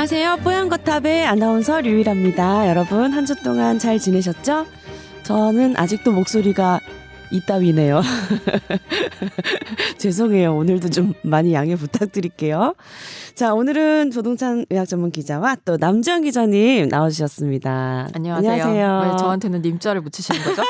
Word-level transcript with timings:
안녕하세요. 0.00 0.38
뽀얀거탑의 0.38 1.26
아나운서 1.26 1.82
류일합니다. 1.82 2.70
여러분 2.70 3.12
한 3.12 3.26
주 3.26 3.34
동안 3.42 3.78
잘 3.78 3.98
지내셨죠? 3.98 4.64
저는 5.24 5.76
아직도 5.76 6.10
목소리가 6.12 6.80
이따위네요. 7.30 8.00
죄송해요. 9.98 10.56
오늘도 10.56 10.88
좀 10.88 11.12
많이 11.20 11.52
양해 11.52 11.76
부탁드릴게요. 11.76 12.76
자, 13.34 13.52
오늘은 13.52 14.10
조동찬 14.10 14.64
의학 14.70 14.88
전문 14.88 15.10
기자와 15.10 15.56
또 15.66 15.76
남주현 15.76 16.22
기자님 16.22 16.88
나와주셨습니다. 16.88 18.08
안녕하세요. 18.14 18.52
안녕하세요. 18.52 19.02
왜 19.12 19.16
저한테는 19.18 19.60
님자를 19.60 20.00
붙이시는 20.00 20.42
거죠? 20.44 20.62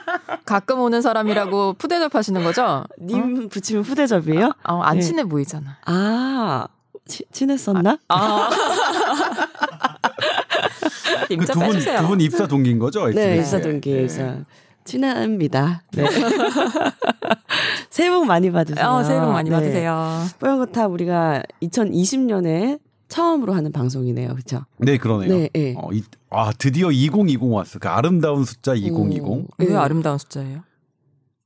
가끔 0.46 0.80
오는 0.80 1.02
사람이라고 1.02 1.74
푸대접 1.74 2.14
하시는 2.14 2.42
거죠? 2.42 2.84
님 3.02 3.44
어? 3.44 3.48
붙이면 3.48 3.82
후대접이에요? 3.82 4.52
아, 4.62 4.80
안 4.82 4.96
네. 4.96 5.02
친해 5.02 5.24
보이잖아. 5.24 5.76
아, 5.84 6.68
치, 7.08 7.24
친했었나? 7.32 7.98
아. 8.08 8.50
그 11.26 11.32
님자 11.32 11.52
두분 11.54 11.68
빼주세요. 11.72 12.00
두분 12.00 12.20
입사 12.20 12.46
동기인 12.46 12.78
거죠? 12.78 13.08
네? 13.08 13.38
입사 13.38 13.60
동기 13.60 13.90
예. 13.90 14.02
입사. 14.02 14.36
친합니다. 14.84 15.82
네. 15.92 16.04
새해 17.90 18.10
복 18.10 18.24
많이 18.24 18.50
받으세요. 18.50 18.86
어, 18.86 19.02
새해 19.02 19.20
복 19.20 19.32
많이 19.32 19.50
네. 19.50 19.56
받으세요. 19.56 20.24
뽀얀 20.38 20.58
거탑 20.58 20.90
우리가 20.92 21.42
2020년에 21.62 22.78
처음으로 23.08 23.52
하는 23.52 23.72
방송이네요. 23.72 24.28
그렇죠? 24.28 24.64
네, 24.78 24.96
그러네요. 24.96 25.28
네, 25.28 25.48
네. 25.52 25.74
어, 25.76 25.90
이, 25.92 26.02
아, 26.30 26.52
드디어 26.56 26.90
2020 26.90 27.42
왔어. 27.42 27.78
그 27.78 27.88
아름다운 27.88 28.44
숫자 28.44 28.74
2020. 28.74 29.24
오. 29.24 29.46
왜 29.58 29.66
네. 29.66 29.76
아름다운 29.76 30.18
숫자예요? 30.18 30.62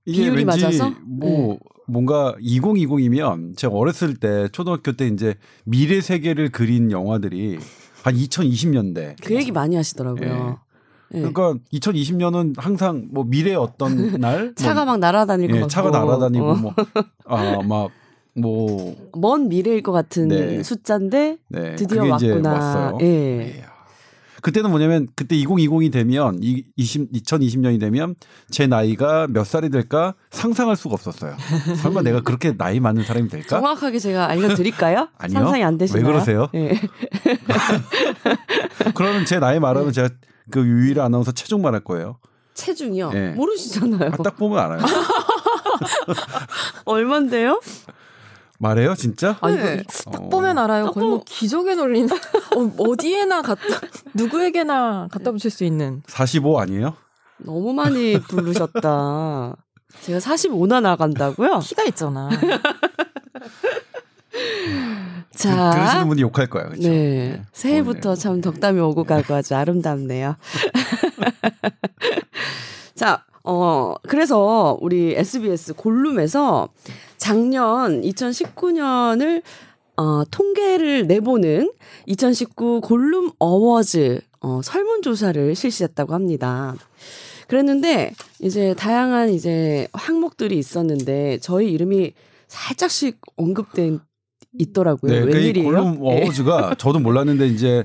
이게 0.05 0.23
비율이 0.23 0.45
왠지 0.45 0.63
맞아서? 0.65 0.91
네. 0.91 0.97
뭐 1.03 1.59
뭔가 1.93 2.35
2020이면 2.41 3.55
제가 3.55 3.75
어렸을 3.75 4.15
때 4.17 4.49
초등학교 4.51 4.93
때 4.93 5.07
이제 5.07 5.35
미래 5.65 6.01
세계를 6.01 6.51
그린 6.51 6.91
영화들이 6.91 7.59
한 8.03 8.15
2020년대. 8.15 9.17
그 9.23 9.35
얘기 9.35 9.53
많이 9.53 9.77
하시더라고요. 9.77 10.59
예. 11.15 11.19
그러니까 11.19 11.55
2020년은 11.75 12.55
항상 12.57 13.09
뭐 13.13 13.25
미래 13.25 13.55
어떤 13.55 14.13
날 14.19 14.55
차가 14.55 14.87
뭐, 14.87 14.95
막 14.95 15.01
날아다닐 15.01 15.49
것 15.49 15.57
예, 15.57 15.61
같고 15.61 15.69
차가 15.69 15.91
날아다니고 15.91 16.47
어. 16.47 16.75
뭐아막 17.27 17.91
뭐 18.37 18.97
먼 19.15 19.51
미래일 19.51 19.83
것 19.83 19.93
같은 19.93 20.29
네. 20.29 20.63
숫자인데 20.63 21.37
네, 21.49 21.77
드디어 21.77 22.07
왔구나. 22.07 22.53
왔어요. 22.53 22.99
예. 23.03 23.65
예. 24.43 24.45
그때는 24.45 24.71
뭐냐면 24.71 25.09
그때 25.15 25.37
2020이 25.37 25.93
되면 25.93 26.39
이 26.43 26.65
20, 26.77 27.13
2020년이 27.13 27.81
되면 27.81 28.15
제 28.51 28.67
나이가 28.67 29.27
몇 29.31 29.47
살이 29.47 29.71
될까 29.71 30.15
상상할 30.31 30.77
수가 30.77 30.95
없었어요. 30.95 31.37
설마 31.81 32.03
내가 32.03 32.21
그렇게 32.21 32.57
나이 32.57 32.81
많은 32.81 33.05
사람이 33.05 33.29
될까? 33.29 33.49
정확하게 33.49 33.99
제가 33.99 34.29
알려드릴까요? 34.29 35.09
아니요. 35.17 35.39
상상이 35.39 35.65
안 35.65 35.79
되시나요? 35.79 36.05
왜 36.05 36.13
그러세요? 36.13 36.49
예. 36.55 36.79
그러면 38.95 39.25
제 39.25 39.39
나이 39.39 39.61
말하면 39.61 39.93
제가 39.93 40.11
그 40.51 40.67
유일한 40.67 41.07
아나운서 41.07 41.33
체중 41.33 41.63
말할 41.63 41.83
거예요. 41.85 42.19
체중이요? 42.55 43.13
예. 43.15 43.29
모르시잖아요. 43.31 44.11
아, 44.13 44.17
딱 44.23 44.37
보면 44.37 44.59
알아요. 44.59 44.83
얼만데요? 46.85 47.61
말해요, 48.63 48.95
진짜? 48.95 49.37
아, 49.41 49.51
이거 49.51 49.61
네. 49.63 49.83
딱 50.13 50.23
어. 50.23 50.29
보면 50.29 50.57
알아요. 50.57 50.87
딱 50.87 50.95
거의 50.95 51.07
뭐 51.09 51.19
보- 51.19 51.25
기적에 51.25 51.75
놀리는 51.75 52.09
어, 52.11 52.73
어디에나 52.79 53.43
갖다 53.43 53.63
누구에게나 54.15 55.09
갖다 55.11 55.33
붙일 55.33 55.51
수 55.51 55.65
있는 55.65 56.03
45 56.07 56.61
아니에요? 56.61 56.95
너무 57.39 57.73
많이 57.73 58.19
부르셨다. 58.21 59.57
제가 60.03 60.19
45나 60.21 60.81
나간다고요? 60.81 61.59
키가 61.59 61.83
있잖아. 61.85 62.31
자, 65.35 65.71
그, 65.71 65.77
들으시는 65.77 66.09
분이 66.09 66.23
욕할 66.23 66.47
거예요. 66.49 66.69
그렇죠? 66.69 66.89
네. 66.89 67.43
새해부터 67.53 68.15
좋네요. 68.15 68.17
참 68.17 68.41
덕담이 68.41 68.81
오고 68.81 69.05
가고 69.05 69.35
아주 69.35 69.57
아름답네요. 69.57 70.37
자, 72.95 73.25
어, 73.45 73.95
그래서 74.09 74.79
우리 74.81 75.15
SBS 75.17 75.75
골룸에서 75.75 76.69
작년 77.23 78.03
2019년을 78.03 79.43
어, 79.97 80.25
통계를 80.29 81.07
내보는 81.07 81.71
2019 82.07 82.81
골룸 82.81 83.31
어워즈 83.39 84.21
어, 84.41 84.61
설문조사를 84.61 85.55
실시했다고 85.55 86.15
합니다. 86.15 86.75
그랬는데 87.47 88.13
이제 88.41 88.75
다양한 88.77 89.31
이제 89.31 89.87
항목들이 89.93 90.59
있었는데 90.59 91.39
저희 91.41 91.71
이름이 91.71 92.13
살짝씩 92.49 93.21
언급된 93.37 94.01
있더라고요. 94.59 95.13
네, 95.13 95.21
그이 95.21 95.33
웬일이에요? 95.33 95.65
골룸 95.65 96.01
예. 96.07 96.25
어워즈가 96.25 96.75
저도 96.77 96.99
몰랐는데 96.99 97.47
이제 97.47 97.85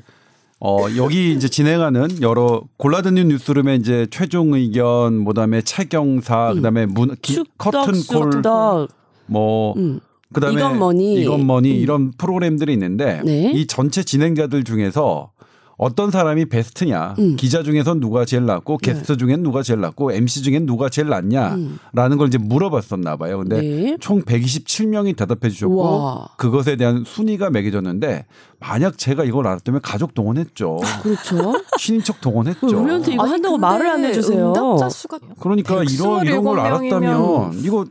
어 0.60 0.80
여기 0.98 1.32
이제 1.34 1.48
진행하는 1.48 2.24
여러 2.24 2.64
골라듣는 2.78 3.28
뉴스룸의 3.28 3.78
이제 3.78 4.08
최종 4.10 4.56
의견, 4.56 5.26
그다음에 5.26 5.62
차경사, 5.62 6.56
그다음에 6.56 6.88
문 6.88 7.16
기, 7.22 7.44
커튼콜, 7.60 7.94
쑥덕. 8.02 8.98
뭐 9.28 9.74
음. 9.78 10.00
그다음에 10.34 10.60
이것머니. 10.60 11.16
이것머니 11.22 11.72
음. 11.72 11.76
이런 11.76 12.12
프로그램들이 12.18 12.74
있는데 12.74 13.22
네. 13.24 13.52
이 13.54 13.66
전체 13.68 14.04
진행자들 14.04 14.64
중에서 14.64 15.32
어떤 15.78 16.10
사람이 16.10 16.46
베스트냐, 16.46 17.16
음. 17.20 17.36
기자 17.36 17.62
중에선 17.62 18.00
누가 18.00 18.26
제일 18.26 18.48
낫고 18.48 18.78
게스트 18.78 19.16
중엔 19.16 19.44
누가 19.44 19.62
제일 19.62 19.80
낫고 19.80 20.12
MC 20.12 20.42
중엔 20.42 20.66
누가 20.66 20.90
제일 20.90 21.08
낫냐라는 21.10 22.18
걸 22.18 22.28
이제 22.30 22.40
물어봤었나 22.40 23.16
봐요. 23.18 23.38
근데 23.38 23.62
네. 23.62 23.98
총 24.00 24.24
127명이 24.24 25.16
대답해 25.16 25.50
주셨고 25.52 25.76
우와. 25.76 26.30
그것에 26.38 26.78
대한 26.78 27.04
순위가 27.06 27.52
매겨졌는데 27.52 28.26
만약 28.60 28.98
제가 28.98 29.24
이걸 29.24 29.46
알았다면 29.46 29.82
가족 29.82 30.16
동원했죠. 30.16 30.80
그렇죠. 31.04 31.54
친인척 31.78 32.22
동원했죠. 32.22 32.66
우리한테 32.66 33.14
이거 33.14 33.24
아니, 33.24 33.34
한다고 33.34 33.60
말을 33.60 33.88
안 33.88 34.04
해주세요. 34.04 34.48
응답자 34.48 34.90
수가 34.90 35.20
그러니까 35.40 35.84
이런 35.84 36.26
이런 36.26 36.44
걸127 36.44 36.60
알았다면 36.60 37.02
명이면 37.02 37.64
이거 37.64 37.86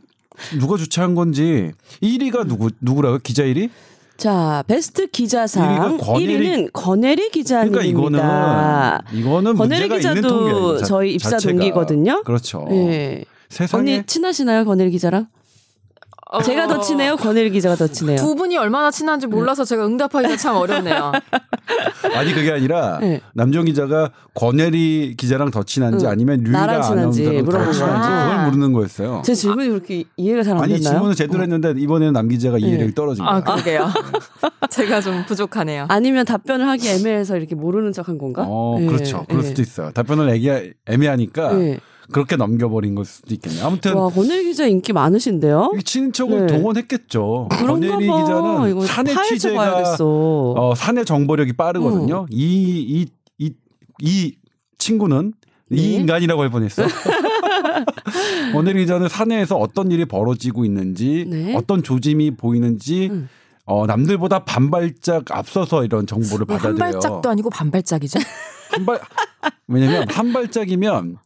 누가 0.59 0.77
주최한 0.77 1.15
건지 1.15 1.73
1위가 2.03 2.47
누구 2.47 2.71
누구라고 2.81 3.19
기자 3.23 3.43
1위? 3.45 3.71
자, 4.17 4.65
베스트 4.67 5.07
기자상 5.09 5.77
1위가 5.77 6.01
권혜리- 6.01 6.39
1위는 6.41 6.71
권혜리 6.73 7.17
그러니까 7.31 7.33
기자님입니다. 7.33 9.03
이거는 9.13 9.21
이거는 9.21 9.55
권혜리 9.57 9.89
기자도. 9.91 10.79
자- 10.79 10.85
저희 10.87 11.15
입사 11.15 11.31
자체가. 11.31 11.53
동기거든요. 11.53 12.23
그렇죠. 12.25 12.67
예. 12.71 13.25
세상에 13.51 13.81
언니 13.81 14.07
친하시나요, 14.07 14.65
권혜리 14.65 14.91
기자랑? 14.91 15.27
제가 16.45 16.67
더 16.67 16.81
친해요, 16.81 17.17
권혜리 17.17 17.51
기자가 17.51 17.77
더 17.77 17.87
친해요. 17.87 18.17
두 18.17 18.35
분이 18.35 18.57
얼마나 18.57 18.91
친한지 18.91 19.27
몰라서 19.27 19.65
제가 19.65 19.87
응답하기가 19.87 20.37
참 20.37 20.57
어렵네요. 20.57 21.13
아니 22.15 22.33
그게 22.33 22.51
아니라 22.53 22.99
네. 23.01 23.21
남정 23.35 23.65
기자가 23.67 24.11
권혜리 24.35 25.15
기자랑 25.17 25.51
더 25.51 25.63
친한지 25.63 26.05
응. 26.05 26.11
아니면 26.11 26.41
류일아 26.43 26.81
친한지 26.81 27.23
물어본 27.43 27.73
친한지. 27.73 28.09
그걸 28.09 28.51
물는 28.51 28.73
거였어요. 28.73 29.23
제 29.25 29.35
질문이 29.35 29.69
그렇게 29.69 30.05
이해가 30.17 30.43
잘안 30.43 30.63
아니 30.63 30.75
됐나요? 30.75 30.93
질문을 30.95 31.15
제대로 31.15 31.43
했는데 31.43 31.75
이번에는 31.77 32.13
남 32.13 32.29
기자가 32.29 32.59
이해력이 32.59 32.87
네. 32.87 32.95
떨어진 32.95 33.25
거야. 33.25 33.37
아 33.37 33.41
그러게요. 33.41 33.89
제가 34.71 35.01
좀 35.01 35.25
부족하네요. 35.27 35.87
아니면 35.89 36.25
답변을 36.25 36.69
하기 36.69 36.89
애매해서 36.89 37.37
이렇게 37.37 37.55
모르는 37.55 37.93
척한 37.93 38.19
건가? 38.19 38.45
어, 38.47 38.77
예, 38.81 38.87
그렇죠. 38.87 39.25
그럴 39.29 39.45
예. 39.45 39.49
수도 39.49 39.63
있어요. 39.63 39.91
답변을 39.93 40.29
애기, 40.31 40.51
애매하니까 40.87 41.61
예. 41.61 41.79
그렇게 42.13 42.37
넘겨버린 42.37 42.95
걸 42.95 43.05
수도 43.05 43.35
있겠네요. 43.35 43.67
아무튼 43.67 43.95
와, 43.95 44.09
권혜리 44.09 44.45
기자 44.45 44.67
인기 44.67 44.93
많으신데요? 44.93 45.73
이 45.79 45.83
친인척을 45.83 46.47
네. 46.47 46.57
동원했겠죠. 46.59 47.49
그런가 47.51 47.89
권혜리 47.89 48.07
봐. 48.09 48.21
기자는 48.23 48.71
이거 48.71 48.81
사내 48.87 49.15
취재가 49.29 49.57
봐야겠어. 49.57 50.05
어, 50.57 50.75
사내 50.75 51.05
정보력이 51.05 51.53
빠르거든요. 51.55 52.27
이이 52.31 53.01
이 53.01 53.07
이 54.03 54.35
친구는 54.79 55.33
이 55.71 55.75
네. 55.77 55.83
인간이라고 55.95 56.43
할 56.43 56.51
뻔했어. 56.51 56.83
권혜리 58.53 58.81
기자는 58.81 59.09
사내에서 59.09 59.57
어떤 59.57 59.91
일이 59.91 60.05
벌어지고 60.05 60.65
있는지, 60.65 61.25
네. 61.29 61.55
어떤 61.57 61.83
조짐이 61.83 62.33
보이는지, 62.37 63.09
음. 63.11 63.29
어, 63.65 63.87
남들보다 63.87 64.45
반발짝 64.45 65.25
앞서서 65.33 65.85
이런 65.85 66.07
정보를 66.07 66.47
왜한 66.49 66.63
받아들여요. 66.77 66.93
발짝도 66.93 67.29
아니고 67.29 67.51
반발짝이죠? 67.51 68.21
한 68.71 68.87
발, 68.87 69.01
왜냐면 69.67 70.07
한 70.11 70.33
발짝이면 70.33 71.13
이 71.13 71.17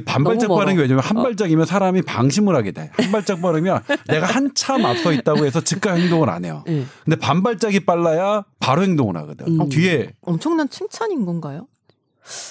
반발짝 0.00 0.48
빠른 0.48 0.76
게. 0.76 0.82
왜냐면 0.82 1.02
한 1.04 1.22
발짝이면 1.22 1.66
사람이 1.66 2.02
방심을 2.02 2.54
하게 2.54 2.72
돼. 2.72 2.90
한 2.94 3.12
발짝 3.12 3.40
빠르면 3.40 3.82
내가 4.08 4.26
한참 4.26 4.84
앞서 4.84 5.12
있다고 5.12 5.46
해서 5.46 5.60
즉각 5.60 5.96
행동을 5.96 6.30
안 6.30 6.44
해요. 6.44 6.64
예. 6.68 6.84
근데 7.04 7.16
반발짝이 7.16 7.80
빨라야 7.80 8.44
바로 8.58 8.82
행동을 8.82 9.16
하거든. 9.18 9.60
음. 9.60 9.68
뒤에 9.68 10.12
엄청난 10.22 10.68
칭찬인 10.68 11.24
건가요? 11.24 11.66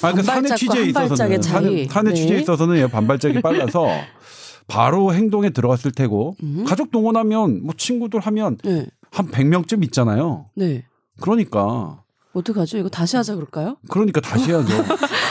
아, 0.01 0.11
그러니까 0.11 0.23
사내 0.23 0.49
반발짝과 0.49 0.55
취재에 0.55 0.83
있어서는. 0.85 1.41
사내, 1.41 1.87
사내 1.87 2.09
네. 2.11 2.15
취재에 2.15 2.39
있어서는 2.39 2.77
얘 2.77 2.87
반발짝이 2.87 3.41
빨라서 3.41 3.87
바로 4.67 5.13
행동에 5.13 5.49
들어갔을 5.49 5.91
테고 5.91 6.35
음. 6.43 6.63
가족 6.65 6.91
동원하면 6.91 7.63
뭐 7.63 7.73
친구들 7.77 8.19
하면 8.21 8.57
네. 8.63 8.87
한 9.11 9.27
100명쯤 9.29 9.83
있잖아요. 9.85 10.47
네. 10.55 10.85
그러니까 11.21 12.01
어떡하죠? 12.33 12.77
이거 12.77 12.89
다시 12.89 13.15
하자 13.15 13.35
그럴까요? 13.35 13.77
그러니까 13.89 14.19
다시 14.19 14.51
해야죠. 14.51 14.67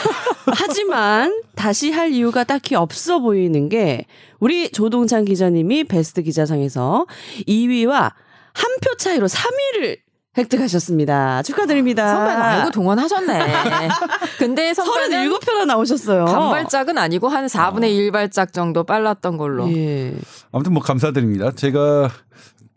하지만 0.46 1.40
다시 1.54 1.90
할 1.90 2.12
이유가 2.12 2.44
딱히 2.44 2.74
없어 2.74 3.20
보이는 3.20 3.68
게 3.68 4.06
우리 4.40 4.70
조동찬 4.70 5.24
기자님이 5.24 5.84
베스트 5.84 6.22
기자상에서 6.22 7.06
2위와 7.48 8.12
한 8.52 8.70
표 8.80 8.96
차이로 8.96 9.26
3위를 9.26 9.98
획득하셨습니다. 10.36 11.42
축하드립니다. 11.42 12.08
선배는 12.08 12.42
알고 12.42 12.70
동원하셨네. 12.72 13.38
근데 14.38 14.74
선배는 14.74 15.28
37표나 15.30 15.64
나오셨어요. 15.66 16.24
간발짝은 16.24 16.98
아니고 16.98 17.28
한 17.28 17.46
4분의 17.46 17.90
1 17.96 18.12
발짝 18.12 18.52
정도 18.52 18.84
빨랐던 18.84 19.36
걸로. 19.36 19.70
예. 19.72 20.14
아무튼 20.52 20.72
뭐 20.72 20.82
감사드립니다. 20.82 21.52
제가 21.52 22.10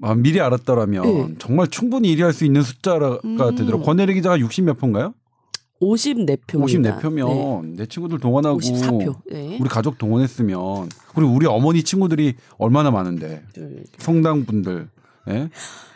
아, 0.03 0.13
미리 0.13 0.39
알았더라면 0.39 1.05
예. 1.05 1.35
정말 1.39 1.67
충분히 1.67 2.15
1위 2.15 2.21
할 2.21 2.31
수 2.33 2.45
있는 2.45 2.61
숫자가 2.61 3.19
음. 3.25 3.37
되더라고요. 3.55 3.83
권혜리 3.83 4.13
기자가 4.15 4.37
60몇 4.37 4.79
표인가요? 4.79 5.13
54표입니다. 5.81 6.99
54표면 6.99 7.75
내 7.75 7.85
친구들 7.85 8.19
동원하고 8.19 8.59
54표. 8.59 9.15
네. 9.31 9.57
우리 9.59 9.69
가족 9.69 9.97
동원했으면 9.97 10.89
그리고 11.13 11.31
우리 11.31 11.45
어머니 11.45 11.83
친구들이 11.83 12.35
얼마나 12.57 12.91
많은데 12.91 13.43
둘. 13.53 13.83
성당 13.97 14.45
분들 14.45 14.89
예? 15.29 15.49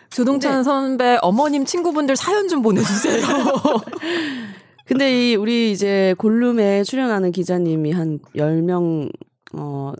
조동찬 0.09 0.57
네. 0.57 0.63
선배 0.63 1.17
어머님 1.21 1.65
친구분들 1.65 2.15
사연 2.15 2.47
좀 2.47 2.61
보내주세요. 2.61 3.25
근데 4.85 5.31
이 5.31 5.35
우리 5.35 5.71
이제 5.71 6.13
골룸에 6.17 6.83
출연하는 6.83 7.31
기자님이 7.31 7.91
한 7.91 8.19
10명 8.35 9.09
어 9.53 9.93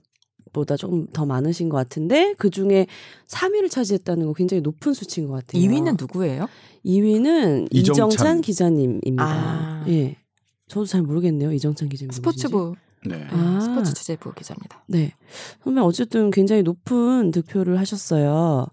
보다 0.54 0.76
조금 0.76 1.08
더 1.14 1.26
많으신 1.26 1.70
것 1.70 1.78
같은데 1.78 2.34
그 2.38 2.50
중에 2.50 2.88
3위를 3.28 3.70
차지했다는 3.70 4.28
거 4.28 4.34
굉장히 4.34 4.62
높은 4.62 4.94
수치인 4.94 5.28
것 5.28 5.34
같아요. 5.34 5.62
2위는 5.62 6.00
누구예요? 6.00 6.48
2위는 6.86 7.68
이정찬. 7.72 8.08
이정찬, 8.08 8.42
기자님입니다. 8.42 9.24
아. 9.24 9.86
예. 9.88 10.18
저도 10.68 10.86
잘 10.86 11.02
모르겠네요. 11.02 11.52
이정찬 11.52 11.90
기자님. 11.90 12.12
스포츠부 12.12 12.76
네. 13.06 13.28
아. 13.32 13.60
스포츠 13.62 13.94
취재부 13.94 14.34
기자입니다. 14.34 14.84
네. 14.88 15.14
선배 15.64 15.82
어쨌든 15.82 16.30
굉장히 16.32 16.64
높은 16.64 17.32
득표를 17.32 17.80
하셨어요. 17.80 18.68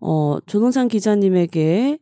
어, 0.00 0.38
조동찬 0.46 0.88
기자님에게 0.88 1.98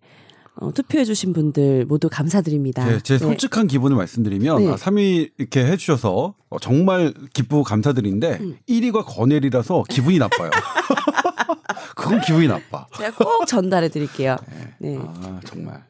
어, 0.56 0.70
투표해주신 0.72 1.32
분들 1.32 1.87
모두 1.87 2.08
감사드립니다. 2.10 2.84
제, 2.84 3.00
제 3.00 3.14
네. 3.14 3.19
솔직한 3.19 3.66
기분을 3.66 3.96
말씀드리면 3.96 4.58
네. 4.58 4.69
아, 4.70 4.75
3위 4.76 5.31
이렇게 5.38 5.64
해주셔서 5.64 6.34
어, 6.50 6.58
정말 6.60 7.14
기쁘고 7.32 7.62
감사드리는데 7.64 8.38
음. 8.40 8.58
1위가 8.69 9.04
권혜리라서 9.06 9.84
기분이 9.88 10.19
나빠요. 10.19 10.50
그건 11.96 12.20
기분이 12.20 12.49
나빠. 12.49 12.87
제가 12.96 13.16
꼭 13.16 13.46
전달해 13.46 13.88
드릴게요. 13.88 14.37
네. 14.78 14.99
아 15.00 15.40
정말. 15.44 15.84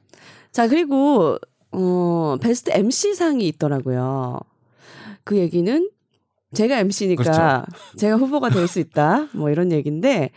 자, 0.52 0.68
그리고, 0.68 1.38
어, 1.72 2.36
베스트 2.40 2.70
MC상이 2.72 3.46
있더라고요. 3.48 4.38
그 5.24 5.38
얘기는 5.38 5.88
제가 6.52 6.78
MC니까 6.78 7.22
그렇죠. 7.22 7.64
제가 7.96 8.16
후보가 8.16 8.50
될 8.50 8.68
수 8.68 8.78
있다. 8.78 9.28
뭐 9.32 9.48
이런 9.50 9.72
얘기인데, 9.72 10.30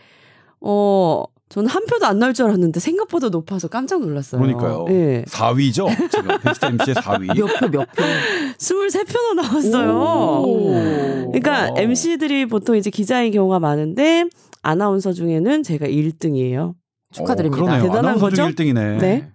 어, 0.60 1.24
저는 1.48 1.68
한 1.68 1.84
표도 1.86 2.06
안 2.06 2.18
나올 2.18 2.34
줄 2.34 2.46
알았는데 2.46 2.80
생각보다 2.80 3.28
높아서 3.28 3.68
깜짝 3.68 4.00
놀랐어요. 4.00 4.40
그러니까요. 4.40 4.86
예. 4.90 5.24
4위죠. 5.28 6.10
지금 6.10 6.36
베스트 6.42 6.66
MC의 6.66 6.94
4위. 6.96 7.38
몇 7.38 7.60
표, 7.60 7.68
몇 7.68 7.86
표. 7.92 8.02
23표나 8.58 9.34
나왔어요. 9.36 10.42
오. 10.44 11.30
그러니까 11.32 11.68
어. 11.70 11.74
MC들이 11.78 12.46
보통 12.46 12.76
이제 12.76 12.90
기자인 12.90 13.30
경우가 13.32 13.60
많은데 13.60 14.24
아나운서 14.62 15.12
중에는 15.12 15.62
제가 15.62 15.86
1등이에요. 15.86 16.74
축하드립니다. 17.12 17.62
어, 17.62 17.64
그러네요. 17.64 17.82
대단한 17.82 18.04
아나운서 18.16 18.26
거죠? 18.26 18.36
중 18.36 18.50
1등이네. 18.74 18.98
네. 18.98 19.28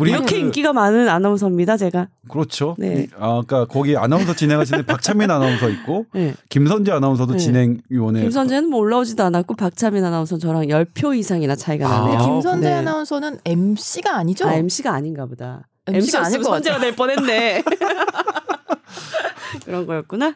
우리 0.00 0.10
이렇게 0.12 0.36
그- 0.36 0.40
인기가 0.40 0.72
많은 0.72 1.08
아나운서입니다, 1.08 1.76
제가. 1.76 2.08
그렇죠. 2.28 2.76
네. 2.78 3.06
아, 3.18 3.40
아까 3.42 3.64
거기 3.64 3.96
아나운서 3.96 4.34
진행하시는 4.34 4.84
박찬민 4.86 5.30
아나운서 5.30 5.68
있고 5.70 6.06
네. 6.12 6.34
김선재 6.50 6.92
아나운서도 6.92 7.32
네. 7.34 7.38
진행위원회. 7.38 8.22
김선재는 8.22 8.70
뭐 8.70 8.80
올라오지도 8.80 9.22
않았고 9.24 9.54
박차민 9.54 10.04
아나운서 10.04 10.38
저랑 10.38 10.64
10표 10.66 11.16
이상이나 11.16 11.56
차이가 11.56 11.88
아, 11.88 12.00
나네요. 12.02 12.18
김선재 12.26 12.68
네. 12.68 12.74
아나운서는 12.76 13.38
MC가 13.44 14.16
아니죠? 14.16 14.46
아, 14.48 14.54
MC가 14.54 14.92
아닌가 14.92 15.26
보다. 15.26 15.66
MC 15.86 16.12
가 16.12 16.26
아닐 16.26 16.38
것 16.38 16.44
선재가 16.50 16.78
될 16.80 16.94
뻔했네. 16.94 17.62
그런 19.64 19.86
거였구나. 19.86 20.34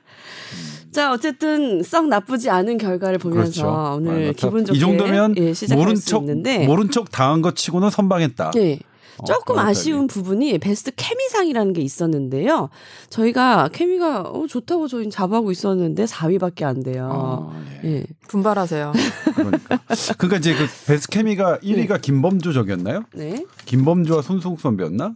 자, 0.90 1.12
어쨌든 1.12 1.82
썩 1.82 2.08
나쁘지 2.08 2.50
않은 2.50 2.78
결과를 2.78 3.18
보면서 3.18 3.62
그렇죠. 3.62 3.94
오늘 3.96 4.30
아, 4.30 4.32
기분 4.36 4.64
좋게 4.64 4.76
이 4.76 4.80
정도면 4.80 5.34
예, 5.38 5.52
모른 5.74 5.96
수척 5.96 6.22
있는데 6.22 6.66
모른 6.66 6.90
척 6.90 7.10
당한 7.10 7.40
것 7.42 7.56
치고는 7.56 7.90
선방했다. 7.90 8.52
예. 8.56 8.78
어, 9.18 9.24
조금 9.24 9.54
그런 9.56 9.66
아쉬운 9.66 10.06
부분이 10.06 10.58
베스트 10.58 10.90
케미상이라는 10.94 11.72
게 11.72 11.82
있었는데요. 11.82 12.70
저희가 13.10 13.68
케미가 13.72 14.22
어, 14.22 14.46
좋다고 14.46 14.88
저희는 14.88 15.10
자부하고 15.10 15.50
있었는데 15.50 16.04
4위밖에 16.04 16.64
안 16.64 16.82
돼요. 16.82 17.50
아, 17.52 17.64
예. 17.84 17.88
예. 17.88 18.06
분발하세요. 18.28 18.92
그러니까. 19.34 19.78
그러니까 20.16 20.36
이제 20.38 20.54
그 20.54 20.66
베스트 20.86 21.08
케미가 21.08 21.60
네. 21.60 21.86
1위가 21.86 22.00
김범주 22.00 22.52
적이었나요? 22.52 23.04
네. 23.14 23.44
김범주와 23.66 24.22
손승욱 24.22 24.60
선배였나? 24.60 25.14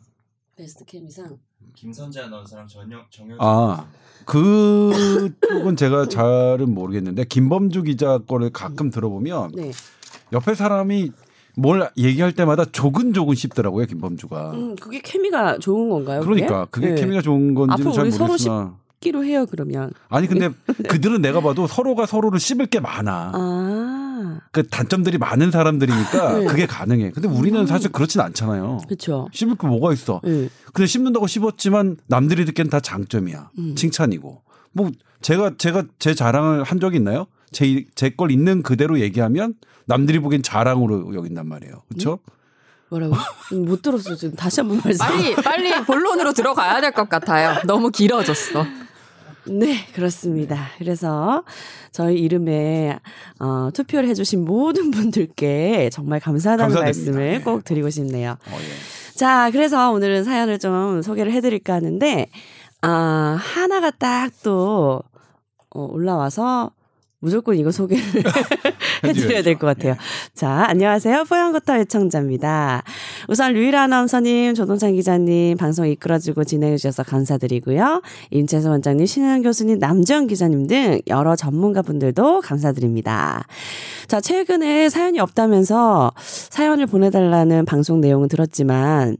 베스트 0.56 0.84
케미상. 0.84 1.38
김선재 1.74 2.20
아나운서랑 2.22 2.66
전영 2.66 3.02
정영 3.10 3.36
아. 3.38 3.86
그쪽은 4.24 5.76
제가 5.76 6.08
잘은 6.08 6.74
모르겠는데 6.74 7.24
김범주 7.24 7.82
기자 7.84 8.18
거를 8.18 8.50
가끔 8.50 8.90
들어보면 8.90 9.52
네. 9.54 9.70
옆에 10.32 10.54
사람이 10.54 11.12
뭘 11.56 11.88
얘기할 11.96 12.32
때마다 12.32 12.64
조근조근 12.64 13.34
씹더라고요 13.34 13.86
김범주가. 13.86 14.52
음, 14.52 14.76
그게 14.76 15.00
케미가 15.00 15.58
좋은 15.58 15.88
건가요? 15.88 16.20
그러니까 16.20 16.66
그게 16.70 16.90
네. 16.90 16.94
케미가 16.94 17.22
좋은 17.22 17.54
앞으로 17.70 17.92
잘 17.92 18.06
모르겠으나 18.06 18.76
끼로 19.00 19.24
해요 19.24 19.46
그러면. 19.50 19.90
아니 20.08 20.26
근데 20.26 20.50
그들은 20.88 21.22
내가 21.22 21.40
봐도 21.40 21.66
서로가 21.66 22.06
서로를 22.06 22.38
씹을 22.38 22.66
게 22.66 22.78
많아. 22.80 23.32
아, 23.34 24.40
그 24.52 24.66
단점들이 24.66 25.16
많은 25.18 25.50
사람들이니까 25.50 26.38
네. 26.40 26.44
그게 26.46 26.66
가능해. 26.66 27.10
근데 27.12 27.28
우리는 27.28 27.58
음. 27.58 27.66
사실 27.66 27.90
그렇진 27.90 28.20
않잖아요. 28.20 28.80
그렇죠. 28.86 29.28
씹을 29.32 29.56
게 29.56 29.66
뭐가 29.66 29.92
있어? 29.92 30.20
예. 30.26 30.48
근데 30.72 30.86
씹는다고 30.86 31.26
씹었지만 31.26 31.96
남들이 32.06 32.44
듣기엔 32.44 32.68
다 32.68 32.80
장점이야. 32.80 33.50
음. 33.58 33.74
칭찬이고. 33.76 34.42
뭐 34.72 34.90
제가 35.22 35.52
제가 35.56 35.84
제 35.98 36.14
자랑을 36.14 36.64
한 36.64 36.80
적이 36.80 36.98
있나요? 36.98 37.26
제제걸 37.52 38.30
있는 38.30 38.62
그대로 38.62 39.00
얘기하면 39.00 39.54
남들이 39.86 40.18
보기엔 40.18 40.42
자랑으로 40.42 41.14
여긴단 41.14 41.46
말이에요. 41.46 41.82
그렇죠? 41.88 42.18
뭐라고? 42.88 43.14
음, 43.52 43.64
못 43.64 43.82
들었어 43.82 44.14
지금 44.14 44.34
다시 44.36 44.60
한 44.60 44.68
번 44.68 44.80
말씀. 44.84 45.04
빨리 45.06 45.34
빨리 45.34 45.84
본론으로 45.84 46.32
들어가야 46.32 46.80
될 46.80 46.92
것 46.92 47.08
같아요. 47.08 47.60
너무 47.66 47.90
길어졌어. 47.90 48.64
네, 49.48 49.86
그렇습니다. 49.94 50.68
그래서 50.78 51.44
저희 51.92 52.18
이름에 52.18 52.98
어, 53.38 53.70
투표를 53.72 54.08
해주신 54.08 54.44
모든 54.44 54.90
분들께 54.90 55.90
정말 55.92 56.18
감사하다는 56.20 56.74
감사드립니다. 56.74 57.12
말씀을 57.12 57.38
네. 57.38 57.40
꼭 57.44 57.64
드리고 57.64 57.90
싶네요. 57.90 58.32
어, 58.32 58.58
예. 58.60 59.14
자, 59.16 59.50
그래서 59.52 59.92
오늘은 59.92 60.24
사연을 60.24 60.58
좀 60.58 61.00
소개를 61.00 61.32
해드릴까 61.32 61.74
하는데, 61.74 62.26
아, 62.82 63.38
하나가 63.40 63.90
딱 63.90 64.30
또, 64.42 65.00
어, 65.70 65.80
올라와서 65.90 66.72
무조건 67.20 67.56
이거 67.56 67.70
소개를 67.70 68.02
해드려야 69.04 69.42
될 69.42 69.56
것 69.56 69.66
같아요. 69.66 69.96
자, 70.34 70.66
안녕하세요. 70.68 71.24
뽀얀거타 71.24 71.78
애청자입니다. 71.80 72.82
우선 73.28 73.54
류일 73.54 73.74
아나운서님, 73.74 74.54
조동찬 74.54 74.94
기자님, 74.94 75.56
방송 75.56 75.86
이끌어주고 75.86 76.44
진행해주셔서 76.44 77.04
감사드리고요. 77.04 78.02
임채수 78.30 78.68
원장님, 78.68 79.06
신현 79.06 79.42
교수님, 79.42 79.78
남주현 79.78 80.26
기자님 80.26 80.66
등 80.66 81.00
여러 81.06 81.36
전문가분들도 81.36 82.42
감사드립니다. 82.42 83.46
자, 84.08 84.20
최근에 84.20 84.90
사연이 84.90 85.18
없다면서 85.18 86.12
사연을 86.18 86.86
보내달라는 86.86 87.64
방송 87.64 88.00
내용은 88.02 88.28
들었지만, 88.28 89.16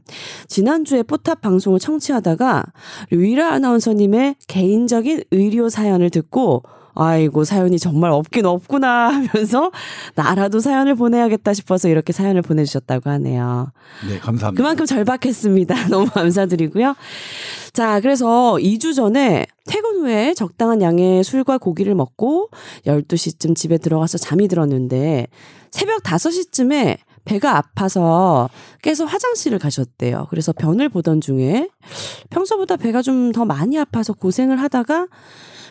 지난주에 0.47 1.01
뽀탑 1.01 1.41
방송을 1.41 1.79
청취하다가 1.79 2.63
류일아 3.09 3.53
아나운서님의 3.53 4.35
개인적인 4.47 5.23
의료 5.31 5.67
사연을 5.69 6.11
듣고, 6.11 6.61
아이고, 6.97 7.43
사연이 7.43 7.79
정말 7.79 8.11
없긴 8.11 8.45
없구나 8.45 9.09
하면서, 9.09 9.71
나라도 10.15 10.59
사연을 10.59 10.95
보내야겠다 10.95 11.53
싶어서 11.53 11.87
이렇게 11.89 12.13
사연을 12.13 12.41
보내주셨다고 12.41 13.09
하네요. 13.09 13.71
네, 14.09 14.19
감사합니다. 14.19 14.61
그만큼 14.61 14.85
절박했습니다. 14.85 15.87
너무 15.89 16.07
감사드리고요. 16.09 16.95
자, 17.73 17.99
그래서 17.99 18.55
2주 18.59 18.95
전에 18.95 19.45
퇴근 19.67 19.97
후에 19.97 20.33
적당한 20.33 20.81
양의 20.81 21.23
술과 21.23 21.59
고기를 21.59 21.93
먹고 21.95 22.49
12시쯤 22.85 23.55
집에 23.55 23.77
들어가서 23.77 24.17
잠이 24.17 24.47
들었는데 24.47 25.27
새벽 25.69 26.01
5시쯤에 26.03 26.97
배가 27.25 27.57
아파서 27.57 28.49
깨서 28.81 29.05
화장실을 29.05 29.59
가셨대요. 29.59 30.27
그래서 30.29 30.53
변을 30.53 30.87
보던 30.89 31.19
중에 31.21 31.69
평소보다 32.29 32.77
배가 32.77 33.01
좀 33.01 33.31
더 33.33 33.43
많이 33.45 33.77
아파서 33.77 34.13
고생을 34.13 34.59
하다가 34.61 35.07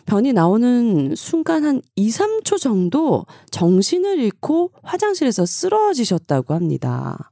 변이 0.07 0.33
나오는 0.33 1.13
순간 1.15 1.65
한 1.65 1.81
2, 1.95 2.09
3초 2.09 2.59
정도 2.59 3.25
정신을 3.51 4.19
잃고 4.19 4.71
화장실에서 4.81 5.45
쓰러지셨다고 5.45 6.55
합니다. 6.55 7.29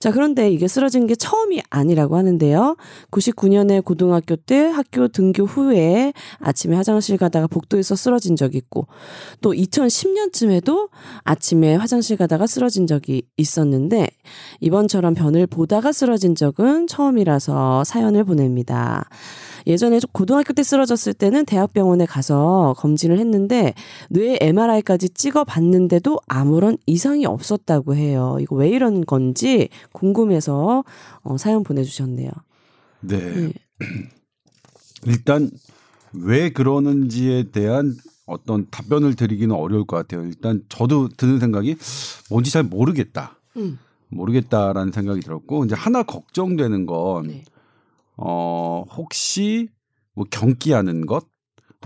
자, 0.00 0.10
그런데 0.10 0.50
이게 0.50 0.66
쓰러진 0.66 1.06
게 1.06 1.14
처음이 1.14 1.60
아니라고 1.68 2.16
하는데요. 2.16 2.76
99년에 3.10 3.84
고등학교 3.84 4.34
때 4.34 4.58
학교 4.58 5.08
등교 5.08 5.44
후에 5.44 6.14
아침에 6.38 6.74
화장실 6.74 7.18
가다가 7.18 7.46
복도에서 7.46 7.94
쓰러진 7.96 8.34
적이 8.34 8.56
있고 8.58 8.86
또 9.42 9.52
2010년쯤에도 9.52 10.88
아침에 11.24 11.74
화장실 11.74 12.16
가다가 12.16 12.46
쓰러진 12.46 12.86
적이 12.86 13.24
있었는데 13.36 14.08
이번처럼 14.60 15.12
변을 15.12 15.46
보다가 15.46 15.92
쓰러진 15.92 16.34
적은 16.34 16.86
처음이라서 16.86 17.84
사연을 17.84 18.24
보냅니다. 18.24 19.06
예전에 19.66 20.00
고등학교 20.12 20.52
때 20.52 20.62
쓰러졌을 20.62 21.12
때는 21.14 21.44
대학병원에 21.44 22.06
가서 22.06 22.74
검진을 22.78 23.18
했는데 23.18 23.74
뇌 24.08 24.38
MRI까지 24.40 25.10
찍어 25.10 25.44
봤는데도 25.44 26.18
아무런 26.26 26.76
이상이 26.86 27.26
없었다고 27.26 27.94
해요. 27.94 28.36
이거 28.40 28.56
왜 28.56 28.68
이런 28.68 29.04
건지 29.04 29.68
궁금해서 29.92 30.84
어, 31.22 31.36
사연 31.36 31.62
보내주셨네요. 31.62 32.30
네. 33.00 33.18
네. 33.18 33.52
일단 35.06 35.50
왜 36.12 36.50
그러는지에 36.50 37.50
대한 37.50 37.96
어떤 38.26 38.66
답변을 38.70 39.14
드리기는 39.16 39.54
어려울 39.54 39.86
것 39.86 39.96
같아요. 39.96 40.24
일단 40.24 40.62
저도 40.68 41.08
드는 41.08 41.40
생각이 41.40 41.76
뭔지 42.30 42.50
잘 42.50 42.62
모르겠다. 42.62 43.38
음. 43.56 43.78
모르겠다라는 44.08 44.92
생각이 44.92 45.20
들었고 45.20 45.64
이제 45.64 45.74
하나 45.74 46.02
걱정되는 46.02 46.86
건 46.86 47.28
네. 47.28 47.44
어, 48.20 48.84
혹시 48.96 49.68
뭐 50.14 50.26
경기하는 50.30 51.06
것, 51.06 51.26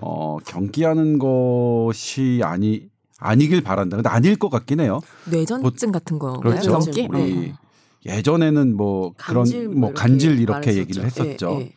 어, 0.00 0.38
경기하는 0.38 1.18
것이 1.18 2.40
아니 2.42 2.88
아니길 3.18 3.62
바란다. 3.62 3.96
근데 3.96 4.08
아닐 4.08 4.36
것 4.36 4.50
같긴 4.50 4.80
해요. 4.80 5.00
뇌전증 5.30 5.92
같은 5.92 6.18
거가요? 6.18 6.40
그렇죠. 6.40 6.78
경기? 6.80 7.06
우리 7.08 7.50
어. 7.50 7.58
예전에는 8.06 8.76
뭐 8.76 9.14
그런 9.16 9.44
간질 9.44 9.68
뭐 9.68 9.92
간질 9.92 10.40
이렇게 10.40 10.52
말했었죠. 10.52 10.80
얘기를 10.80 11.04
했었죠. 11.04 11.50
예, 11.52 11.60
예. 11.60 11.72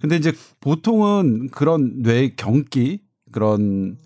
근데 0.00 0.16
이제 0.16 0.32
보통은 0.60 1.48
그런 1.50 2.02
뇌 2.02 2.32
경기 2.36 3.00
그런 3.32 3.96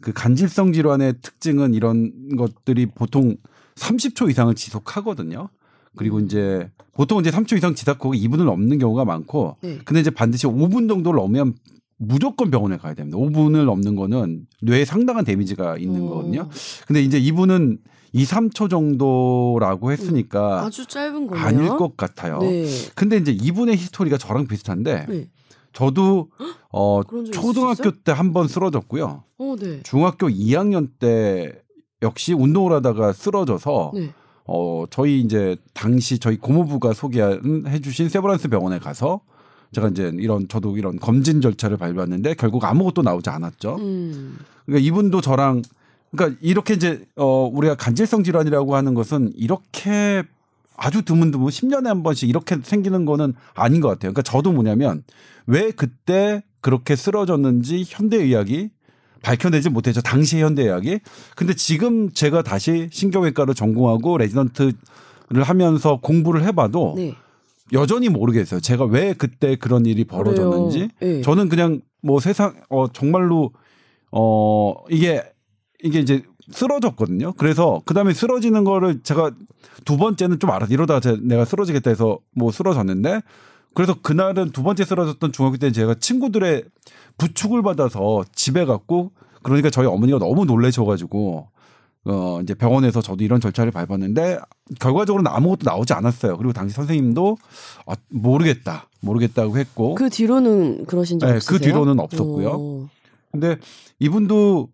그 0.00 0.12
간질성 0.12 0.72
질환의 0.72 1.14
특징은 1.22 1.74
이런 1.74 2.36
것들이 2.36 2.86
보통 2.86 3.36
30초 3.74 4.30
이상을 4.30 4.54
지속하거든요. 4.54 5.48
그리고 5.96 6.18
음. 6.18 6.24
이제 6.26 6.70
보통 6.92 7.20
이제 7.20 7.30
3초 7.30 7.56
이상 7.56 7.74
지속하고 7.74 8.12
2분을 8.14 8.44
넘는 8.44 8.78
경우가 8.78 9.04
많고 9.04 9.56
네. 9.62 9.78
근데 9.84 10.00
이제 10.00 10.10
반드시 10.10 10.46
5분 10.46 10.88
정도를 10.88 11.18
넘으면 11.18 11.54
무조건 11.96 12.50
병원에 12.50 12.76
가야 12.76 12.94
됩니다. 12.94 13.18
5분을 13.18 13.64
넘는 13.64 13.96
거는 13.96 14.46
뇌에 14.62 14.84
상당한 14.84 15.24
데미지가 15.24 15.78
있는 15.78 16.02
어. 16.02 16.08
거거든요. 16.08 16.48
근데 16.86 17.02
이제 17.02 17.18
이분은 17.18 17.78
2, 18.12 18.24
3초 18.24 18.68
정도라고 18.70 19.92
했으니까 19.92 20.64
아주 20.64 20.86
짧은 20.86 21.26
거네요. 21.26 21.44
아닐 21.44 21.68
것 21.68 21.96
같아요. 21.96 22.38
네. 22.40 22.66
근데 22.94 23.16
이제 23.18 23.32
이분의 23.32 23.76
히스토리가 23.76 24.18
저랑 24.18 24.46
비슷한데 24.46 25.06
네. 25.08 25.28
저도 25.72 26.28
어 26.72 27.02
초등학교? 27.32 27.90
때 28.02 28.12
한 28.12 28.32
번 28.32 28.48
쓰러졌고요. 28.48 29.22
어, 29.38 29.56
네. 29.58 29.80
중학교 29.84 30.28
2학년 30.28 30.88
때 30.98 31.52
역시 32.02 32.32
운동을 32.32 32.72
하다가 32.72 33.12
쓰러져서 33.12 33.92
네. 33.94 34.10
어 34.52 34.84
저희 34.90 35.20
이제 35.20 35.56
당시 35.74 36.18
저희 36.18 36.36
고모부가 36.36 36.92
소개한 36.92 37.64
해주신 37.68 38.08
세브란스 38.08 38.48
병원에 38.48 38.80
가서 38.80 39.20
제가 39.70 39.90
이제 39.90 40.10
이런 40.16 40.48
저도 40.48 40.76
이런 40.76 40.98
검진 40.98 41.40
절차를 41.40 41.76
밟았는데 41.76 42.34
결국 42.34 42.64
아무것도 42.64 43.02
나오지 43.02 43.30
않았죠. 43.30 43.76
음. 43.76 44.38
그러니까 44.66 44.84
이분도 44.84 45.20
저랑 45.20 45.62
그러니까 46.10 46.36
이렇게 46.42 46.74
이제 46.74 47.06
어 47.14 47.48
우리가 47.52 47.76
간질성 47.76 48.24
질환이라고 48.24 48.74
하는 48.74 48.94
것은 48.94 49.32
이렇게 49.36 50.24
아주 50.76 51.02
드문드문 51.04 51.48
10년에 51.48 51.84
한 51.84 52.02
번씩 52.02 52.28
이렇게 52.28 52.58
생기는 52.60 53.04
거는 53.04 53.34
아닌 53.54 53.80
것 53.80 53.86
같아요. 53.86 54.12
그러니까 54.12 54.22
저도 54.22 54.50
뭐냐면 54.50 55.04
왜 55.46 55.70
그때 55.70 56.42
그렇게 56.60 56.96
쓰러졌는지 56.96 57.84
현대의학이 57.86 58.70
밝혀내지 59.22 59.68
못했죠. 59.70 60.00
당시 60.00 60.40
현대의학이. 60.40 61.00
근데 61.36 61.54
지금 61.54 62.10
제가 62.10 62.42
다시 62.42 62.88
신경외과를 62.90 63.54
전공하고 63.54 64.18
레지던트를 64.18 64.72
하면서 65.42 65.98
공부를 66.00 66.44
해봐도 66.44 66.94
네. 66.96 67.14
여전히 67.72 68.08
모르겠어요. 68.08 68.60
제가 68.60 68.84
왜 68.84 69.12
그때 69.12 69.56
그런 69.56 69.86
일이 69.86 70.04
벌어졌는지. 70.04 70.88
네. 71.00 71.20
저는 71.22 71.48
그냥 71.48 71.80
뭐 72.02 72.18
세상 72.20 72.54
어 72.68 72.88
정말로 72.92 73.52
어 74.10 74.74
이게 74.88 75.22
이게 75.82 76.00
이제 76.00 76.22
쓰러졌거든요. 76.50 77.34
그래서 77.34 77.80
그 77.84 77.94
다음에 77.94 78.12
쓰러지는 78.12 78.64
거를 78.64 79.02
제가 79.02 79.30
두 79.84 79.96
번째는 79.96 80.40
좀 80.40 80.50
알아. 80.50 80.66
이러다가 80.70 80.98
제- 81.00 81.16
내가 81.22 81.44
쓰러지겠다 81.44 81.90
해서 81.90 82.18
뭐 82.34 82.50
쓰러졌는데 82.50 83.20
그래서 83.74 83.94
그날은 84.00 84.50
두 84.50 84.62
번째 84.62 84.84
쓰러졌던 84.84 85.32
중학교 85.32 85.56
때는 85.56 85.72
제가 85.72 85.94
친구들의 85.94 86.64
부축을 87.18 87.62
받아서 87.62 88.24
집에 88.32 88.64
갔고 88.64 89.12
그러니까 89.42 89.70
저희 89.70 89.86
어머니가 89.86 90.18
너무 90.18 90.44
놀라셔가지고 90.44 91.48
어 92.06 92.40
이제 92.42 92.54
병원에서 92.54 93.02
저도 93.02 93.22
이런 93.24 93.40
절차를 93.40 93.72
밟았는데 93.72 94.38
결과적으로는 94.80 95.30
아무것도 95.30 95.60
나오지 95.64 95.92
않았어요. 95.92 96.36
그리고 96.38 96.52
당시 96.52 96.74
선생님도 96.74 97.36
아, 97.86 97.94
모르겠다, 98.08 98.88
모르겠다고 99.00 99.58
했고 99.58 99.94
그 99.94 100.08
뒤로는 100.08 100.86
그러신 100.86 101.18
적 101.18 101.26
네, 101.26 101.36
없으세요? 101.36 101.58
그 101.58 101.62
뒤로는 101.64 102.00
없었고요. 102.00 102.48
오. 102.48 102.88
근데 103.30 103.56
이분도 103.98 104.68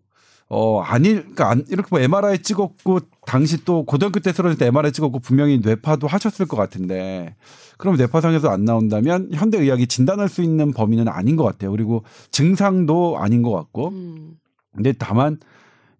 어 0.49 0.79
아닐 0.79 1.21
그러니까 1.21 1.49
안, 1.49 1.65
이렇게 1.69 1.87
뭐 1.91 1.99
MRI 1.99 2.39
찍었고 2.39 3.01
당시 3.25 3.65
또 3.65 3.83
고등학교 3.83 4.19
때 4.21 4.31
쓰러질 4.31 4.57
때 4.57 4.67
MRI 4.67 4.93
찍었고 4.93 5.19
분명히 5.19 5.59
뇌파도 5.59 6.07
하셨을 6.07 6.45
것 6.47 6.55
같은데 6.55 7.35
그럼 7.77 7.97
뇌파상에서 7.97 8.49
안 8.49 8.63
나온다면 8.63 9.29
현대 9.33 9.59
의학이 9.59 9.87
진단할 9.87 10.29
수 10.29 10.41
있는 10.41 10.71
범위는 10.71 11.09
아닌 11.09 11.35
것 11.35 11.43
같아요. 11.43 11.71
그리고 11.71 12.03
증상도 12.31 13.17
아닌 13.19 13.41
것 13.41 13.51
같고 13.51 13.89
음. 13.89 14.37
근데 14.73 14.93
다만 14.93 15.37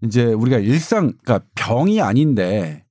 이제 0.03 0.25
우리가 0.25 0.59
일상 0.59 1.13
그러니까 1.23 1.45
병이 1.55 2.01
아닌데 2.01 2.85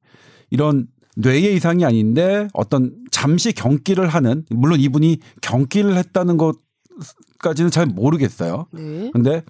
이런 0.51 0.89
뇌의 1.17 1.55
이상이 1.55 1.85
아닌데 1.85 2.49
어떤 2.53 2.95
잠시 3.11 3.53
경기를 3.53 4.09
하는 4.09 4.45
물론 4.51 4.79
이분이 4.79 5.21
경기를 5.41 5.97
했다는 5.97 6.37
것까지는 6.37 7.71
잘 7.71 7.87
모르겠어요. 7.87 8.67
네. 8.73 9.11
근데 9.13 9.43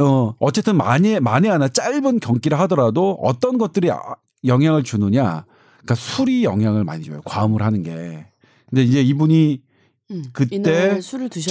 어 0.00 0.34
어쨌든 0.38 0.76
만에 0.76 1.20
만에 1.20 1.48
하나 1.48 1.68
짧은 1.68 2.20
경기를 2.20 2.58
하더라도 2.60 3.18
어떤 3.22 3.58
것들이 3.58 3.90
아- 3.90 4.14
영향을 4.44 4.84
주느냐 4.84 5.44
그러니까 5.78 5.94
술이 5.94 6.44
영향을 6.44 6.84
많이 6.84 7.04
줘요 7.04 7.20
과음을 7.24 7.62
하는 7.62 7.82
게 7.82 8.26
근데 8.68 8.82
이제 8.82 9.00
이분이 9.00 9.62
음. 10.10 10.24
그때. 10.32 11.00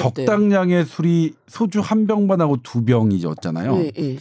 적당량의 0.02 0.86
술이 0.86 1.34
소주 1.48 1.80
한 1.80 2.08
병반하고 2.08 2.58
두 2.64 2.86
병이었잖아요 2.86 3.76
네, 3.78 3.92
네. 3.92 4.18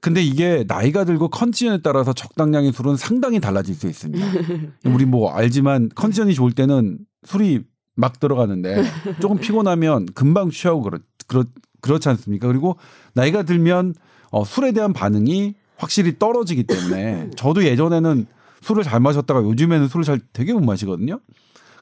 근데 0.00 0.22
이게 0.22 0.64
나이가 0.68 1.04
들고 1.04 1.28
컨디션에 1.28 1.78
따라서 1.82 2.12
적당량의 2.12 2.72
술은 2.72 2.96
상당히 2.96 3.40
달라질 3.40 3.74
수 3.74 3.88
있습니다 3.88 4.24
우리 4.86 5.04
뭐 5.04 5.32
알지만 5.32 5.90
컨디션이 5.94 6.34
좋을 6.34 6.52
때는 6.52 6.98
술이 7.24 7.62
막 7.94 8.20
들어가는데 8.20 8.84
조금 9.20 9.38
피곤하면 9.38 10.06
금방 10.14 10.50
취하고 10.50 10.82
그렇, 10.82 10.98
그렇, 11.26 11.44
그렇지 11.82 12.08
않습니까? 12.08 12.48
그리고 12.48 12.76
나이가 13.12 13.42
들면 13.42 13.94
어, 14.30 14.44
술에 14.44 14.72
대한 14.72 14.94
반응이 14.94 15.54
확실히 15.76 16.18
떨어지기 16.18 16.64
때문에 16.64 17.30
저도 17.36 17.64
예전에는 17.64 18.26
술을 18.62 18.84
잘 18.84 19.00
마셨다가 19.00 19.42
요즘에는 19.42 19.88
술을 19.88 20.04
잘 20.04 20.20
되게 20.32 20.54
못 20.54 20.60
마시거든요. 20.60 21.20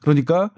그러니까 0.00 0.50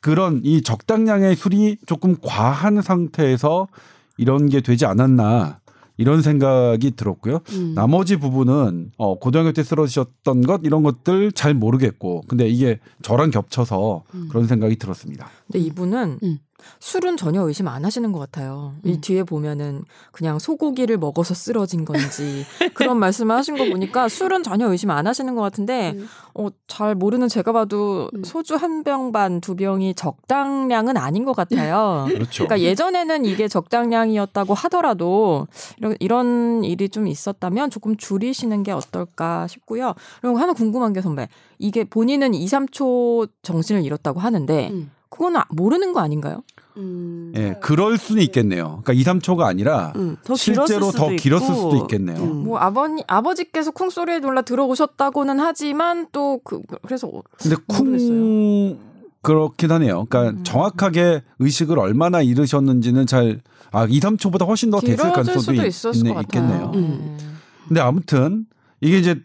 그런 0.00 0.40
이 0.42 0.62
적당량의 0.62 1.36
술이 1.36 1.76
조금 1.86 2.16
과한 2.20 2.80
상태에서 2.80 3.68
이런 4.16 4.48
게 4.48 4.62
되지 4.62 4.86
않았나 4.86 5.60
이런 5.98 6.22
생각이 6.22 6.92
들었고요. 6.92 7.40
음. 7.52 7.74
나머지 7.74 8.16
부분은 8.16 8.92
어 8.96 9.18
고등학교 9.18 9.52
때 9.52 9.62
쓰러지셨던 9.62 10.42
것 10.42 10.60
이런 10.64 10.82
것들 10.82 11.32
잘 11.32 11.54
모르겠고 11.54 12.22
근데 12.28 12.46
이게 12.48 12.80
저랑 13.02 13.30
겹쳐서 13.30 14.04
음. 14.14 14.28
그런 14.30 14.46
생각이 14.46 14.76
들었습니다. 14.76 15.28
근데 15.46 15.58
이분은 15.66 16.18
음. 16.22 16.38
술은 16.80 17.16
전혀 17.16 17.42
의심 17.42 17.68
안 17.68 17.84
하시는 17.84 18.10
것 18.12 18.18
같아요. 18.18 18.74
이 18.84 18.92
음. 18.92 19.00
뒤에 19.00 19.22
보면은 19.24 19.84
그냥 20.12 20.38
소고기를 20.38 20.98
먹어서 20.98 21.34
쓰러진 21.34 21.84
건지 21.84 22.44
그런 22.74 22.98
말씀을 22.98 23.34
하신 23.36 23.56
거 23.56 23.64
보니까 23.66 24.08
술은 24.08 24.42
전혀 24.42 24.70
의심 24.70 24.90
안 24.90 25.06
하시는 25.06 25.34
것 25.34 25.42
같은데 25.42 25.92
음. 25.96 26.08
어, 26.34 26.48
잘 26.66 26.94
모르는 26.94 27.28
제가 27.28 27.52
봐도 27.52 28.10
음. 28.14 28.24
소주 28.24 28.54
한 28.56 28.82
병 28.84 29.12
반 29.12 29.40
두 29.40 29.56
병이 29.56 29.94
적당량은 29.94 30.96
아닌 30.96 31.24
것 31.24 31.34
같아요. 31.34 32.06
그렇죠. 32.10 32.44
그러니까 32.46 32.60
예전에는 32.60 33.24
이게 33.24 33.48
적당량이었다고 33.48 34.54
하더라도 34.54 35.46
이런, 35.78 35.96
이런 36.00 36.64
일이 36.64 36.88
좀 36.88 37.06
있었다면 37.06 37.70
조금 37.70 37.96
줄이시는 37.96 38.62
게 38.62 38.72
어떨까 38.72 39.46
싶고요. 39.48 39.94
그리고 40.20 40.38
하나 40.38 40.52
궁금한 40.52 40.92
게 40.92 41.00
선배. 41.00 41.28
이게 41.58 41.84
본인은 41.84 42.34
2, 42.34 42.46
3초 42.46 43.28
정신을 43.42 43.84
잃었다고 43.84 44.20
하는데 44.20 44.68
음. 44.70 44.90
그거는 45.08 45.40
아- 45.40 45.46
모르는 45.50 45.92
거 45.92 46.00
아닌가요? 46.00 46.42
음. 46.76 47.32
예, 47.36 47.54
그럴 47.60 47.96
수는 47.96 48.22
있겠네요. 48.24 48.82
그러니까 48.84 48.92
2, 48.92 49.02
3초가 49.04 49.42
아니라 49.44 49.92
음, 49.96 50.16
더 50.24 50.34
실제로 50.34 50.66
길었을 50.66 50.98
더 50.98 51.04
수도 51.06 51.16
길었을 51.16 51.46
있고. 51.46 51.54
수도 51.70 51.76
있겠네요. 51.84 52.22
음. 52.22 52.44
뭐 52.44 52.58
아버님 52.58 53.02
아버지께서 53.06 53.70
쿵 53.70 53.88
소리에 53.90 54.18
놀라 54.18 54.42
들어오셨다고는 54.42 55.40
하지만 55.40 56.06
또 56.12 56.38
그 56.44 56.60
그래서 56.82 57.06
어, 57.08 57.22
근데. 57.38 57.56
쿵 57.66 58.78
그렇긴 59.22 59.70
하네요. 59.72 60.04
그러니까 60.04 60.38
음. 60.38 60.44
정확하게 60.44 61.22
의식을 61.38 61.78
얼마나 61.78 62.20
잃으셨는지는 62.22 63.06
잘 63.06 63.40
아, 63.72 63.84
2, 63.88 63.98
3초보다 64.00 64.46
훨씬 64.46 64.70
더 64.70 64.78
됐을 64.80 65.10
가능성도 65.12 65.40
수도 65.40 65.54
있. 65.64 66.22
있겠네요. 66.22 66.72
음. 66.74 67.18
근데 67.66 67.80
아무튼 67.80 68.46
이게 68.80 68.98
이제 68.98 69.16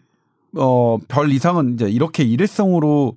어, 0.56 0.98
별 1.08 1.30
이상은 1.30 1.74
이제 1.74 1.88
이렇게 1.88 2.24
일회성으로 2.24 3.14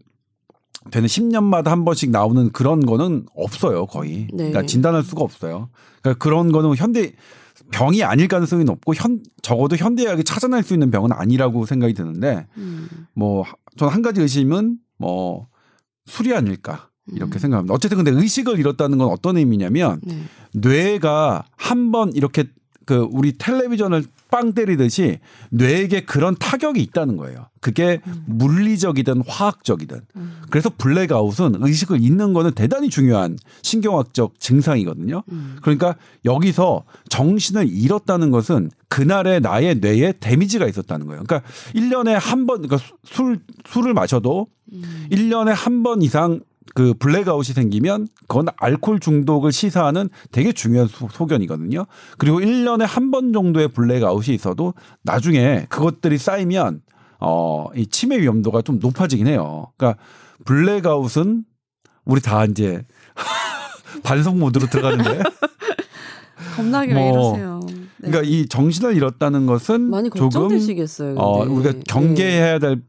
되는 0.91 1.07
10년마다 1.07 1.65
한 1.67 1.83
번씩 1.85 2.11
나오는 2.11 2.51
그런 2.51 2.85
거는 2.85 3.25
없어요, 3.35 3.85
거의. 3.87 4.27
네. 4.31 4.49
그러니까 4.49 4.65
진단할 4.65 5.03
수가 5.03 5.23
없어요. 5.23 5.69
그러니까 6.01 6.23
그런 6.23 6.51
거는 6.51 6.75
현대 6.75 7.13
병이 7.71 8.03
아닐 8.03 8.27
가능성이 8.27 8.63
높고 8.65 8.93
현 8.93 9.23
적어도 9.41 9.75
현대의학이 9.75 10.23
찾아낼 10.23 10.61
수 10.63 10.73
있는 10.73 10.91
병은 10.91 11.11
아니라고 11.11 11.65
생각이 11.65 11.93
드는데 11.93 12.45
음. 12.57 12.87
뭐 13.13 13.43
저는 13.77 13.93
한 13.93 14.01
가지 14.01 14.21
의심은 14.21 14.77
뭐 14.97 15.47
술이 16.05 16.35
아닐까 16.35 16.89
이렇게 17.11 17.37
음. 17.37 17.39
생각합니다. 17.39 17.73
어쨌든 17.73 17.97
근데 18.03 18.11
의식을 18.11 18.59
잃었다는 18.59 18.97
건 18.99 19.09
어떤 19.09 19.37
의미냐면 19.37 19.99
네. 20.03 20.21
뇌가 20.53 21.45
한 21.55 21.91
번 21.91 22.11
이렇게 22.13 22.45
그 22.85 23.07
우리 23.11 23.33
텔레비전을 23.37 24.03
빵 24.35 24.51
때리듯이 24.51 25.19
뇌에게 25.49 26.01
그런 26.03 26.35
타격이 26.37 26.81
있다는 26.81 27.15
거예요. 27.15 27.47
그게 27.61 28.01
물리적이든 28.25 29.21
화학적이든. 29.25 30.01
음. 30.17 30.41
그래서 30.49 30.69
블랙아웃은 30.77 31.55
의식을 31.61 32.01
잃는 32.01 32.33
거는 32.33 32.51
대단히 32.51 32.89
중요한 32.89 33.37
신경학적 33.61 34.37
증상이거든요. 34.41 35.23
음. 35.31 35.55
그러니까 35.61 35.95
여기서 36.25 36.83
정신을 37.07 37.69
잃었다는 37.69 38.29
것은 38.29 38.71
그날의 38.89 39.39
나의 39.39 39.75
뇌에 39.75 40.15
데미지가 40.19 40.67
있었다는 40.67 41.07
거예요. 41.07 41.23
그러니까 41.23 41.49
1년에 41.73 42.09
한 42.19 42.45
번, 42.45 42.61
그러니까 42.61 42.77
술, 43.05 43.39
술을 43.65 43.93
마셔도 43.93 44.47
음. 44.73 45.07
1년에 45.11 45.53
한 45.55 45.81
번 45.81 46.01
이상 46.01 46.41
그 46.73 46.93
블랙아웃이 46.95 47.53
생기면 47.53 48.07
그건 48.27 48.47
알코올 48.57 48.99
중독을 48.99 49.51
시사하는 49.51 50.09
되게 50.31 50.51
중요한 50.51 50.87
소, 50.87 51.07
소견이거든요. 51.09 51.85
그리고 52.17 52.39
1년에 52.39 52.85
한 52.85 53.11
번 53.11 53.31
정도의 53.33 53.67
블랙아웃이 53.69 54.33
있어도 54.35 54.73
나중에 55.03 55.67
그것들이 55.69 56.17
쌓이면 56.17 56.81
어, 57.19 57.67
이 57.75 57.87
치매 57.87 58.19
위험도가 58.19 58.61
좀 58.63 58.79
높아지긴 58.79 59.27
해요. 59.27 59.67
그러니까 59.77 60.01
블랙아웃은 60.45 61.45
우리 62.05 62.21
다 62.21 62.45
이제 62.45 62.83
반성 64.03 64.39
모드로 64.39 64.67
들어가는데 64.67 65.21
겁나게 66.55 66.93
뭐, 66.93 67.03
왜 67.03 67.09
이러세요. 67.09 67.59
네. 67.67 68.09
그러니까 68.11 68.21
이 68.23 68.47
정신을 68.47 68.95
잃었다는 68.95 69.45
것은 69.45 69.81
많이 69.89 70.09
조금 70.09 70.29
걱정되시겠어요. 70.29 71.15
어, 71.15 71.45
근데. 71.45 71.53
우리가 71.69 71.79
경계해야 71.87 72.59
될 72.59 72.81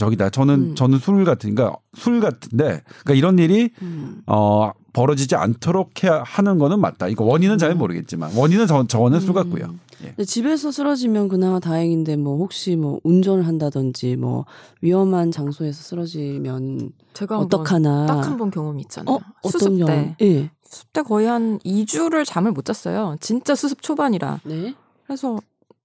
저기다. 0.00 0.30
저는 0.30 0.54
음. 0.54 0.74
저는 0.74 0.98
술 0.98 1.24
같은 1.24 1.54
그러니까 1.54 1.78
술 1.94 2.20
같은데 2.20 2.82
그러니까 3.04 3.14
이런 3.14 3.38
일이 3.38 3.70
음. 3.82 4.22
어 4.26 4.72
벌어지지 4.92 5.36
않도록 5.36 6.02
해야 6.02 6.22
하는 6.26 6.58
거는 6.58 6.80
맞다. 6.80 7.06
이거 7.06 7.22
원인은 7.24 7.58
잘 7.58 7.70
음. 7.70 7.78
모르겠지만 7.78 8.32
원인은 8.34 8.66
저, 8.66 8.84
저는 8.86 9.20
술 9.20 9.34
같고요. 9.34 9.66
음. 9.66 9.80
예. 10.02 10.06
근데 10.08 10.24
집에서 10.24 10.72
쓰러지면 10.72 11.28
그나마 11.28 11.60
다행인데 11.60 12.16
뭐 12.16 12.38
혹시 12.38 12.74
뭐 12.74 12.98
운전을 13.04 13.46
한다든지 13.46 14.16
뭐 14.16 14.46
위험한 14.80 15.30
장소에서 15.30 15.82
쓰러지면 15.82 16.90
제가 17.12 17.38
어떡하나. 17.38 18.06
딱 18.06 18.24
한 18.24 18.36
번 18.38 18.50
경험이 18.50 18.80
있잖아요. 18.82 19.16
어, 19.16 19.48
수습 19.48 19.74
어떤 19.74 19.78
때. 19.86 20.14
경 20.18 20.26
예. 20.26 20.50
수습 20.64 20.92
때 20.92 21.02
거의 21.02 21.26
한 21.26 21.58
2주를 21.60 22.24
잠을 22.24 22.50
못 22.52 22.64
잤어요. 22.64 23.16
진짜 23.20 23.54
수습 23.54 23.82
초반이라. 23.82 24.40
네. 24.44 24.74
그래서 25.06 25.38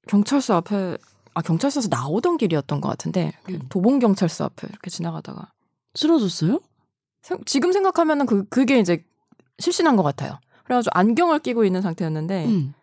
경찰서 0.07 0.55
앞에 0.55 0.97
아 1.35 1.41
경찰서에서 1.41 1.89
나오던 1.91 2.37
길이었던 2.37 2.81
것 2.81 2.89
같은데 2.89 3.33
음. 3.49 3.59
도봉 3.69 3.99
경찰서 3.99 4.45
앞에 4.45 4.67
이렇게 4.69 4.89
지나가다가 4.89 5.51
쓰러졌어요? 5.93 6.59
생- 7.21 7.43
지금 7.45 7.71
생각하면은 7.71 8.25
그 8.25 8.45
그게 8.49 8.79
이제 8.79 9.03
실신한 9.59 9.95
것 9.97 10.03
같아요. 10.03 10.39
그래가지고 10.63 10.91
안경을 10.97 11.39
끼고 11.39 11.65
있는 11.65 11.81
상태였는데 11.81 12.45
음. 12.45 12.73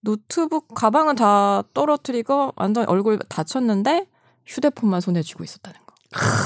노트북 0.00 0.68
가방은 0.74 1.16
다 1.16 1.62
떨어뜨리고 1.72 2.52
완전 2.56 2.86
얼굴 2.88 3.18
다쳤는데 3.28 4.06
휴대폰만 4.46 5.00
손에 5.00 5.22
쥐고 5.22 5.42
있었다는 5.44 5.80
거. 5.86 5.94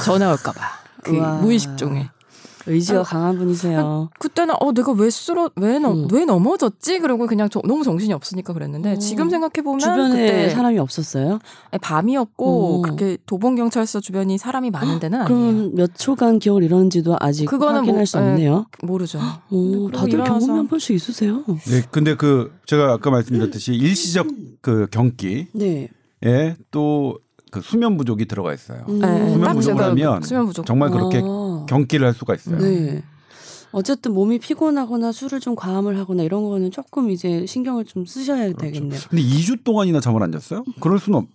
전화 0.05 0.31
올까봐 0.31 0.61
그 1.03 1.17
우와. 1.17 1.39
무의식 1.41 1.77
중에. 1.77 2.09
의지가 2.69 3.01
아, 3.01 3.03
강한 3.03 3.37
분이세요. 3.39 4.11
그때는 4.19 4.55
어 4.61 4.73
내가 4.73 4.93
왜 4.93 5.11
쓰러 5.11 5.51
왜, 5.57 5.79
넘, 5.79 6.05
음. 6.05 6.09
왜 6.13 6.25
넘어졌지? 6.25 6.99
그리고 7.01 7.27
그냥 7.27 7.49
저- 7.51 7.61
너무 7.65 7.83
정신이 7.85 8.13
없으니까 8.13 8.53
그랬는데 8.53 8.93
어. 8.93 8.97
지금 8.99 9.31
생각해 9.31 9.63
보면 9.65 9.79
주변에 9.81 10.11
그때 10.11 10.51
사람이 10.51 10.79
없었어요? 10.79 11.39
밤이었고 11.81 12.79
어. 12.79 12.83
그렇게 12.83 13.19
도봉 13.27 13.55
경찰서 13.57 14.01
주변이 14.01 14.39
사람이 14.39 14.71
많은 14.71 15.01
데는 15.01 15.23
아니에요. 15.23 15.29
그럼 15.29 15.75
몇 15.75 15.91
초간 15.97 16.39
기억을 16.39 16.63
잃었는지도 16.63 17.17
아직 17.21 17.47
그거는 17.47 17.81
확인할 17.81 17.95
뭐- 18.01 18.05
수 18.05 18.19
예. 18.19 18.21
없네요. 18.23 18.67
모르죠. 18.83 19.19
오, 19.51 19.71
그리고 19.87 19.91
다들 19.93 20.13
일어나서- 20.21 20.25
경험이 20.27 20.53
한 20.59 20.69
번씩 20.69 20.95
있으세요? 20.95 21.45
네, 21.47 21.83
근데 21.91 22.15
그 22.15 22.53
제가 22.67 22.93
아까 22.93 23.11
말씀드렸듯이 23.11 23.75
일시적 23.75 24.27
그 24.61 24.87
경기에 24.91 25.49
네. 25.55 25.89
또그 26.71 27.61
수면 27.63 27.97
부족이 27.97 28.27
들어가 28.27 28.53
있어요. 28.53 28.85
음. 28.89 28.99
네, 28.99 29.31
수면 29.31 29.45
딱 29.49 29.55
부족을 29.55 29.85
하면 29.85 30.23
수면 30.23 30.47
부족. 30.47 30.67
정말 30.67 30.91
그렇게 30.91 31.19
아. 31.25 31.48
경기를 31.69 32.07
할 32.07 32.15
수가 32.15 32.35
있어요. 32.35 32.59
네. 32.59 33.03
어쨌든 33.71 34.15
몸이 34.15 34.39
피곤하거나 34.39 35.13
술을 35.13 35.41
좀 35.41 35.55
과음을 35.55 35.99
하거나 35.99 36.23
이런 36.23 36.49
거는 36.49 36.71
조금 36.71 37.11
이제 37.11 37.45
신경을 37.47 37.85
좀 37.85 38.07
쓰셔야 38.07 38.45
그렇죠. 38.47 38.59
되겠네요. 38.59 38.99
근데 39.11 39.23
2주 39.23 39.63
동안이나 39.63 40.01
잠을 40.01 40.23
안 40.23 40.33
잤어요? 40.33 40.65
그럴 40.81 40.99
수는 40.99 41.19
없, 41.19 41.27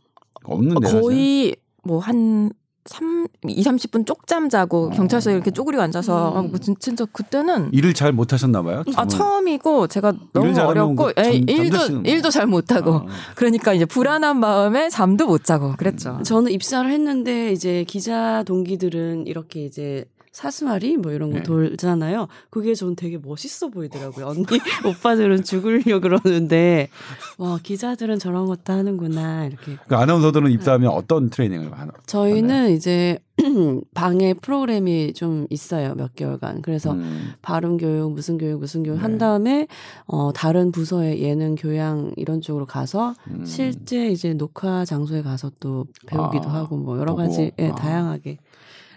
사실. 0.84 1.02
거의 1.02 1.56
뭐한 1.84 2.52
3, 2.86 3.28
2, 3.48 3.64
30분 3.64 4.06
쪽잠 4.06 4.50
자고 4.50 4.88
어. 4.88 4.90
경찰서에 4.90 5.34
이렇게 5.36 5.52
쪼그리고 5.52 5.82
앉아서 5.84 6.32
음. 6.34 6.38
아, 6.38 6.42
뭐 6.42 6.58
진- 6.60 6.76
진짜 6.80 7.06
그때는 7.06 7.70
일을 7.72 7.94
잘 7.94 8.12
못 8.12 8.34
하셨나 8.34 8.62
봐요. 8.62 8.84
아 8.96 9.06
잠을. 9.06 9.10
처음이고 9.10 9.88
제가 9.88 10.12
너무 10.34 10.48
일을 10.48 10.54
잘하면 10.56 10.84
어렵고 10.84 11.06
그 11.06 11.14
잠- 11.16 11.26
에, 11.26 11.36
일도. 11.38 12.02
일도 12.04 12.30
잘 12.30 12.46
못 12.48 12.72
하고 12.74 12.96
아. 12.96 13.06
그러니까 13.36 13.74
이제 13.74 13.86
불안한 13.86 14.38
마음에 14.40 14.90
잠도 14.90 15.28
못 15.28 15.46
자고 15.46 15.76
그랬죠. 15.78 16.20
저는 16.26 16.52
입사를 16.52 16.92
했는데 16.92 17.54
이제 17.54 17.86
기자 17.88 18.44
동기들은 18.46 19.28
이렇게 19.28 19.64
이제 19.64 20.04
사스마리 20.34 20.98
뭐 20.98 21.12
이런 21.12 21.30
거 21.30 21.38
네. 21.38 21.44
돌잖아요. 21.44 22.28
그게 22.50 22.74
전 22.74 22.96
되게 22.96 23.20
멋있어 23.20 23.70
보이더라고요. 23.70 24.26
언니 24.26 24.44
오빠들은 24.84 25.44
죽으려 25.44 26.00
그러는데 26.00 26.90
와 27.38 27.60
기자들은 27.62 28.18
저런 28.18 28.48
것도 28.48 28.74
하는구나 28.74 29.46
이렇게. 29.46 29.78
그 29.88 29.96
아나운서들은 29.96 30.50
입사하면 30.50 30.90
어떤 30.90 31.30
트레이닝을 31.30 31.78
하나? 31.78 31.94
저희는 32.08 32.72
이제 32.72 33.20
방에 33.94 34.34
프로그램이 34.34 35.14
좀 35.14 35.46
있어요 35.52 35.94
몇 35.94 36.16
개월간. 36.16 36.64
그래서 36.64 36.94
음. 36.94 37.34
발음 37.44 37.78
교육 37.78 38.12
무슨 38.12 38.40
교육 38.40 38.60
무슨 38.60 38.82
교육 38.82 39.04
한 39.04 39.14
네. 39.14 39.18
다음에 39.20 39.68
어 40.08 40.32
다른 40.34 40.72
부서의 40.72 41.22
예능 41.22 41.54
교양 41.54 42.12
이런 42.18 42.42
쪽으로 42.42 42.66
가서 42.66 43.14
음. 43.28 43.46
실제 43.46 44.08
이제 44.10 44.34
녹화 44.34 44.84
장소에 44.84 45.22
가서 45.22 45.52
또 45.60 45.86
배우기도 46.08 46.50
아, 46.50 46.56
하고 46.56 46.76
뭐 46.76 46.98
여러 46.98 47.14
보고. 47.14 47.22
가지 47.28 47.52
예, 47.60 47.70
아. 47.70 47.76
다양하게 47.76 48.40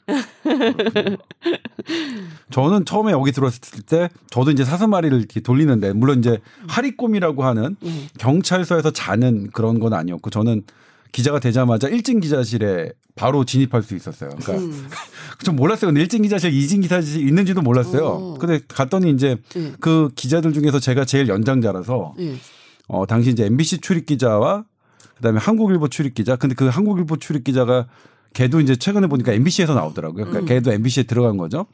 저는 2.51 2.85
처음에 2.85 3.13
여기 3.13 3.33
들어왔을 3.33 3.83
때 3.83 4.09
저도 4.31 4.51
이제 4.51 4.65
사슴마리를 4.65 5.19
이렇게 5.19 5.41
돌리는데 5.41 5.93
물론 5.93 6.21
이제 6.21 6.41
하리꼼이라고 6.69 7.45
하는 7.45 7.77
예. 7.85 8.07
경찰서에서 8.19 8.93
자는 8.93 9.51
그런 9.51 9.81
건 9.81 9.93
아니었고 9.93 10.31
저는 10.31 10.63
기자가 11.13 11.41
되자마자 11.41 11.89
일진 11.89 12.21
기자실에 12.21 12.93
바로 13.15 13.45
진입할 13.45 13.83
수 13.83 13.97
있었어요. 13.97 14.31
그러니까 14.39 14.65
음. 14.65 14.89
좀 15.43 15.57
몰랐어요. 15.57 15.89
근데 15.89 16.03
일진 16.03 16.23
기자실, 16.23 16.53
이진 16.53 16.83
기자실 16.83 17.27
있는지도 17.27 17.63
몰랐어요. 17.63 18.07
어. 18.07 18.39
근데 18.39 18.61
갔더니 18.69 19.11
이제 19.11 19.39
예. 19.57 19.73
그 19.81 20.11
기자들 20.15 20.53
중에서 20.53 20.79
제가 20.79 21.05
제일 21.05 21.29
연장자라서 21.29 22.15
예. 22.19 22.37
어 22.89 23.07
당시 23.07 23.31
이제 23.31 23.47
MBC 23.47 23.79
출입 23.79 24.07
기자와 24.07 24.65
그다음에 25.17 25.41
한국일보 25.41 25.89
출입 25.89 26.15
기자. 26.15 26.37
근데 26.37 26.55
그 26.55 26.67
한국일보 26.67 27.17
출입 27.17 27.45
기자가 27.45 27.87
걔도 28.37 28.61
이제 28.61 28.77
최근에 28.77 29.07
보니까 29.07 29.33
MBC에서 29.33 29.75
나오더라고요. 29.75 30.27
그러니까 30.27 30.41
음. 30.41 30.45
걔도 30.45 30.71
MBC에 30.71 31.05
들어간 31.05 31.39
거죠. 31.39 31.65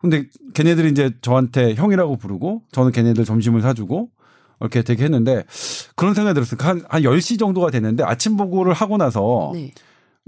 근데 0.00 0.24
걔네들이 0.54 0.90
이제 0.90 1.12
저한테 1.22 1.74
형이라고 1.76 2.16
부르고 2.16 2.62
저는 2.72 2.90
걔네들 2.90 3.24
점심을 3.24 3.62
사주고 3.62 4.10
이렇게 4.60 4.82
되게 4.82 5.04
했는데 5.04 5.44
그런 5.94 6.14
생각이 6.14 6.34
들었어요. 6.34 6.58
한, 6.60 6.82
한 6.88 7.02
10시 7.02 7.38
정도가 7.38 7.70
됐는데 7.70 8.02
아침 8.02 8.36
보고를 8.36 8.72
하고 8.72 8.96
나서 8.96 9.52
네. 9.54 9.72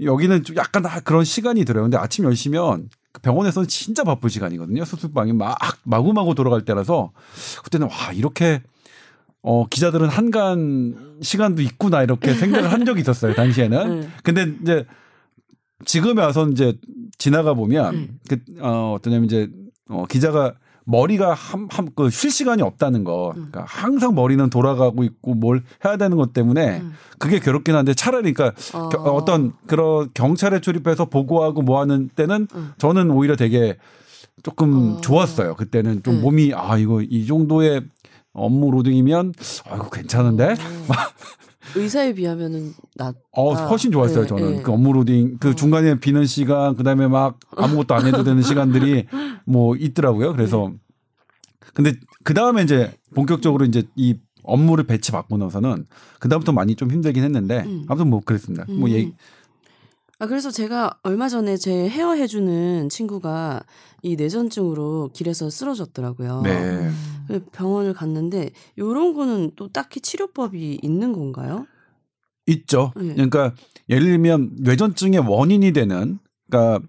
여기는 0.01 0.43
좀 0.45 0.55
약간 0.55 0.83
다 0.83 1.01
그런 1.01 1.25
시간이 1.25 1.65
들어요. 1.65 1.83
근데 1.83 1.97
아침 1.97 2.23
10시면 2.25 2.87
병원에서는 3.21 3.67
진짜 3.67 4.05
바쁠 4.05 4.29
시간이거든요. 4.29 4.85
수술방이 4.85 5.33
막 5.33 5.57
마구마구 5.83 6.33
돌아갈 6.33 6.63
때라서 6.63 7.11
그때는 7.63 7.89
와 7.89 8.13
이렇게 8.13 8.61
어 9.41 9.65
기자들은 9.67 10.07
한간 10.07 11.17
시간도 11.21 11.61
있구나 11.61 12.03
이렇게 12.03 12.33
생각을 12.33 12.71
한 12.71 12.85
적이 12.85 13.01
있었어요. 13.01 13.33
당시에는. 13.33 13.99
네. 14.01 14.09
근데 14.23 14.53
이제 14.61 14.85
지금에 15.85 16.21
와서 16.21 16.47
이제 16.47 16.77
지나가 17.17 17.53
보면 17.53 17.95
음. 17.95 18.19
그 18.29 18.37
어, 18.59 18.93
어떠냐면 18.97 19.25
이제 19.25 19.49
어, 19.89 20.05
기자가 20.09 20.53
머리가 20.85 21.33
한 21.33 21.67
한 21.69 21.89
그 21.95 22.09
쉴 22.09 22.31
시간이 22.31 22.61
없다는 22.63 23.03
거. 23.03 23.31
그러니까 23.33 23.63
항상 23.67 24.15
머리는 24.15 24.49
돌아가고 24.49 25.03
있고 25.03 25.35
뭘 25.35 25.63
해야 25.85 25.95
되는 25.97 26.17
것 26.17 26.33
때문에 26.33 26.79
음. 26.79 26.93
그게 27.19 27.39
괴롭긴 27.39 27.75
한데 27.75 27.93
차라리 27.93 28.33
그러니까 28.33 28.59
어. 28.77 28.89
겨- 28.89 28.97
어떤 29.03 29.53
그런 29.67 30.09
경찰에 30.13 30.59
출입해서 30.59 31.05
보고하고 31.05 31.61
뭐 31.61 31.79
하는 31.79 32.09
때는 32.15 32.47
음. 32.55 32.71
저는 32.79 33.11
오히려 33.11 33.35
되게 33.35 33.77
조금 34.43 34.95
어. 34.97 35.01
좋았어요. 35.01 35.55
그때는 35.55 36.01
좀 36.03 36.15
네. 36.15 36.21
몸이 36.21 36.53
아 36.55 36.77
이거 36.77 37.01
이 37.01 37.27
정도의 37.27 37.83
업무 38.33 38.71
로딩이면 38.71 39.33
아이고 39.69 39.89
괜찮은데 39.91 40.55
의사에 41.75 42.13
비하면은 42.13 42.73
나어 42.95 43.13
아, 43.35 43.65
훨씬 43.67 43.91
좋았어요 43.91 44.21
네, 44.21 44.27
저는 44.27 44.55
네. 44.57 44.61
그 44.63 44.71
업무 44.71 44.93
로딩 44.93 45.37
그 45.39 45.49
어. 45.49 45.55
중간에 45.55 45.99
비는 45.99 46.25
시간 46.25 46.75
그다음에 46.75 47.07
막 47.07 47.39
아무것도 47.55 47.93
안 47.95 48.05
해도 48.05 48.23
되는 48.23 48.41
시간들이 48.41 49.07
뭐 49.45 49.75
있더라고요. 49.75 50.33
그래서 50.33 50.71
네. 50.71 50.77
근데 51.73 51.93
그 52.23 52.33
다음에 52.33 52.63
이제 52.63 52.93
본격적으로 53.13 53.65
이제 53.65 53.83
이 53.95 54.15
업무를 54.43 54.85
배치 54.85 55.11
받고 55.11 55.37
나서는 55.37 55.85
그 56.19 56.27
다음부터 56.27 56.51
많이 56.51 56.75
좀 56.75 56.91
힘들긴 56.91 57.23
했는데 57.23 57.63
음. 57.65 57.85
아무튼 57.87 58.09
뭐 58.09 58.21
그랬습니다. 58.23 58.65
뭐 58.67 58.89
음. 58.89 58.93
얘기 58.93 59.13
아 60.21 60.27
그래서 60.27 60.51
제가 60.51 60.99
얼마 61.01 61.27
전에 61.27 61.57
제 61.57 61.89
헤어 61.89 62.13
해주는 62.13 62.89
친구가 62.89 63.63
이 64.03 64.15
뇌전증으로 64.15 65.09
길에서 65.13 65.49
쓰러졌더라고요. 65.49 66.41
네. 66.43 66.91
그래서 67.25 67.45
병원을 67.51 67.95
갔는데 67.95 68.51
요런 68.77 69.15
거는 69.15 69.53
또 69.55 69.69
딱히 69.69 69.99
치료법이 69.99 70.77
있는 70.83 71.11
건가요? 71.13 71.65
있죠. 72.45 72.93
네. 72.95 73.15
그러니까 73.15 73.55
예를 73.89 74.03
들면 74.05 74.57
뇌전증의 74.59 75.21
원인이 75.21 75.73
되는 75.73 76.19
그러니까 76.47 76.87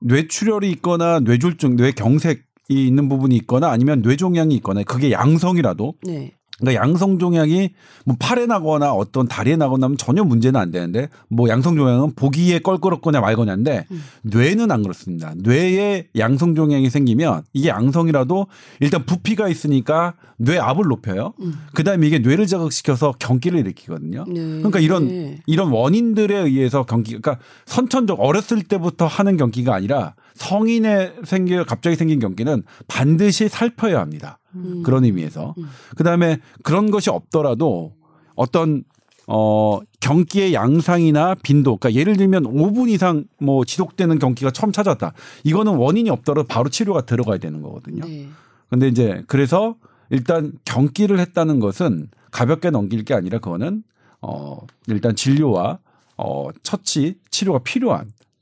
뇌출혈이 0.00 0.68
있거나 0.72 1.20
뇌졸중, 1.20 1.76
뇌경색이 1.76 2.42
있는 2.70 3.08
부분이 3.08 3.36
있거나 3.36 3.70
아니면 3.70 4.02
뇌종양이 4.02 4.56
있거나 4.56 4.82
그게 4.82 5.12
양성이라도 5.12 5.94
네. 6.02 6.32
그러니까 6.60 6.82
양성 6.82 7.18
종양이 7.18 7.70
뭐 8.04 8.16
팔에 8.18 8.46
나거나 8.46 8.92
어떤 8.92 9.28
다리에 9.28 9.56
나거나 9.56 9.86
하면 9.86 9.96
전혀 9.96 10.24
문제는 10.24 10.58
안 10.58 10.70
되는데 10.70 11.08
뭐 11.28 11.48
양성 11.48 11.76
종양은 11.76 12.14
보기에 12.14 12.58
껄끄럽거나 12.60 13.20
말거냐인데 13.20 13.86
음. 13.90 14.02
뇌는 14.22 14.70
안 14.70 14.82
그렇습니다. 14.82 15.34
뇌에 15.36 16.08
양성 16.16 16.54
종양이 16.54 16.90
생기면 16.90 17.42
이게 17.52 17.68
양성이라도 17.68 18.46
일단 18.80 19.04
부피가 19.04 19.48
있으니까 19.48 20.14
뇌 20.36 20.58
압을 20.58 20.84
높여요. 20.88 21.34
음. 21.40 21.54
그다음에 21.74 22.06
이게 22.06 22.18
뇌를 22.18 22.46
자극시켜서 22.46 23.12
경기를 23.18 23.58
일으키거든요. 23.60 24.24
네. 24.28 24.40
그러니까 24.58 24.78
이런 24.80 25.08
네. 25.08 25.38
이런 25.46 25.70
원인들에 25.70 26.36
의해서 26.36 26.84
경기 26.84 27.10
그러니까 27.10 27.38
선천적 27.66 28.20
어렸을 28.20 28.62
때부터 28.62 29.06
하는 29.06 29.36
경기가 29.36 29.74
아니라 29.74 30.14
성인에 30.38 31.14
생겨 31.24 31.64
갑자기 31.64 31.96
생긴 31.96 32.20
경기는 32.20 32.62
반드시 32.86 33.48
살펴야 33.48 34.00
합니다. 34.00 34.38
음. 34.54 34.82
그런 34.84 35.04
의미에서 35.04 35.54
음. 35.58 35.68
그다음에 35.96 36.38
그런 36.62 36.90
것이 36.90 37.10
없더라도 37.10 37.92
어떤 38.34 38.84
어 39.26 39.80
경기의 40.00 40.54
양상이나 40.54 41.34
빈도 41.42 41.76
그러니까 41.76 42.00
예를 42.00 42.16
들면 42.16 42.44
5분 42.44 42.88
이상 42.88 43.24
뭐 43.38 43.64
지속되는 43.64 44.18
경기가 44.18 44.50
처음 44.50 44.72
찾았다. 44.72 45.12
이거는 45.44 45.74
원인이 45.74 46.08
없더라도 46.08 46.46
바로 46.46 46.70
치료가 46.70 47.02
들어가야 47.02 47.38
되는 47.38 47.60
거거든요. 47.60 48.04
네. 48.06 48.28
근데 48.70 48.88
이제 48.88 49.22
그래서 49.26 49.76
일단 50.08 50.52
경기를 50.64 51.18
했다는 51.18 51.60
것은 51.60 52.08
가볍게 52.30 52.70
넘길 52.70 53.04
게 53.04 53.12
아니라 53.12 53.38
그거는 53.38 53.82
어 54.22 54.58
일단 54.86 55.14
진료와 55.14 55.78
어 56.16 56.48
처치 56.62 57.16
치료가 57.30 57.58
필요 57.58 57.92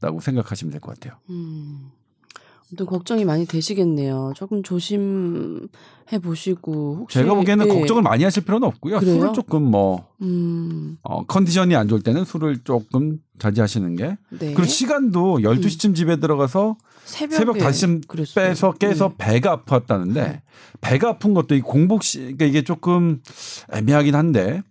하다고 0.01 0.21
생각하시면 0.21 0.71
될 0.73 0.81
것 0.81 0.95
같아요. 0.99 1.19
음. 1.31 1.91
또 2.77 2.85
걱정이 2.85 3.25
많이 3.25 3.47
되시겠네요. 3.47 4.33
조금 4.35 4.65
조심해 4.65 6.19
보시고 6.21 7.07
제가 7.09 7.35
보기에는 7.35 7.69
예. 7.69 7.73
걱정을 7.73 8.03
많이 8.03 8.25
하실 8.25 8.43
필요는 8.45 8.67
없고요. 8.67 8.99
그래요? 8.99 9.15
술을 9.21 9.33
조금 9.35 9.63
뭐 9.63 10.09
음. 10.21 10.99
어, 11.03 11.25
컨디션이 11.27 11.77
안 11.77 11.87
좋을 11.87 12.03
때는 12.03 12.25
술을 12.25 12.65
조금 12.65 13.21
자제하시는 13.39 13.95
게 13.95 14.17
네. 14.31 14.53
그리고 14.53 14.65
시간도 14.65 15.39
12시쯤 15.39 15.95
집에 15.95 16.17
들어가서 16.17 16.77
새벽에 17.05 17.37
새벽 17.39 17.57
5시쯤 17.59 18.09
그랬어요. 18.09 18.45
빼서 18.49 18.73
깨서 18.73 19.09
네. 19.11 19.15
배가 19.17 19.63
아팠다는데 19.65 20.41
배가 20.81 21.11
아픈 21.11 21.35
것도 21.35 21.55
이 21.55 21.61
공복 21.61 22.03
시 22.03 22.19
그러니까 22.19 22.47
이게 22.47 22.63
조금 22.63 23.23
애매하긴 23.73 24.17
한데 24.17 24.63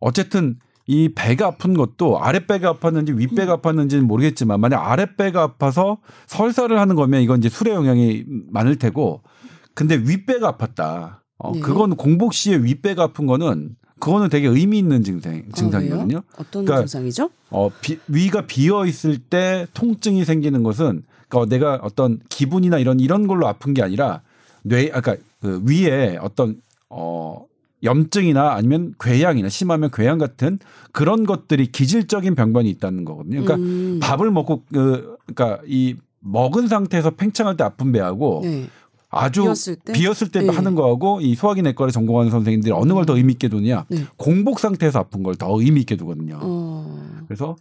어쨌든 0.00 0.56
이 0.86 1.10
배가 1.14 1.46
아픈 1.46 1.74
것도 1.74 2.20
아랫배가 2.20 2.74
아팠는지 2.74 3.16
윗배가 3.16 3.58
아팠는지는 3.58 4.02
모르겠지만 4.02 4.60
만약 4.60 4.80
아랫배가 4.90 5.42
아파서 5.42 5.98
설사를 6.26 6.76
하는 6.78 6.96
거면 6.96 7.22
이건 7.22 7.38
이제 7.38 7.48
술의 7.48 7.74
영향이 7.74 8.24
많을 8.50 8.76
테고 8.76 9.22
근데 9.74 9.94
윗배가 9.96 10.52
아팠다. 10.56 11.20
어, 11.38 11.52
네. 11.54 11.60
그건 11.60 11.96
공복 11.96 12.34
시에 12.34 12.56
윗배가 12.56 13.02
아픈 13.04 13.26
거는 13.26 13.76
그거는 14.00 14.28
되게 14.28 14.48
의미 14.48 14.78
있는 14.78 15.04
증상 15.04 15.34
아, 15.48 15.54
증상이거든요. 15.54 16.16
왜요? 16.16 16.22
어떤 16.36 16.64
그러니까 16.64 16.78
증상이죠? 16.86 17.30
어, 17.50 17.70
비- 17.80 17.98
위가 18.08 18.46
비어 18.46 18.84
있을 18.84 19.18
때 19.18 19.66
통증이 19.74 20.24
생기는 20.24 20.62
것은 20.64 21.04
그러니까 21.28 21.54
내가 21.54 21.78
어떤 21.82 22.18
기분이나 22.28 22.78
이런 22.78 22.98
이런 23.00 23.26
걸로 23.28 23.46
아픈 23.46 23.74
게 23.74 23.82
아니라 23.82 24.22
뇌 24.62 24.90
아까 24.92 25.16
그 25.40 25.62
위에 25.64 26.18
어떤 26.20 26.60
어 26.90 27.44
염증이나 27.82 28.52
아니면 28.52 28.94
궤양이나 29.00 29.48
심하면 29.48 29.90
궤양 29.92 30.18
같은 30.18 30.58
그런 30.92 31.24
것들이 31.24 31.66
기질적인 31.72 32.34
병변이 32.34 32.68
있다는 32.70 33.04
거거든요. 33.04 33.42
그러니까 33.42 33.54
음. 33.56 33.98
밥을 34.00 34.30
먹고 34.30 34.62
그 34.72 35.16
그러니까 35.26 35.62
이 35.66 35.96
먹은 36.20 36.68
상태에서 36.68 37.10
팽창할 37.10 37.56
때 37.56 37.64
아픈 37.64 37.90
배하고 37.92 38.42
네. 38.44 38.68
아주 39.10 39.42
비었을 39.42 39.76
때? 39.76 39.92
비었을 39.92 40.28
때 40.30 40.42
네. 40.42 40.48
하는 40.48 40.74
거하고 40.74 41.20
이 41.20 41.34
소화기 41.34 41.62
내과를 41.62 41.92
전공하는 41.92 42.30
선생님들이 42.30 42.72
어느 42.72 42.92
걸 42.92 43.04
더 43.04 43.16
의미 43.16 43.32
있게 43.32 43.48
두냐 43.48 43.86
네. 43.88 44.04
공복 44.16 44.60
상태에서 44.60 45.00
아픈 45.00 45.22
걸 45.22 45.34
더 45.34 45.60
의미 45.60 45.80
있게 45.80 45.96
두거든요. 45.96 46.38
어. 46.40 47.24
그래서 47.26 47.56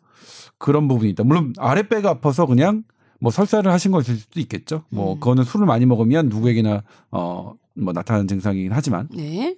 그런 0.57 0.87
부분이 0.87 1.09
있다. 1.11 1.23
물론 1.23 1.53
아랫배가 1.57 2.09
아파서 2.09 2.45
그냥 2.45 2.83
뭐 3.19 3.31
설사를 3.31 3.69
하신 3.71 3.91
것일 3.91 4.15
수도 4.17 4.39
있겠죠. 4.39 4.83
뭐 4.89 5.13
음. 5.13 5.19
그거는 5.19 5.43
술을 5.43 5.65
많이 5.65 5.85
먹으면 5.85 6.29
누구에게나 6.29 6.83
어 7.09 7.53
뭐 7.73 7.93
나타나는 7.93 8.27
증상이긴 8.27 8.73
하지만 8.73 9.07
네. 9.15 9.55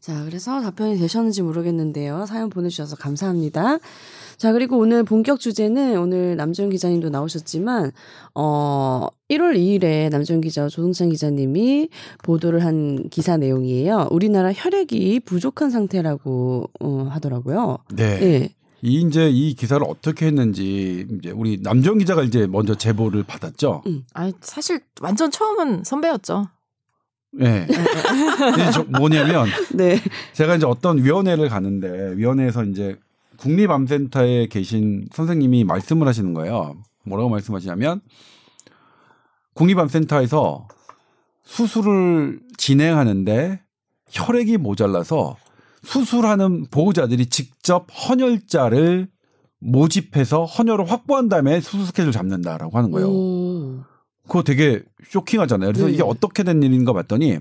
자, 0.00 0.24
그래서 0.24 0.62
답변이 0.62 0.96
되셨는지 0.96 1.42
모르겠는데요. 1.42 2.24
사연 2.26 2.48
보내주셔서 2.48 2.96
감사합니다. 2.96 3.78
자, 4.38 4.52
그리고 4.52 4.78
오늘 4.78 5.04
본격 5.04 5.38
주제는 5.38 5.98
오늘 5.98 6.36
남주현 6.36 6.70
기자님도 6.70 7.10
나오셨지만, 7.10 7.92
어, 8.34 9.08
1월 9.28 9.56
2일에 9.56 10.08
남주현 10.08 10.40
기자와 10.40 10.68
조동찬 10.68 11.10
기자님이 11.10 11.90
보도를 12.24 12.64
한 12.64 13.10
기사 13.10 13.36
내용이에요. 13.36 14.08
우리나라 14.10 14.52
혈액이 14.54 15.20
부족한 15.20 15.68
상태라고 15.70 16.70
어, 16.80 17.08
하더라고요. 17.10 17.78
네. 17.94 18.18
네. 18.18 18.54
이 18.82 19.02
이제 19.02 19.28
이 19.28 19.52
기사를 19.52 19.84
어떻게 19.86 20.24
했는지 20.24 21.06
이제 21.10 21.30
우리 21.32 21.60
남정 21.62 21.98
기자가 21.98 22.22
이제 22.22 22.46
먼저 22.46 22.74
제보를 22.74 23.24
받았죠. 23.24 23.82
음. 23.86 24.06
아니 24.14 24.32
사실 24.40 24.80
완전 25.02 25.30
처음은 25.30 25.84
선배였죠. 25.84 26.46
네. 27.32 27.66
이게 27.68 28.70
저 28.72 28.82
뭐냐면 28.84 29.46
네. 29.74 29.98
제가 30.32 30.56
이제 30.56 30.66
어떤 30.66 30.98
위원회를 30.98 31.48
가는데 31.48 32.16
위원회에서 32.16 32.64
이제 32.64 32.96
국립암센터에 33.36 34.46
계신 34.46 35.06
선생님이 35.12 35.64
말씀을 35.64 36.06
하시는 36.06 36.34
거예요. 36.34 36.76
뭐라고 37.04 37.30
말씀하시냐면 37.30 38.00
국립암센터에서 39.54 40.68
수술을 41.44 42.40
진행하는데 42.56 43.60
혈액이 44.10 44.58
모자라서 44.58 45.36
수술하는 45.82 46.66
보호자들이 46.70 47.26
직접 47.26 47.86
헌혈자를 47.90 49.08
모집해서 49.60 50.44
헌혈을 50.44 50.90
확보한 50.90 51.28
다음에 51.28 51.60
수술 51.60 51.86
스케줄 51.86 52.12
잡는다라고 52.12 52.76
하는 52.76 52.90
거예요. 52.90 53.08
오. 53.08 53.89
그거 54.30 54.42
되게 54.44 54.80
쇼킹하잖아요. 55.08 55.70
그래서 55.72 55.86
네. 55.88 55.92
이게 55.92 56.02
어떻게 56.02 56.44
된 56.44 56.62
일인가 56.62 56.92
봤더니 56.92 57.38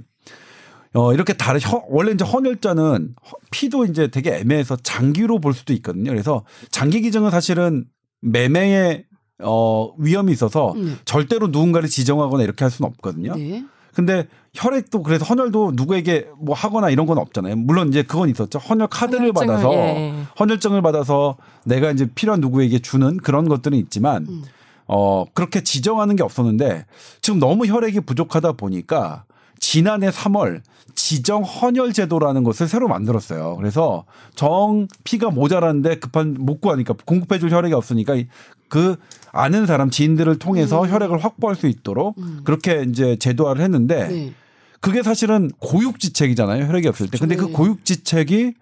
어 0.95 1.13
이렇게 1.13 1.33
다른 1.33 1.61
혀- 1.61 1.83
원래 1.87 2.11
이제 2.11 2.25
헌혈자는 2.25 3.15
허- 3.31 3.37
피도 3.51 3.85
이제 3.85 4.07
되게 4.07 4.37
애매해서 4.37 4.75
장기로 4.77 5.39
볼 5.39 5.53
수도 5.53 5.71
있거든요. 5.73 6.09
그래서 6.09 6.43
장기 6.71 7.01
기증은 7.01 7.29
사실은 7.29 7.85
매매의 8.21 9.05
어 9.43 9.93
위험이 9.99 10.31
있어서 10.33 10.73
네. 10.75 10.93
절대로 11.05 11.47
누군가를 11.47 11.87
지정하거나 11.87 12.43
이렇게 12.43 12.65
할 12.65 12.71
수는 12.71 12.89
없거든요. 12.89 13.35
네. 13.35 13.63
근데 13.93 14.27
혈액도 14.55 15.03
그래서 15.03 15.25
헌혈도 15.25 15.73
누구에게 15.75 16.27
뭐 16.41 16.55
하거나 16.55 16.89
이런 16.89 17.05
건 17.05 17.19
없잖아요. 17.19 17.55
물론 17.55 17.89
이제 17.89 18.01
그건 18.01 18.29
있었죠. 18.29 18.57
헌혈 18.57 18.87
카드를 18.87 19.27
헌혈증을, 19.29 19.47
받아서 19.47 19.73
예. 19.73 20.13
헌혈증을 20.39 20.81
받아서 20.81 21.37
내가 21.65 21.91
이제 21.91 22.07
필요한 22.15 22.41
누구에게 22.41 22.79
주는 22.79 23.17
그런 23.17 23.47
것들은 23.47 23.77
있지만 23.77 24.25
음. 24.27 24.43
어 24.91 25.23
그렇게 25.33 25.61
지정하는 25.63 26.15
게 26.15 26.23
없었는데 26.23 26.85
지금 27.21 27.39
너무 27.39 27.65
혈액이 27.67 28.01
부족하다 28.01 28.53
보니까 28.53 29.23
지난해 29.59 30.09
3월 30.09 30.61
지정 30.95 31.43
헌혈 31.43 31.93
제도라는 31.93 32.43
것을 32.43 32.67
새로 32.67 32.87
만들었어요. 32.87 33.55
그래서 33.57 34.05
정 34.35 34.87
피가 35.03 35.29
모자란데 35.29 35.99
급한 35.99 36.35
못 36.39 36.59
구하니까 36.59 36.95
공급해 37.05 37.39
줄 37.39 37.51
혈액이 37.51 37.73
없으니까 37.75 38.15
이- 38.15 38.27
그 38.67 38.95
아는 39.31 39.65
사람 39.67 39.89
지인들을 39.91 40.39
통해서 40.39 40.83
음. 40.83 40.89
혈액을 40.89 41.23
확보할 41.23 41.55
수 41.55 41.67
있도록 41.67 42.17
음. 42.17 42.41
그렇게 42.43 42.83
이제 42.89 43.15
제도화를 43.17 43.61
했는데 43.61 44.07
네. 44.07 44.33
그게 44.81 45.03
사실은 45.03 45.51
고육지책이잖아요. 45.59 46.65
혈액이 46.65 46.87
없을 46.87 47.09
때. 47.09 47.17
근데 47.19 47.35
그 47.35 47.45
네. 47.45 47.51
고육지책이 47.51 48.53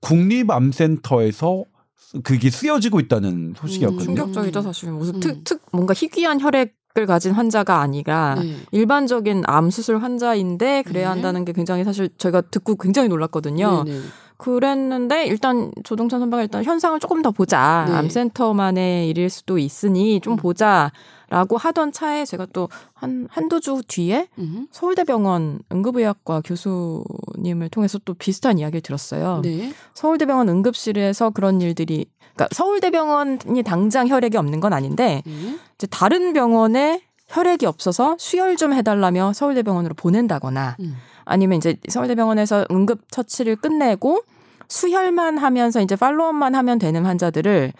국립암센터에서 0.00 1.64
그게 2.22 2.50
쓰여지고 2.50 3.00
있다는 3.00 3.54
소식이었거든요. 3.56 4.12
음, 4.12 4.16
충격적이죠 4.16 4.62
사실 4.62 4.90
무슨 4.92 5.16
음. 5.16 5.20
특, 5.20 5.44
특 5.44 5.62
뭔가 5.72 5.94
희귀한 5.94 6.40
혈액 6.40 6.76
을 6.98 7.04
가진 7.04 7.32
환자가 7.32 7.80
아니라 7.80 8.36
네. 8.40 8.56
일반적인 8.72 9.42
암 9.44 9.68
수술 9.68 9.98
환자인데 9.98 10.82
그래야 10.86 11.08
네. 11.08 11.10
한다는 11.10 11.44
게 11.44 11.52
굉장히 11.52 11.84
사실 11.84 12.08
저희가 12.16 12.40
듣고 12.40 12.76
굉장히 12.76 13.08
놀랐거든요. 13.08 13.84
네, 13.84 13.92
네. 13.92 14.00
그랬는데 14.36 15.26
일단 15.26 15.72
조동찬 15.84 16.20
선배가 16.20 16.42
일단 16.42 16.64
현상을 16.64 16.98
조금 17.00 17.22
더 17.22 17.30
보자. 17.30 17.86
네. 17.88 17.94
암센터만의 17.94 19.08
일일 19.08 19.30
수도 19.30 19.58
있으니 19.58 20.20
좀 20.20 20.34
음. 20.34 20.36
보자 20.36 20.92
라고 21.28 21.56
하던 21.56 21.92
차에 21.92 22.24
제가 22.24 22.46
또 22.52 22.68
한 22.96 23.28
한두 23.30 23.60
주 23.60 23.82
뒤에 23.86 24.26
음. 24.38 24.66
서울대병원 24.70 25.60
응급의학과 25.70 26.40
교수님을 26.42 27.68
통해서 27.70 27.98
또 28.04 28.14
비슷한 28.14 28.58
이야기를 28.58 28.80
들었어요. 28.80 29.42
네. 29.42 29.72
서울대병원 29.92 30.48
응급실에서 30.48 31.30
그런 31.30 31.60
일들이 31.60 32.06
그러니까 32.34 32.48
서울대병원이 32.54 33.62
당장 33.64 34.08
혈액이 34.08 34.36
없는 34.38 34.60
건 34.60 34.72
아닌데 34.72 35.22
네. 35.26 35.58
이제 35.74 35.86
다른 35.88 36.32
병원에 36.32 37.02
혈액이 37.28 37.66
없어서 37.66 38.16
수혈 38.18 38.56
좀 38.56 38.72
해달라며 38.72 39.32
서울대병원으로 39.32 39.94
보낸다거나 39.94 40.76
음. 40.80 40.96
아니면 41.24 41.58
이제 41.58 41.76
서울대병원에서 41.88 42.66
응급 42.70 43.10
처치를 43.10 43.56
끝내고 43.56 44.22
수혈만 44.68 45.38
하면서 45.38 45.80
이제 45.80 45.96
팔로업만 45.96 46.54
하면 46.54 46.78
되는 46.78 47.04
환자들을 47.04 47.72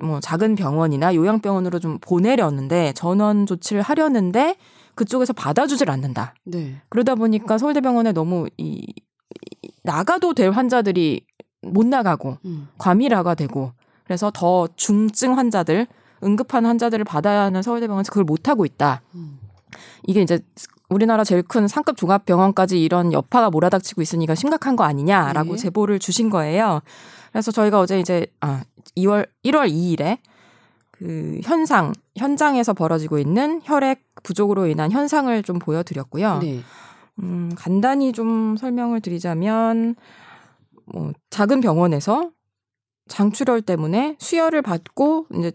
뭐 0.00 0.20
작은 0.20 0.54
병원이나 0.54 1.14
요양병원으로 1.14 1.78
좀 1.80 1.98
보내려는데 2.00 2.92
전원 2.94 3.46
조치를 3.46 3.82
하려는데 3.82 4.56
그쪽에서 4.94 5.32
받아주질 5.32 5.90
않는다. 5.90 6.34
네. 6.44 6.80
그러다 6.88 7.14
보니까 7.14 7.58
서울대병원에 7.58 8.12
너무 8.12 8.48
이, 8.56 8.84
이 9.62 9.70
나가도 9.84 10.34
될 10.34 10.50
환자들이 10.50 11.24
못 11.62 11.86
나가고 11.86 12.38
음. 12.44 12.68
과밀화가 12.78 13.34
되고 13.34 13.72
그래서 14.04 14.30
더 14.32 14.68
중증 14.76 15.36
환자들 15.36 15.86
응급한 16.22 16.66
환자들을 16.66 17.04
받아야 17.04 17.42
하는 17.42 17.62
서울대병원에서 17.62 18.10
그걸 18.10 18.24
못 18.24 18.48
하고 18.48 18.64
있다. 18.64 19.02
음. 19.14 19.38
이게 20.06 20.22
이제 20.22 20.40
우리나라 20.88 21.24
제일 21.24 21.42
큰 21.42 21.68
상급 21.68 21.96
종합병원까지 21.96 22.82
이런 22.82 23.12
여파가 23.12 23.50
몰아닥치고 23.50 24.00
있으니까 24.00 24.34
심각한 24.34 24.76
거 24.76 24.84
아니냐라고 24.84 25.52
네. 25.52 25.56
제보를 25.56 25.98
주신 25.98 26.30
거예요. 26.30 26.80
그래서 27.30 27.50
저희가 27.52 27.78
어제 27.78 28.00
이제 28.00 28.26
아 28.40 28.62
2월 28.96 29.28
1월 29.44 29.70
2일에 29.70 30.18
그 30.90 31.40
현상 31.44 31.92
현장에서 32.16 32.72
벌어지고 32.72 33.18
있는 33.18 33.60
혈액 33.64 34.02
부족으로 34.22 34.66
인한 34.66 34.90
현상을 34.90 35.42
좀 35.42 35.58
보여드렸고요. 35.58 36.38
네. 36.38 36.60
음, 37.20 37.50
간단히 37.56 38.12
좀 38.12 38.56
설명을 38.56 39.00
드리자면 39.00 39.94
뭐 40.86 41.12
작은 41.30 41.60
병원에서 41.60 42.30
장출혈 43.08 43.62
때문에 43.62 44.16
수혈을 44.18 44.62
받고 44.62 45.26
이제 45.34 45.52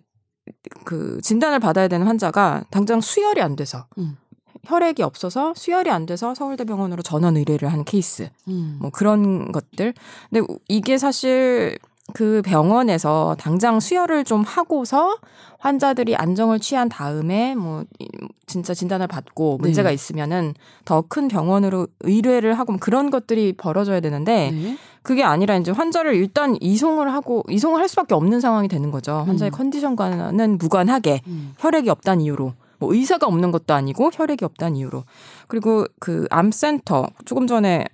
그 0.83 1.19
진단을 1.21 1.59
받아야 1.59 1.87
되는 1.87 2.05
환자가 2.05 2.65
당장 2.69 3.01
수혈이 3.01 3.41
안 3.41 3.55
돼서 3.55 3.85
음. 3.97 4.17
혈액이 4.65 5.03
없어서 5.03 5.53
수혈이 5.55 5.89
안 5.89 6.05
돼서 6.05 6.33
서울대병원으로 6.35 7.01
전원 7.01 7.37
의뢰를 7.37 7.71
한 7.71 7.83
케이스 7.83 8.29
음. 8.47 8.77
뭐 8.79 8.89
그런 8.91 9.51
것들. 9.51 9.93
근데 10.29 10.45
이게 10.67 10.97
사실 10.97 11.77
그 12.13 12.41
병원에서 12.45 13.35
당장 13.39 13.79
수혈을 13.79 14.23
좀 14.23 14.41
하고서 14.43 15.17
환자들이 15.59 16.15
안정을 16.15 16.59
취한 16.59 16.89
다음에 16.89 17.55
뭐 17.55 17.83
이- 17.99 18.07
진짜 18.47 18.73
진단을 18.73 19.07
받고 19.07 19.57
문제가 19.59 19.89
네. 19.89 19.95
있으면은 19.95 20.53
더 20.85 21.01
큰 21.07 21.27
병원으로 21.27 21.87
의뢰를 22.01 22.53
하고 22.59 22.73
뭐 22.73 22.79
그런 22.79 23.09
것들이 23.09 23.53
벌어져야 23.53 23.99
되는데 23.99 24.51
네. 24.51 24.77
그게 25.01 25.23
아니라 25.23 25.55
이제 25.57 25.71
환자를 25.71 26.15
일단 26.15 26.55
이송을 26.61 27.11
하고 27.13 27.43
이송을 27.49 27.79
할 27.79 27.87
수밖에 27.89 28.13
없는 28.13 28.39
상황이 28.41 28.67
되는 28.67 28.91
거죠. 28.91 29.23
환자의 29.25 29.51
음. 29.51 29.53
컨디션과는 29.53 30.57
무관하게 30.59 31.21
음. 31.27 31.53
혈액이 31.59 31.89
없다는 31.89 32.21
이유로 32.23 32.53
뭐 32.79 32.93
의사가 32.93 33.25
없는 33.27 33.51
것도 33.51 33.73
아니고 33.73 34.11
혈액이 34.13 34.43
없다는 34.45 34.75
이유로 34.77 35.03
그리고 35.47 35.85
그 35.99 36.25
암센터 36.29 37.07
조금 37.25 37.47
전에 37.47 37.85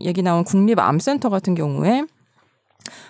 얘기 0.00 0.22
나온 0.22 0.44
국립 0.44 0.78
암센터 0.78 1.28
같은 1.30 1.54
경우에 1.54 2.04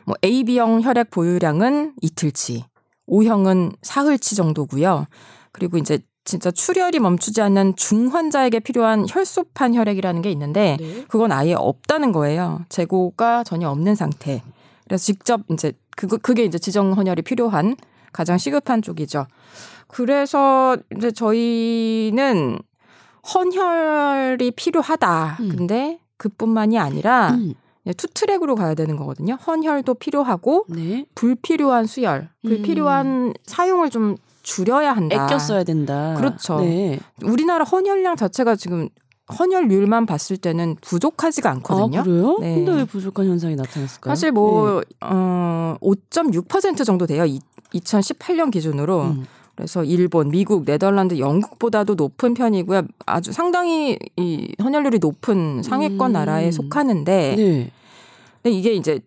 뭐 0.05 0.15
AB형 0.25 0.83
혈액 0.83 1.11
보유량은 1.11 1.95
이틀치, 2.01 2.65
O형은 3.07 3.73
사흘치 3.83 4.37
정도고요. 4.37 5.07
그리고 5.53 5.79
이제 5.79 5.99
진짜 6.25 6.51
출혈이 6.51 7.01
멈추지 7.01 7.43
않는 7.43 7.75
중환자에게 7.77 8.61
필요한 8.61 9.07
혈소판 9.09 9.75
혈액이라는 9.75 10.23
게 10.23 10.31
있는데 10.31 10.77
네. 10.79 11.05
그건 11.09 11.33
아예 11.33 11.55
없다는 11.55 12.13
거예요. 12.13 12.65
재고가 12.69 13.45
전혀 13.45 13.69
없는 13.69 13.95
상태. 13.97 14.43
그래서 14.85 15.05
직접 15.05 15.41
이제 15.51 15.73
그거 15.97 16.17
그게 16.17 16.45
이제 16.45 16.59
지정 16.59 16.93
헌혈이 16.93 17.23
필요한 17.23 17.77
가장 18.13 18.39
시급한 18.39 18.83
쪽이죠. 18.83 19.27
그래서 19.89 20.77
이제 20.97 21.11
저희는 21.11 22.59
헌혈이 23.35 24.53
필요하다. 24.53 25.37
음. 25.41 25.49
근데 25.49 25.99
그뿐만이 26.17 26.79
아니라 26.79 27.33
음. 27.33 27.55
이제 27.85 27.95
two 27.95 28.07
track으로 28.09 28.55
가야 28.55 28.75
되는 28.75 28.97
거거든요. 28.97 29.35
헌혈도 29.35 29.95
필요하고 29.95 30.67
네. 30.69 31.07
불필요한 31.15 31.87
수혈, 31.87 32.29
음. 32.45 32.49
불필요한 32.49 33.35
사용을 33.45 33.91
좀 33.91 34.17
줄여야 34.43 34.93
한다. 34.93 35.25
애껴 35.27 35.39
써야 35.39 35.65
된다. 35.65 36.15
그렇죠. 36.17 36.61
네. 36.61 36.99
우리나라 37.23 37.65
헌혈량 37.65 38.17
자체가 38.17 38.57
지금 38.57 38.89
헌혈률만 39.39 40.07
봤을 40.07 40.37
때는 40.37 40.77
부족하지가 40.81 41.51
않거든요. 41.51 42.01
아, 42.01 42.03
그래요? 42.03 42.39
네. 42.41 42.55
근데 42.57 42.73
왜 42.73 42.85
부족한 42.85 43.27
현상이 43.27 43.55
나타났을까요? 43.57 44.11
사실 44.11 44.33
뭐 44.33 44.81
네. 44.81 44.97
어, 45.01 45.77
5.6% 45.81 46.85
정도 46.85 47.07
돼요. 47.07 47.25
이, 47.25 47.41
2018년 47.73 48.51
기준으로. 48.51 49.03
음. 49.03 49.27
그래서 49.55 49.85
일본, 49.85 50.31
미국, 50.31 50.65
네덜란드, 50.65 51.19
영국보다도 51.19 51.95
높은 51.95 52.35
편이고요. 52.35 52.83
아주 53.07 53.33
상당히 53.33 53.99
이 54.17 54.55
헌혈률이 54.63 54.99
높은 54.99 55.63
상위권 55.63 56.11
음. 56.11 56.13
나라에 56.13 56.51
속하는데 56.51 57.37
네. 57.37 57.71
근데 58.43 58.57
이게 58.57 58.73
이제 58.73 59.01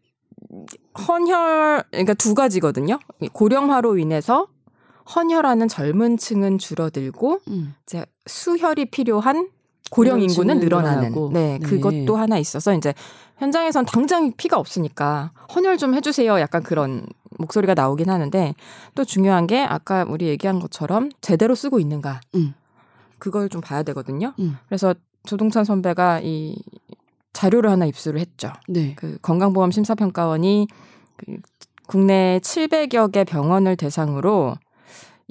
헌혈 1.07 1.83
그러니까 1.91 2.13
두 2.13 2.33
가지거든요. 2.33 2.99
고령화로 3.33 3.97
인해서 3.97 4.47
헌혈하는 5.15 5.67
젊은 5.67 6.17
층은 6.17 6.57
줄어들고 6.57 7.39
음. 7.47 7.75
이제 7.83 8.05
수혈이 8.25 8.85
필요한 8.85 9.49
고령 9.91 10.21
인구는 10.21 10.59
늘어나는 10.59 10.99
늘어나고. 10.99 11.29
네, 11.33 11.59
네. 11.59 11.67
그것도 11.67 12.15
하나 12.15 12.37
있어서 12.37 12.73
이제 12.73 12.93
현장에선 13.37 13.85
당장 13.85 14.31
피가 14.35 14.57
없으니까 14.57 15.31
헌혈 15.53 15.77
좀 15.77 15.93
해주세요 15.93 16.39
약간 16.39 16.63
그런 16.63 17.05
목소리가 17.37 17.73
나오긴 17.73 18.09
하는데 18.09 18.55
또 18.95 19.03
중요한 19.03 19.47
게 19.47 19.61
아까 19.61 20.05
우리 20.07 20.27
얘기한 20.27 20.59
것처럼 20.59 21.09
제대로 21.21 21.53
쓰고 21.53 21.79
있는가 21.79 22.21
음. 22.35 22.53
그걸 23.19 23.49
좀 23.49 23.61
봐야 23.61 23.83
되거든요. 23.83 24.33
음. 24.39 24.57
그래서 24.67 24.93
조동찬 25.25 25.65
선배가 25.65 26.21
이 26.23 26.55
자료를 27.33 27.69
하나 27.69 27.85
입수를 27.85 28.19
했죠. 28.19 28.53
네. 28.67 28.93
그 28.95 29.17
건강보험 29.21 29.71
심사평가원이 29.71 30.67
그 31.17 31.37
국내 31.87 32.39
700여 32.41 33.11
개 33.11 33.23
병원을 33.23 33.75
대상으로 33.75 34.55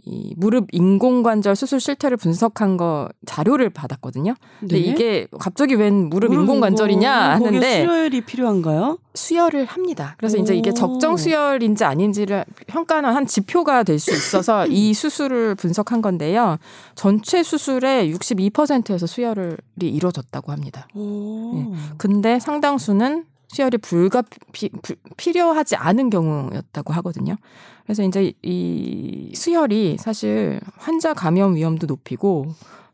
이 0.07 0.35
무릎 0.37 0.66
인공관절 0.72 1.54
수술 1.54 1.78
실태를 1.80 2.16
분석한 2.16 2.76
거 2.76 3.09
자료를 3.26 3.70
받았거든요. 3.70 4.35
근데 4.61 4.74
네. 4.74 4.80
이게 4.83 5.26
갑자기 5.38 5.74
웬 5.76 6.11
무릎, 6.11 6.33
인공관절이냐 6.33 7.37
인공- 7.37 7.44
거기에 7.44 7.59
하는데 7.61 7.83
수혈이 7.87 8.20
필요한가요? 8.22 8.98
수혈을 9.14 9.64
합니다. 9.66 10.14
그래서 10.18 10.37
이제 10.37 10.54
이게 10.57 10.70
오. 10.70 10.74
적정 10.74 11.16
수혈인지 11.16 11.85
아닌지를 11.85 12.44
평가하는 12.66 13.11
한 13.14 13.24
지표가 13.26 13.85
될 13.85 13.98
수 14.00 14.11
있어서 14.11 14.66
이 14.66 14.92
수술을 14.94 15.54
분석한 15.54 16.02
건데요. 16.02 16.59
전체 16.96 17.42
수술의 17.44 18.12
62%에서 18.14 19.07
수혈이 19.07 19.54
이루어졌다고 19.80 20.50
합니다. 20.52 20.88
오. 20.94 21.52
네. 21.54 21.78
근데 21.98 22.40
상당수는 22.40 23.24
수혈이 23.54 23.78
불가 23.78 24.22
피, 24.52 24.68
불- 24.82 24.96
필요하지 25.16 25.76
않은 25.76 26.10
경우였다고 26.10 26.92
하거든요. 26.94 27.36
그래서 27.84 28.02
이제 28.02 28.32
이 28.42 29.32
수혈이 29.34 29.96
사실 29.98 30.60
환자 30.76 31.14
감염 31.14 31.54
위험도 31.54 31.86
높이고 31.86 32.46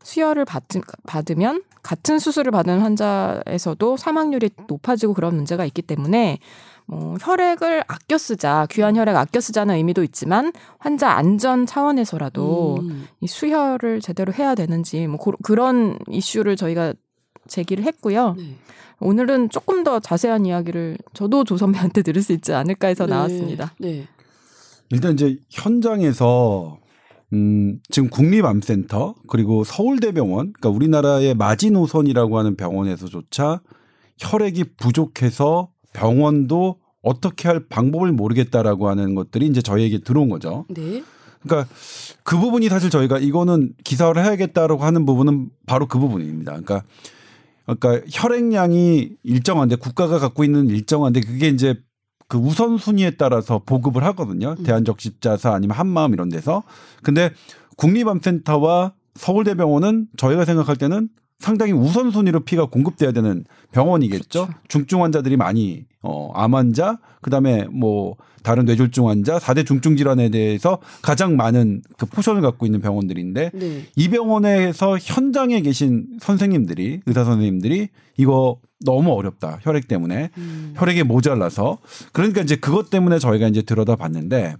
수혈을 0.03 0.45
받, 0.45 0.63
받으면 1.07 1.63
같은 1.81 2.19
수술을 2.19 2.51
받은 2.51 2.79
환자에서도 2.79 3.97
사망률이 3.97 4.51
높아지고 4.67 5.15
그런 5.15 5.35
문제가 5.35 5.65
있기 5.65 5.81
때문에 5.81 6.37
뭐 6.85 7.15
혈액을 7.21 7.83
아껴 7.87 8.17
쓰자 8.19 8.67
귀한 8.69 8.95
혈액 8.95 9.15
아껴 9.15 9.39
쓰자는 9.39 9.75
의미도 9.75 10.03
있지만 10.03 10.51
환자 10.77 11.09
안전 11.09 11.65
차원에서라도 11.65 12.77
음. 12.81 13.07
이 13.21 13.27
수혈을 13.27 14.01
제대로 14.01 14.31
해야 14.33 14.53
되는지 14.53 15.07
뭐 15.07 15.17
고- 15.17 15.33
그런 15.41 15.97
이슈를 16.09 16.55
저희가 16.55 16.93
제기를 17.47 17.83
했고요. 17.85 18.35
네. 18.37 18.55
오늘은 19.01 19.49
조금 19.49 19.83
더 19.83 19.99
자세한 19.99 20.45
이야기를 20.45 20.97
저도 21.13 21.43
조 21.43 21.57
선배한테 21.57 22.03
들을 22.03 22.21
수 22.21 22.33
있지 22.33 22.53
않을까 22.53 22.87
해서 22.87 23.05
네. 23.05 23.13
나왔습니다. 23.13 23.73
네. 23.79 24.07
일단 24.91 25.13
이제 25.13 25.37
현장에서 25.49 26.77
음, 27.33 27.79
지금 27.89 28.09
국립암센터 28.09 29.15
그리고 29.27 29.63
서울대병원 29.63 30.53
그러니까 30.53 30.69
우리나라의 30.69 31.33
마지노선이라고 31.35 32.37
하는 32.37 32.55
병원에서조차 32.55 33.61
혈액이 34.17 34.75
부족해서 34.77 35.69
병원도 35.93 36.77
어떻게 37.01 37.47
할 37.47 37.65
방법을 37.67 38.11
모르겠다라고 38.11 38.87
하는 38.87 39.15
것들이 39.15 39.47
이제 39.47 39.61
저희에게 39.61 39.99
들어온 39.99 40.29
거죠. 40.29 40.65
네. 40.69 41.03
그러니까 41.41 41.67
그 42.23 42.37
부분이 42.37 42.69
사실 42.69 42.89
저희가 42.89 43.17
이거는 43.17 43.73
기사를 43.83 44.23
해야겠다라고 44.23 44.83
하는 44.83 45.05
부분은 45.05 45.49
바로 45.65 45.87
그 45.87 45.97
부분입니다. 45.97 46.51
그러니까 46.51 46.83
그러니까 47.65 48.05
혈액량이 48.11 49.11
일정한데 49.23 49.75
국가가 49.75 50.19
갖고 50.19 50.43
있는 50.43 50.69
일정한데 50.69 51.21
그게 51.21 51.47
이제 51.47 51.75
그 52.27 52.37
우선순위에 52.37 53.11
따라서 53.17 53.61
보급을 53.65 54.03
하거든요. 54.05 54.55
음. 54.57 54.63
대한적십자사 54.63 55.53
아니면 55.53 55.77
한마음 55.77 56.13
이런 56.13 56.29
데서. 56.29 56.63
근데 57.03 57.31
국립암센터와 57.77 58.93
서울대병원은 59.15 60.07
저희가 60.17 60.45
생각할 60.45 60.77
때는 60.77 61.09
상당히 61.41 61.73
우선순위로 61.73 62.41
피가 62.41 62.65
공급돼야 62.65 63.11
되는 63.11 63.43
병원이겠죠. 63.71 64.45
그렇죠. 64.45 64.59
중증 64.67 65.03
환자들이 65.03 65.35
많이 65.37 65.85
어, 66.03 66.31
암 66.33 66.55
환자, 66.55 66.99
그다음에 67.21 67.65
뭐 67.71 68.15
다른 68.43 68.65
뇌졸중 68.65 69.09
환자, 69.09 69.37
4대 69.37 69.65
중증 69.65 69.97
질환에 69.97 70.29
대해서 70.29 70.79
가장 71.01 71.35
많은 71.35 71.81
그 71.97 72.05
포션을 72.05 72.41
갖고 72.41 72.65
있는 72.65 72.79
병원들인데 72.81 73.51
네. 73.53 73.85
이 73.95 74.09
병원에서 74.09 74.97
현장에 74.99 75.61
계신 75.61 76.07
선생님들이 76.19 77.01
의사 77.05 77.23
선생님들이 77.23 77.89
이거 78.17 78.59
너무 78.83 79.11
어렵다 79.13 79.59
혈액 79.61 79.87
때문에 79.87 80.29
음. 80.37 80.73
혈액이 80.75 81.03
모자라서 81.03 81.77
그러니까 82.13 82.41
이제 82.41 82.55
그것 82.55 82.89
때문에 82.89 83.19
저희가 83.19 83.47
이제 83.47 83.61
들여다봤는데 83.61 84.55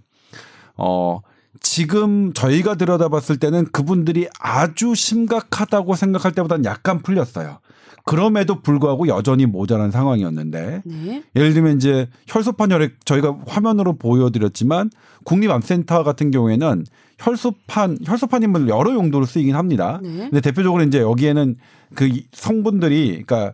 어 0.78 1.22
지금 1.62 2.34
저희가 2.34 2.76
들여다봤을 2.76 3.38
때는 3.38 3.66
그분들이 3.72 4.28
아주 4.40 4.94
심각하다고 4.96 5.96
생각할 5.96 6.32
때보다는 6.34 6.66
약간 6.66 7.02
풀렸어요. 7.02 7.60
그럼에도 8.04 8.62
불구하고 8.64 9.08
여전히 9.08 9.46
모자란 9.46 9.92
상황이었는데 9.92 10.82
네. 10.86 11.24
예를 11.36 11.54
들면 11.54 11.78
이제 11.78 12.08
혈소판 12.28 12.72
혈액 12.72 13.06
저희가 13.06 13.38
화면으로 13.46 13.94
보여드렸지만 13.94 14.90
국립암센터 15.24 16.04
같은 16.04 16.32
경우에는 16.32 16.84
혈소판 17.20 18.00
혈소판임을 18.04 18.68
여러 18.70 18.94
용도로 18.94 19.26
쓰이긴 19.26 19.56
합니다. 19.56 20.00
네. 20.02 20.10
근데 20.32 20.42
대표적으로 20.42 20.82
이제 20.84 21.00
여기에는 21.00 21.58
그 21.94 22.08
이- 22.08 22.26
성분들이 22.34 23.24
그러니까 23.24 23.54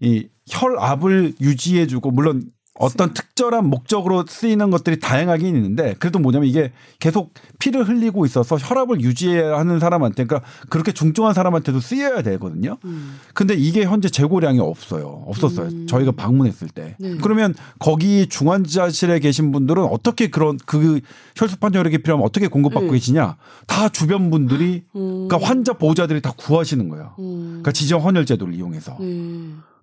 이 0.00 0.28
혈압을 0.50 1.32
유지해주고 1.40 2.10
물론 2.10 2.42
어떤 2.78 3.14
특별한 3.14 3.68
목적으로 3.68 4.24
쓰이는 4.28 4.70
것들이 4.70 5.00
다양하긴 5.00 5.56
있는데 5.56 5.94
그래도 5.98 6.18
뭐냐면 6.18 6.48
이게 6.48 6.72
계속 6.98 7.32
피를 7.58 7.88
흘리고 7.88 8.26
있어서 8.26 8.56
혈압을 8.56 9.00
유지해야 9.00 9.58
하는 9.58 9.78
사람한테 9.80 10.24
그러니까 10.24 10.48
그렇게 10.68 10.92
중증한 10.92 11.34
사람한테도 11.34 11.80
쓰여야 11.80 12.22
되거든요. 12.22 12.76
음. 12.84 13.18
근데 13.34 13.54
이게 13.54 13.84
현재 13.84 14.08
재고량이 14.08 14.60
없어요. 14.60 15.24
없었어요. 15.26 15.68
음. 15.68 15.86
저희가 15.86 16.12
방문했을 16.12 16.68
때. 16.68 16.96
네. 16.98 17.16
그러면 17.22 17.54
거기 17.78 18.26
중환자실에 18.28 19.20
계신 19.20 19.52
분들은 19.52 19.82
어떻게 19.84 20.28
그런 20.28 20.58
그 20.66 21.00
혈소판 21.36 21.74
혈액이 21.74 21.98
필요하면 21.98 22.26
어떻게 22.26 22.48
공급받고 22.48 22.86
네. 22.86 22.92
계시냐? 22.92 23.36
다 23.66 23.88
주변 23.88 24.30
분들이 24.30 24.82
음. 24.94 25.28
그러니까 25.28 25.48
환자 25.48 25.72
보호자들이 25.72 26.20
다 26.20 26.32
구하시는 26.36 26.88
거예요. 26.88 27.14
음. 27.18 27.46
그러니까 27.48 27.72
지정 27.72 28.04
헌혈 28.04 28.26
제도를 28.26 28.54
이용해서. 28.54 28.96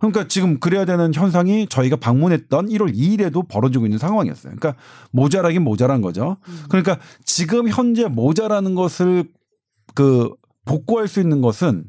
네. 0.08 0.12
그러니까 0.12 0.28
지금 0.28 0.60
그래야 0.60 0.86
되는 0.86 1.14
현상이 1.14 1.68
저희가 1.68 1.96
방문했던 1.98 2.68
1월 2.70 2.94
2일에도 2.94 3.48
벌어지고 3.48 3.86
있는 3.86 3.98
상황이었어요. 3.98 4.54
그러니까 4.56 4.82
모자라긴 5.12 5.64
모자란 5.64 6.02
거죠. 6.02 6.38
음. 6.48 6.64
그러니까 6.70 7.00
지금 7.26 7.70
현재 7.70 8.08
모자라는 8.08 8.76
것을 8.76 9.26
그 9.96 10.32
복구할 10.66 11.08
수 11.08 11.20
있는 11.20 11.42
것은 11.42 11.86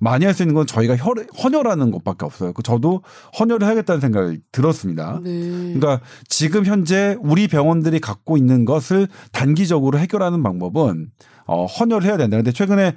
많이 0.00 0.24
할 0.24 0.32
수 0.34 0.42
있는 0.42 0.54
건 0.54 0.66
저희가 0.66 0.96
혈, 0.96 1.26
헌혈하는 1.42 1.90
것밖에 1.90 2.24
없어요. 2.24 2.52
그 2.52 2.62
저도 2.62 3.02
헌혈을 3.38 3.66
해야겠다는 3.66 4.00
생각이 4.00 4.38
들었습니다. 4.52 5.20
네. 5.22 5.40
그러니까 5.74 6.00
지금 6.28 6.64
현재 6.64 7.16
우리 7.20 7.48
병원들이 7.48 7.98
갖고 7.98 8.36
있는 8.36 8.64
것을 8.64 9.08
단기적으로 9.32 9.98
해결하는 9.98 10.42
방법은 10.42 11.10
어, 11.46 11.66
헌혈을 11.66 12.04
해야 12.04 12.16
된다. 12.16 12.36
근데 12.36 12.52
최근에 12.52 12.94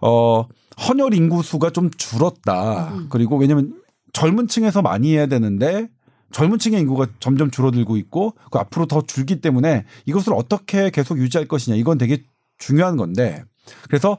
어, 0.00 0.46
헌혈 0.88 1.12
인구 1.14 1.42
수가 1.42 1.70
좀 1.70 1.90
줄었다. 1.90 2.94
음. 2.94 3.06
그리고 3.10 3.36
왜냐면 3.36 3.74
젊은 4.12 4.48
층에서 4.48 4.82
많이 4.82 5.14
해야 5.14 5.26
되는데 5.26 5.88
젊은 6.32 6.58
층의 6.58 6.80
인구가 6.80 7.06
점점 7.18 7.50
줄어들고 7.50 7.96
있고 7.96 8.34
그 8.50 8.58
앞으로 8.58 8.86
더 8.86 9.02
줄기 9.02 9.40
때문에 9.40 9.84
이것을 10.06 10.32
어떻게 10.34 10.90
계속 10.90 11.18
유지할 11.18 11.46
것이냐 11.48 11.76
이건 11.76 11.98
되게 11.98 12.22
중요한 12.58 12.96
건데 12.96 13.42
그래서 13.88 14.18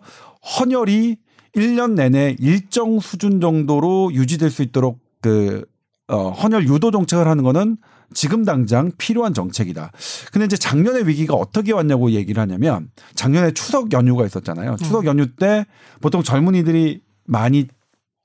헌혈이 0.60 1.17
1년 1.56 1.93
내내 1.93 2.36
일정 2.39 2.99
수준 2.99 3.41
정도로 3.41 4.13
유지될 4.13 4.49
수 4.49 4.62
있도록 4.63 4.99
그 5.21 5.65
어, 6.08 6.32
헌혈 6.32 6.67
유도 6.67 6.91
정책을 6.91 7.27
하는 7.27 7.43
거는 7.43 7.77
지금 8.13 8.43
당장 8.43 8.91
필요한 8.97 9.34
정책이다. 9.34 9.91
근데 10.34 10.45
이제 10.45 10.58
작년의 10.58 11.08
위기가 11.08 11.36
어떻게 11.36 11.71
왔냐고 11.71 12.12
얘기를 12.12 12.41
하냐면 12.41 12.89
작년에 13.15 13.54
추석 13.54 13.93
연휴가 13.93 14.25
있었잖아요. 14.25 14.75
추석 14.77 15.06
연휴 15.06 15.34
때 15.36 15.65
보통 16.01 16.21
젊은이들이 16.21 17.01
많이 17.25 17.67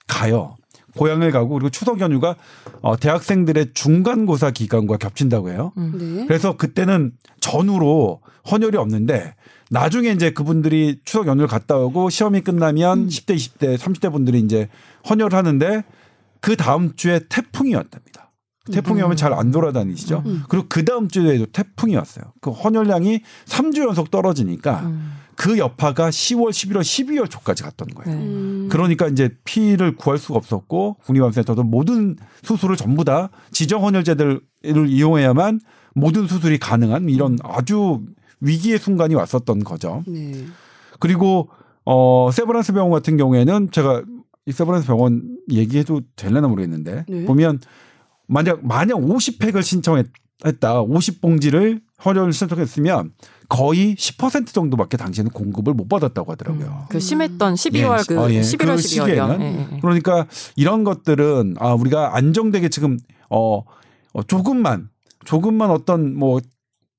가요. 0.08 0.56
고향을 0.96 1.30
가고 1.30 1.50
그리고 1.50 1.70
추석 1.70 2.00
연휴가 2.00 2.36
어, 2.80 2.96
대학생들의 2.96 3.74
중간고사 3.74 4.50
기간과 4.50 4.96
겹친다고 4.96 5.50
해요. 5.50 5.72
네. 5.76 6.26
그래서 6.26 6.56
그때는 6.56 7.12
전후로 7.40 8.20
헌혈이 8.50 8.76
없는데 8.76 9.34
나중에 9.70 10.10
이제 10.10 10.30
그분들이 10.30 11.00
추석 11.04 11.26
연휴를 11.26 11.48
갔다 11.48 11.76
오고 11.76 12.10
시험이 12.10 12.40
끝나면 12.40 13.08
10대, 13.08 13.34
20대, 13.34 13.76
30대 13.76 14.12
분들이 14.12 14.40
이제 14.40 14.68
헌혈을 15.08 15.34
하는데 15.34 15.84
그 16.40 16.56
다음 16.56 16.94
주에 16.94 17.20
태풍이 17.28 17.74
왔답니다. 17.74 18.32
태풍이 18.72 19.00
오면 19.02 19.16
잘안 19.16 19.52
돌아다니시죠. 19.52 20.22
음. 20.26 20.42
그리고 20.48 20.66
그 20.68 20.84
다음 20.84 21.08
주에도 21.08 21.46
태풍이 21.46 21.94
왔어요. 21.96 22.24
그 22.40 22.50
헌혈량이 22.50 23.22
3주 23.46 23.86
연속 23.86 24.10
떨어지니까 24.10 24.80
음. 24.80 25.12
그 25.36 25.58
여파가 25.58 26.08
10월, 26.08 26.48
11월, 26.48 26.80
12월 26.80 27.30
초까지 27.30 27.62
갔던 27.62 27.88
거예요. 27.88 28.18
네. 28.18 28.24
음. 28.24 28.68
그러니까 28.70 29.06
이제 29.06 29.36
피를 29.44 29.94
구할 29.94 30.18
수가 30.18 30.38
없었고 30.38 30.96
국립암센터도 31.04 31.62
모든 31.62 32.16
수술을 32.42 32.76
전부 32.76 33.04
다 33.04 33.30
지정 33.52 33.84
헌혈제들을 33.84 34.40
이용해야만 34.88 35.60
모든 35.94 36.26
수술이 36.26 36.58
가능한 36.58 37.08
이런 37.10 37.38
아주 37.42 38.00
위기의 38.40 38.78
순간이 38.78 39.14
왔었던 39.14 39.62
거죠. 39.62 40.02
네. 40.06 40.46
그리고 40.98 41.50
어 41.84 42.30
세브란스 42.32 42.72
병원 42.72 42.90
같은 42.90 43.16
경우에는 43.16 43.70
제가 43.70 44.02
이 44.46 44.52
세브란스 44.52 44.86
병원 44.86 45.38
얘기해도 45.50 46.00
될려나 46.16 46.48
모르겠는데 46.48 47.04
네. 47.08 47.24
보면 47.26 47.60
만약 48.26 48.60
만약 48.66 48.96
50팩을 48.96 49.62
신청했다 49.62 50.82
50봉지를 50.82 51.80
헌혈을 52.04 52.32
신청했으면 52.32 53.12
거의 53.48 53.94
10% 53.94 54.52
정도밖에 54.52 54.96
당시에는 54.96 55.30
공급을 55.30 55.74
못 55.74 55.88
받았다고 55.88 56.32
하더라고요. 56.32 56.86
그 56.88 56.98
심했던 57.00 57.54
12월 57.54 57.98
예. 57.98 58.02
그 58.06 58.20
어, 58.20 58.30
예. 58.30 58.40
11월 58.40 58.58
그 58.58 58.74
12월이요. 58.76 58.80
시기에는 58.80 59.40
예, 59.40 59.68
예. 59.74 59.80
그러니까 59.80 60.26
이런 60.56 60.84
것들은 60.84 61.56
아 61.58 61.74
우리가 61.74 62.16
안정되게 62.16 62.68
지금 62.68 62.98
어, 63.30 63.62
어 64.12 64.22
조금만 64.26 64.88
조금만 65.24 65.70
어떤 65.70 66.16
뭐 66.16 66.40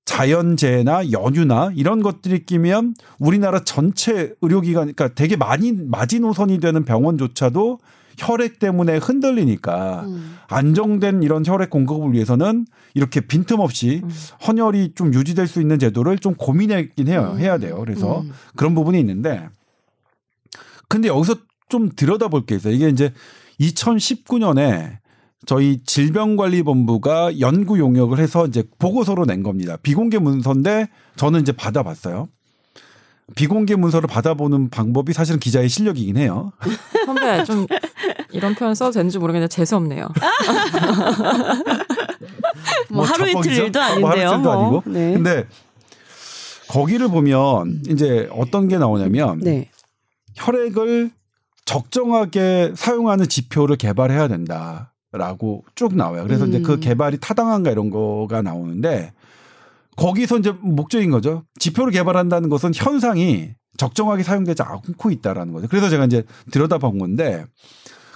자연재해나 0.05 1.11
연유나 1.11 1.71
이런 1.75 2.01
것들이 2.01 2.45
끼면 2.45 2.93
우리나라 3.19 3.59
전체 3.59 4.33
의료기관 4.41 4.93
그러니까 4.93 5.09
되게 5.09 5.35
많이 5.35 5.73
마지노선이 5.73 6.59
되는 6.59 6.85
병원조차도 6.85 7.79
혈액 8.17 8.59
때문에 8.59 8.97
흔들리니까 8.97 10.01
음. 10.05 10.37
안정된 10.47 11.23
이런 11.23 11.45
혈액 11.45 11.69
공급을 11.69 12.13
위해서는 12.13 12.65
이렇게 12.93 13.21
빈틈없이 13.21 14.01
음. 14.03 14.09
헌혈이 14.47 14.93
좀 14.95 15.13
유지될 15.13 15.47
수 15.47 15.61
있는 15.61 15.79
제도를 15.79 16.17
좀 16.17 16.33
고민했긴 16.35 17.07
해요. 17.07 17.31
음. 17.33 17.39
해야 17.39 17.57
돼요. 17.57 17.77
그래서 17.79 18.21
음. 18.21 18.31
그런 18.55 18.75
부분이 18.75 18.99
있는데 18.99 19.47
근데 20.89 21.07
여기서 21.07 21.35
좀 21.69 21.89
들여다볼 21.95 22.45
게 22.45 22.55
있어요. 22.55 22.73
이게 22.73 22.89
이제 22.89 23.13
2019년에 23.59 24.97
저희 25.45 25.77
질병관리본부가 25.83 27.39
연구 27.39 27.79
용역을 27.79 28.19
해서 28.19 28.45
이제 28.47 28.63
보고서로 28.79 29.25
낸 29.25 29.43
겁니다. 29.43 29.77
비공개 29.81 30.17
문서인데 30.19 30.89
저는 31.15 31.41
이제 31.41 31.51
받아봤어요. 31.51 32.29
비공개 33.35 33.75
문서를 33.75 34.07
받아보는 34.07 34.69
방법이 34.69 35.13
사실은 35.13 35.39
기자의 35.39 35.69
실력이긴 35.69 36.17
해요. 36.17 36.51
선배 37.05 37.43
좀 37.43 37.67
이런 38.31 38.55
표현 38.55 38.73
써도 38.73 38.91
되는지 38.91 39.19
모르겠는데 39.19 39.49
재수 39.49 39.75
없네요. 39.75 40.07
뭐 42.89 43.03
하루 43.03 43.29
이틀? 43.29 43.51
일도 43.51 43.81
아, 43.81 43.99
뭐 43.99 44.11
아닌데요. 44.11 44.29
하루 44.29 44.39
이틀도 44.39 44.53
뭐. 44.53 44.63
아니고. 44.63 44.83
네. 44.91 45.13
근데 45.13 45.45
거기를 46.69 47.09
보면 47.09 47.81
이제 47.89 48.29
어떤 48.31 48.67
게 48.67 48.77
나오냐면 48.77 49.39
네. 49.39 49.69
혈액을 50.35 51.11
적정하게 51.65 52.73
사용하는 52.75 53.27
지표를 53.27 53.75
개발해야 53.75 54.29
된다라고 54.29 55.65
쭉 55.75 55.95
나와요. 55.95 56.23
그래서 56.23 56.45
이제 56.45 56.59
음. 56.59 56.63
그 56.63 56.79
개발이 56.79 57.19
타당한가 57.19 57.71
이런 57.71 57.89
거가 57.89 58.41
나오는데 58.41 59.11
거기서 59.97 60.37
이제 60.37 60.53
목적인 60.61 61.11
거죠. 61.11 61.43
지표를 61.59 61.91
개발한다는 61.91 62.49
것은 62.49 62.71
현상이 62.73 63.49
적정하게 63.77 64.23
사용되지 64.23 64.63
않고 64.63 65.11
있다라는 65.11 65.53
거죠. 65.53 65.67
그래서 65.67 65.89
제가 65.89 66.05
이제 66.05 66.23
들여다본 66.51 66.97
건데 66.97 67.45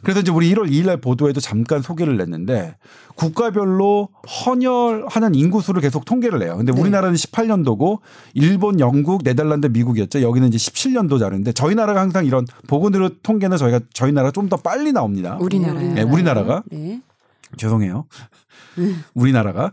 그래서 0.04 0.22
이제 0.22 0.32
우리 0.32 0.52
1월 0.54 0.68
2일 0.72 0.88
날 0.88 0.98
보도에도 0.98 1.40
잠깐 1.40 1.82
소개를 1.84 2.18
냈는데 2.18 2.76
국가별로 3.16 4.10
헌혈하는 4.46 5.36
인구수를 5.36 5.82
계속 5.82 6.06
통계를 6.06 6.40
내요. 6.40 6.58
근데 6.58 6.72
네. 6.72 6.82
우리나라는 6.82 7.16
18년도고 7.16 8.00
일본, 8.34 8.80
영국, 8.80 9.24
네덜란드, 9.24 9.68
미국이었죠. 9.68 10.24
여기는 10.24 10.48
이제 10.48 10.58
17년도 10.58 11.20
자료인데 11.20 11.52
저희 11.54 11.76
나라가 11.76 12.02
항상 12.02 12.26
이런 12.26 12.48
보건의료 12.68 13.10
통계는 13.22 13.58
저희가 13.58 13.82
저희 13.94 14.12
나라 14.12 14.32
좀 14.32 14.50
더 14.50 14.58
빨리 14.58 14.92
나옵니다. 14.92 15.38
우리나라요. 15.40 15.94
네, 15.94 16.02
우리나라가. 16.02 16.64
네. 16.72 17.00
죄송해요. 17.58 18.06
음. 18.80 19.04
우리나라가. 19.14 19.72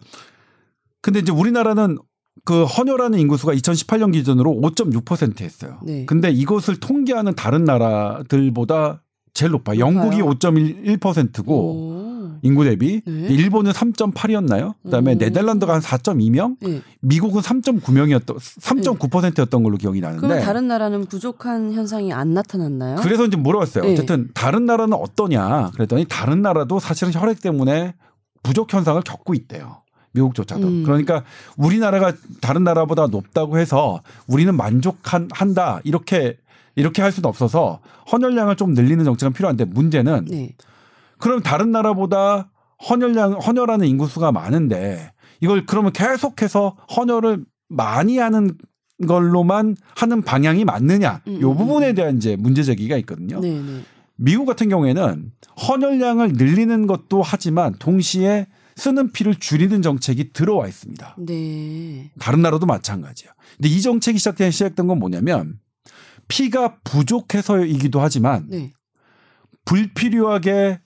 근데 1.08 1.20
이제 1.20 1.32
우리나라는 1.32 1.96
그 2.44 2.64
헌혈하는 2.64 3.18
인구수가 3.18 3.54
2018년 3.54 4.12
기준으로 4.12 4.50
5.6% 4.60 5.40
했어요. 5.40 5.78
네. 5.82 6.04
근데 6.04 6.30
이것을 6.30 6.76
통계하는 6.80 7.34
다른 7.34 7.64
나라들보다 7.64 9.02
제일 9.32 9.52
높아요. 9.52 9.78
영국이 9.78 10.18
높아요. 10.18 10.34
5.1%고 10.34 11.54
오. 11.54 12.38
인구 12.42 12.64
대비 12.64 13.00
네. 13.06 13.26
일본은 13.30 13.72
3.8이었나요? 13.72 14.74
그다음에 14.82 15.14
오. 15.14 15.14
네덜란드가 15.16 15.72
한 15.72 15.80
4.2명, 15.80 16.56
네. 16.60 16.82
미국은 17.00 17.40
3.9명이었던 17.40 18.36
3.9%였던 18.36 19.62
걸로 19.62 19.78
기억이 19.78 20.02
나는데 20.02 20.20
그러면 20.20 20.44
다른 20.44 20.68
나라는 20.68 21.06
부족한 21.06 21.72
현상이 21.72 22.12
안 22.12 22.34
나타났나요? 22.34 22.96
그래서 22.96 23.24
이제 23.24 23.38
물어봤어요. 23.38 23.84
네. 23.84 23.92
어쨌든 23.94 24.28
다른 24.34 24.66
나라는 24.66 24.92
어떠냐? 24.92 25.70
그랬더니 25.72 26.04
다른 26.06 26.42
나라도 26.42 26.78
사실은 26.78 27.14
혈액 27.14 27.40
때문에 27.40 27.94
부족 28.42 28.72
현상을 28.74 29.00
겪고 29.02 29.32
있대요. 29.32 29.82
미국조차도. 30.12 30.66
음. 30.66 30.82
그러니까 30.84 31.24
우리나라가 31.56 32.12
다른 32.40 32.64
나라보다 32.64 33.06
높다고 33.06 33.58
해서 33.58 34.02
우리는 34.26 34.54
만족한 34.56 35.28
한다 35.32 35.80
이렇게 35.84 36.36
이렇게 36.74 37.02
할 37.02 37.12
수는 37.12 37.28
없어서 37.28 37.80
헌혈량을 38.12 38.56
좀 38.56 38.72
늘리는 38.72 39.04
정책은 39.04 39.32
필요한데 39.32 39.64
문제는 39.66 40.26
네. 40.26 40.54
그럼 41.18 41.42
다른 41.42 41.72
나라보다 41.72 42.50
헌혈량 42.88 43.34
헌혈하는 43.34 43.86
인구수가 43.86 44.30
많은데 44.30 45.12
이걸 45.40 45.66
그러면 45.66 45.92
계속해서 45.92 46.76
헌혈을 46.96 47.44
많이 47.68 48.18
하는 48.18 48.56
걸로만 49.06 49.76
하는 49.94 50.22
방향이 50.22 50.64
맞느냐? 50.64 51.20
음, 51.28 51.40
요 51.40 51.52
음, 51.52 51.56
부분에 51.56 51.90
음. 51.90 51.94
대한 51.94 52.16
이제 52.16 52.36
문제 52.36 52.62
제기가 52.62 52.96
있거든요. 52.98 53.40
네, 53.40 53.50
네. 53.50 53.80
미국 54.16 54.46
같은 54.46 54.68
경우에는 54.68 55.32
헌혈량을 55.68 56.32
늘리는 56.32 56.86
것도 56.86 57.22
하지만 57.22 57.74
동시에 57.78 58.46
쓰는 58.78 59.12
피를 59.12 59.34
줄이는 59.34 59.82
정책이 59.82 60.32
들어와 60.32 60.68
있습니다. 60.68 61.16
네. 61.18 62.12
다른 62.20 62.42
나라도 62.42 62.64
마찬가지예요. 62.64 63.32
근데 63.56 63.68
이 63.68 63.82
정책이 63.82 64.18
시작된 64.18 64.52
시작된 64.52 64.86
건 64.86 65.00
뭐냐면 65.00 65.58
피가 66.28 66.78
부족해서이기도 66.84 68.00
하지만 68.00 68.46
네. 68.48 68.72
불필요하게 69.64 70.80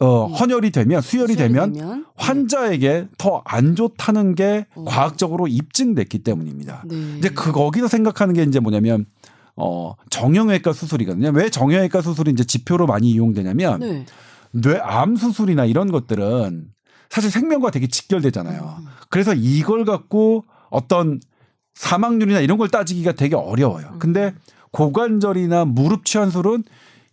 어, 0.00 0.26
음. 0.26 0.32
헌혈이 0.32 0.70
되면 0.70 1.00
수혈이 1.02 1.34
수혈이 1.34 1.36
되면 1.36 1.72
되면? 1.74 2.06
환자에게 2.16 3.08
더안 3.18 3.76
좋다는 3.76 4.34
게 4.34 4.66
어. 4.74 4.84
과학적으로 4.84 5.46
입증됐기 5.48 6.20
때문입니다. 6.20 6.84
네. 6.86 7.18
이제 7.18 7.28
그 7.28 7.52
거기서 7.52 7.86
생각하는 7.86 8.34
게 8.34 8.42
이제 8.42 8.58
뭐냐면 8.58 9.04
어 9.54 9.92
정형외과 10.08 10.72
수술이거든요. 10.72 11.30
왜 11.34 11.50
정형외과 11.50 12.00
수술이 12.00 12.32
이제 12.32 12.42
지표로 12.42 12.86
많이 12.86 13.10
이용되냐면 13.10 13.80
네. 13.80 14.06
뇌암 14.52 15.16
수술이나 15.16 15.64
이런 15.64 15.90
것들은 15.90 16.66
사실 17.10 17.30
생명과 17.30 17.70
되게 17.70 17.86
직결되잖아요. 17.86 18.76
음. 18.80 18.86
그래서 19.10 19.34
이걸 19.34 19.84
갖고 19.84 20.44
어떤 20.70 21.20
사망률이나 21.74 22.40
이런 22.40 22.58
걸 22.58 22.68
따지기가 22.68 23.12
되게 23.12 23.34
어려워요. 23.34 23.96
근데 23.98 24.34
고관절이나 24.70 25.64
무릎 25.66 26.04
치환술은 26.04 26.64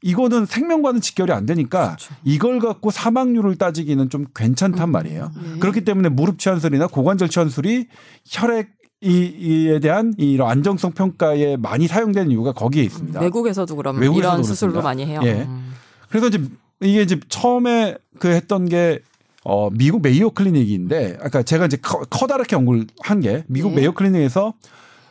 이거는 0.01 0.45
생명과는 0.45 1.01
직결이 1.01 1.33
안 1.33 1.45
되니까 1.45 1.87
그렇죠. 1.87 2.13
이걸 2.23 2.59
갖고 2.59 2.89
사망률을 2.89 3.57
따지기는 3.57 4.09
좀 4.09 4.25
괜찮단 4.33 4.89
말이에요. 4.89 5.31
네. 5.35 5.59
그렇기 5.59 5.83
때문에 5.83 6.07
무릎 6.09 6.39
치환술이나 6.39 6.87
고관절 6.87 7.27
치환술이 7.29 7.87
혈액 8.25 8.69
이에 9.01 9.79
대한 9.79 10.13
이런 10.17 10.49
안정성 10.49 10.91
평가에 10.91 11.55
많이 11.55 11.87
사용되는 11.87 12.31
이유가 12.31 12.51
거기에 12.51 12.83
있습니다. 12.83 13.21
외국에서도 13.21 13.73
그럼 13.75 13.97
외국에서도 13.97 14.19
이런 14.19 14.41
그렇습니다. 14.41 14.81
많이 14.81 15.05
해요. 15.05 15.21
예. 15.23 15.43
음. 15.43 15.73
그래서 16.09 16.27
이제 16.27 16.41
이게 16.81 17.01
이제 17.01 17.19
처음에 17.29 17.97
그 18.19 18.29
했던 18.29 18.67
게 18.67 18.99
어, 19.43 19.69
미국 19.69 20.01
메이오 20.01 20.31
클리닉인데 20.31 21.17
아까 21.21 21.43
제가 21.43 21.65
이제 21.65 21.77
커, 21.77 21.99
커다랗게 22.09 22.55
연구를 22.55 22.87
한 23.01 23.21
게 23.21 23.43
미국 23.47 23.69
네. 23.69 23.77
메이오 23.77 23.93
클리닉에서 23.93 24.53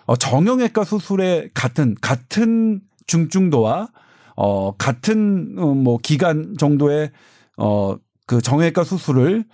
어, 0.07 0.17
정형외과 0.17 0.85
수술의 0.85 1.51
같은 1.55 1.95
같은 2.01 2.81
중증도와 3.07 3.89
어, 4.37 4.73
같은 4.77 5.55
어, 5.59 5.75
뭐 5.75 5.99
기간 6.03 6.55
정도의 6.59 7.11
어, 7.57 7.97
그 8.27 8.41
정형외과 8.41 8.85
수술을 8.85 9.45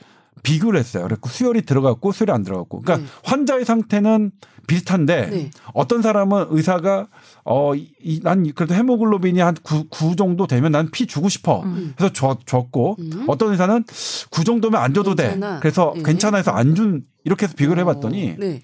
비교를 0.42 0.78
했어요. 0.78 1.04
그래서 1.04 1.20
수혈이 1.26 1.62
들어갔고 1.62 2.12
수혈이 2.12 2.30
안 2.32 2.42
들어갔고. 2.42 2.80
그러니까 2.82 3.06
네. 3.06 3.12
환자의 3.24 3.64
상태는 3.64 4.32
비슷한데 4.66 5.26
네. 5.30 5.50
어떤 5.74 6.02
사람은 6.02 6.46
의사가 6.50 7.08
어, 7.44 7.74
이, 7.74 8.20
난 8.22 8.50
그래도 8.54 8.74
헤모글로빈이 8.74 9.40
한 9.40 9.54
9, 9.62 9.88
9 9.88 10.16
정도 10.16 10.46
되면 10.46 10.72
난 10.72 10.90
피 10.90 11.06
주고 11.06 11.28
싶어. 11.28 11.62
음. 11.62 11.92
그래서 11.96 12.12
줘, 12.12 12.38
줬고 12.46 12.96
음. 12.98 13.24
어떤 13.26 13.52
의사는 13.52 13.84
9 14.30 14.44
정도면 14.44 14.80
안 14.82 14.92
줘도 14.94 15.14
괜찮아. 15.14 15.54
돼. 15.54 15.60
그래서 15.60 15.92
네. 15.96 16.02
괜찮아 16.02 16.36
해서 16.38 16.50
안 16.50 16.74
준 16.74 17.02
이렇게 17.24 17.44
해서 17.46 17.54
비교를 17.56 17.80
해 17.80 17.84
봤더니 17.84 18.30
어, 18.32 18.36
네. 18.38 18.60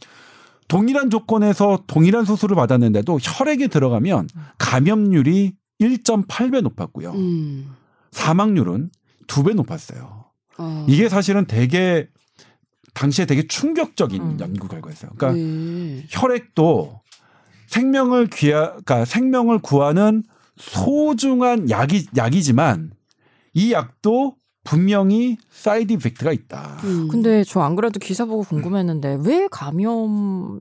동일한 0.68 1.10
조건에서 1.10 1.82
동일한 1.86 2.24
수술을 2.24 2.54
받았는데도 2.56 3.18
혈액에 3.20 3.66
들어가면 3.68 4.28
감염률이 4.58 5.54
1.8배 5.80 6.60
높았고요. 6.62 7.10
음. 7.12 7.74
사망률은 8.12 8.90
2배 9.26 9.54
높았어요. 9.54 10.19
어. 10.60 10.86
이게 10.88 11.08
사실은 11.08 11.46
되게 11.46 12.08
당시에 12.94 13.24
되게 13.26 13.46
충격적인 13.46 14.22
음. 14.22 14.36
연구 14.40 14.68
결과였어요. 14.68 15.12
그러니까 15.16 15.40
네. 15.40 16.04
혈액도 16.10 17.00
생명을 17.68 18.26
귀하, 18.28 18.68
그러니까 18.70 19.04
생명을 19.04 19.58
구하는 19.60 20.22
소중한 20.56 21.70
약이 21.70 22.06
약이지만 22.16 22.90
이 23.54 23.72
약도 23.72 24.34
분명히 24.64 25.38
side 25.50 25.92
effect가 25.94 26.32
있다. 26.32 26.78
음. 26.84 27.08
근데 27.08 27.42
저 27.44 27.60
안 27.62 27.76
그래도 27.76 27.98
기사 27.98 28.24
보고 28.24 28.42
궁금했는데 28.42 29.18
왜 29.24 29.48
감염 29.50 30.58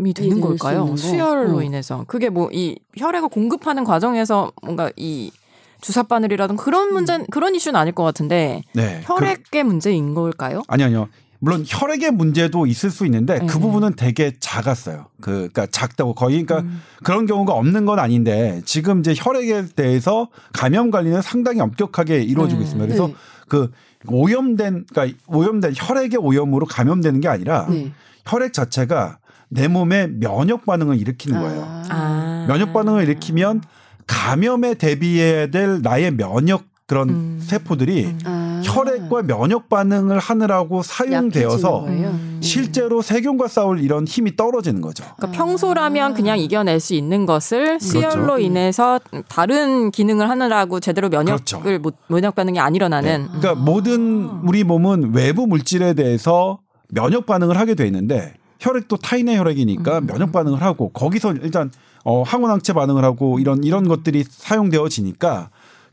이 0.00 0.14
되는 0.14 0.30
될 0.36 0.40
걸까요? 0.40 0.94
수혈로 0.96 1.56
어. 1.58 1.62
인해서 1.62 2.04
그게 2.06 2.28
뭐 2.30 2.48
이 2.52 2.78
혈액을 2.96 3.30
공급하는 3.30 3.82
과정에서 3.84 4.52
뭔가 4.62 4.92
이 4.96 5.32
주사 5.80 6.02
바늘이라든 6.02 6.56
그런 6.56 6.92
문제 6.92 7.18
그런 7.30 7.54
이슈는 7.54 7.78
아닐 7.78 7.92
것 7.94 8.02
같은데 8.02 8.62
네. 8.74 9.02
그- 9.06 9.12
혈액의 9.14 9.64
문제인 9.64 10.14
걸까요? 10.14 10.62
아니 10.68 10.82
아니요. 10.84 11.08
물론 11.40 11.64
혈액의 11.66 12.10
문제도 12.10 12.66
있을 12.66 12.90
수 12.90 13.04
있는데 13.06 13.38
그 13.38 13.44
네. 13.54 13.60
부분은 13.60 13.94
되게 13.94 14.32
작았어요. 14.40 15.06
그 15.20 15.30
그러니까 15.32 15.66
작다고 15.66 16.14
거의 16.14 16.42
그러니까 16.44 16.68
음. 16.68 16.82
그런 17.04 17.26
경우가 17.26 17.52
없는 17.52 17.86
건 17.86 18.00
아닌데 18.00 18.60
지금 18.64 18.98
이제 19.00 19.14
혈액에 19.16 19.66
대해서 19.76 20.28
감염 20.52 20.90
관리는 20.90 21.22
상당히 21.22 21.60
엄격하게 21.60 22.22
이루어지고 22.22 22.58
네. 22.60 22.64
있습니다. 22.64 22.86
그래서 22.86 23.06
네. 23.06 23.14
그 23.48 23.70
오염된 24.08 24.86
그러니까 24.92 25.16
오염된 25.28 25.74
혈액의 25.76 26.18
오염으로 26.20 26.66
감염되는 26.66 27.20
게 27.20 27.28
아니라 27.28 27.66
네. 27.70 27.92
혈액 28.26 28.52
자체가 28.52 29.18
내 29.48 29.68
몸에 29.68 30.08
면역 30.08 30.66
반응을 30.66 31.00
일으키는 31.00 31.40
거예요. 31.40 31.62
아. 31.62 31.84
아. 31.88 32.44
면역 32.48 32.72
반응을 32.72 33.04
일으키면 33.04 33.62
감염에 34.08 34.74
대비해야 34.74 35.46
될 35.46 35.80
나의 35.82 36.16
면역 36.16 36.64
그런 36.86 37.10
음. 37.10 37.40
세포들이 37.40 38.06
음. 38.06 38.18
아. 38.24 38.62
혈액과 38.64 39.22
면역 39.22 39.68
반응을 39.68 40.18
하느라고 40.18 40.82
사용되어서? 40.82 41.84
음. 41.84 42.38
실제로 42.40 43.02
세균과 43.02 43.46
싸울 43.46 43.80
이런 43.80 44.06
힘이 44.06 44.36
떨어지는 44.36 44.80
거죠. 44.80 45.04
그러니까 45.16 45.38
평소라면 45.38 46.14
그냥 46.14 46.38
이겨낼 46.38 46.80
수 46.80 46.94
있는 46.94 47.26
것을 47.26 47.78
수혈로 47.78 48.22
그렇죠. 48.22 48.38
인해서 48.38 49.00
다른 49.28 49.90
기능을 49.90 50.30
하느라고 50.30 50.80
제대로 50.80 51.08
면역을 51.10 51.44
그렇죠. 51.44 51.78
못, 51.80 51.94
면역 52.08 52.34
반응이 52.34 52.58
안 52.58 52.74
일어나는 52.74 53.28
그러니까 53.38 53.54
모든 53.54 54.24
우리 54.44 54.64
몸은 54.64 55.12
외부 55.14 55.46
물질에 55.46 55.92
대해서 55.92 56.60
면역 56.88 57.26
반응을 57.26 57.58
하게 57.58 57.74
돼 57.74 57.84
있는데 57.86 58.34
혈액도 58.60 58.96
타인의 58.98 59.38
혈액이니까 59.38 59.98
음. 59.98 60.06
면역 60.06 60.32
반응을 60.32 60.62
하고 60.62 60.90
거기서 60.90 61.34
일단 61.34 61.70
어 62.04 62.22
항원항체 62.22 62.72
반응을 62.72 63.04
하고 63.04 63.38
이런 63.38 63.62
이런 63.64 63.88
것들이 63.88 64.24
사용되어지니까 64.28 65.50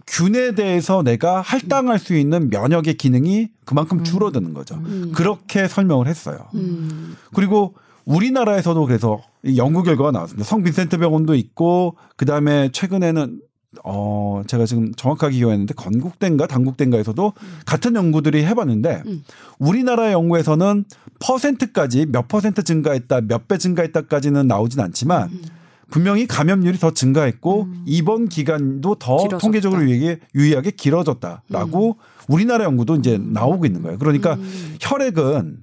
균에 0.07 0.53
대해서 0.53 1.01
내가 1.03 1.41
할당할 1.41 1.97
수 1.99 2.15
있는 2.15 2.49
면역의 2.49 2.95
기능이 2.95 3.49
그만큼 3.65 4.03
줄어드는 4.03 4.53
거죠. 4.53 4.75
음. 4.75 5.11
그렇게 5.15 5.67
설명을 5.67 6.07
했어요. 6.07 6.37
음. 6.53 7.15
그리고 7.33 7.75
우리나라에서도 8.05 8.85
그래서 8.85 9.21
이 9.43 9.57
연구 9.57 9.83
결과가 9.83 10.11
나왔습니다. 10.11 10.47
성 10.47 10.63
빈센트 10.63 10.97
병원도 10.97 11.35
있고 11.35 11.97
그다음에 12.17 12.69
최근에는 12.71 13.41
어 13.83 14.41
제가 14.47 14.65
지금 14.65 14.93
정확하게 14.95 15.37
기억했는데 15.37 15.73
건국대인가 15.73 16.47
당국대인가에서도 16.47 17.33
같은 17.65 17.95
연구들이 17.95 18.45
해봤는데 18.45 19.03
음. 19.05 19.23
우리나라 19.59 20.11
연구에서는 20.11 20.85
퍼센트까지 21.19 22.07
몇 22.07 22.27
퍼센트 22.27 22.63
증가했다 22.63 23.21
몇 23.21 23.47
배 23.47 23.57
증가했다까지는 23.57 24.47
나오진 24.47 24.79
않지만 24.79 25.29
음. 25.29 25.41
분명히 25.89 26.25
감염률이 26.25 26.79
더 26.79 26.91
증가했고 26.91 27.67
입원 27.85 28.27
기간도 28.27 28.95
더 28.95 29.17
길어졌다. 29.17 29.37
통계적으로 29.37 29.83
유의하게, 29.83 30.19
유의하게 30.33 30.71
길어졌다라고 30.71 31.97
우리나라 32.27 32.63
연구도 32.65 32.95
이제 32.95 33.19
나오고 33.21 33.67
있는 33.67 33.83
거예요. 33.83 33.99
그러니까 33.99 34.33
음. 34.33 34.75
혈액은 34.81 35.59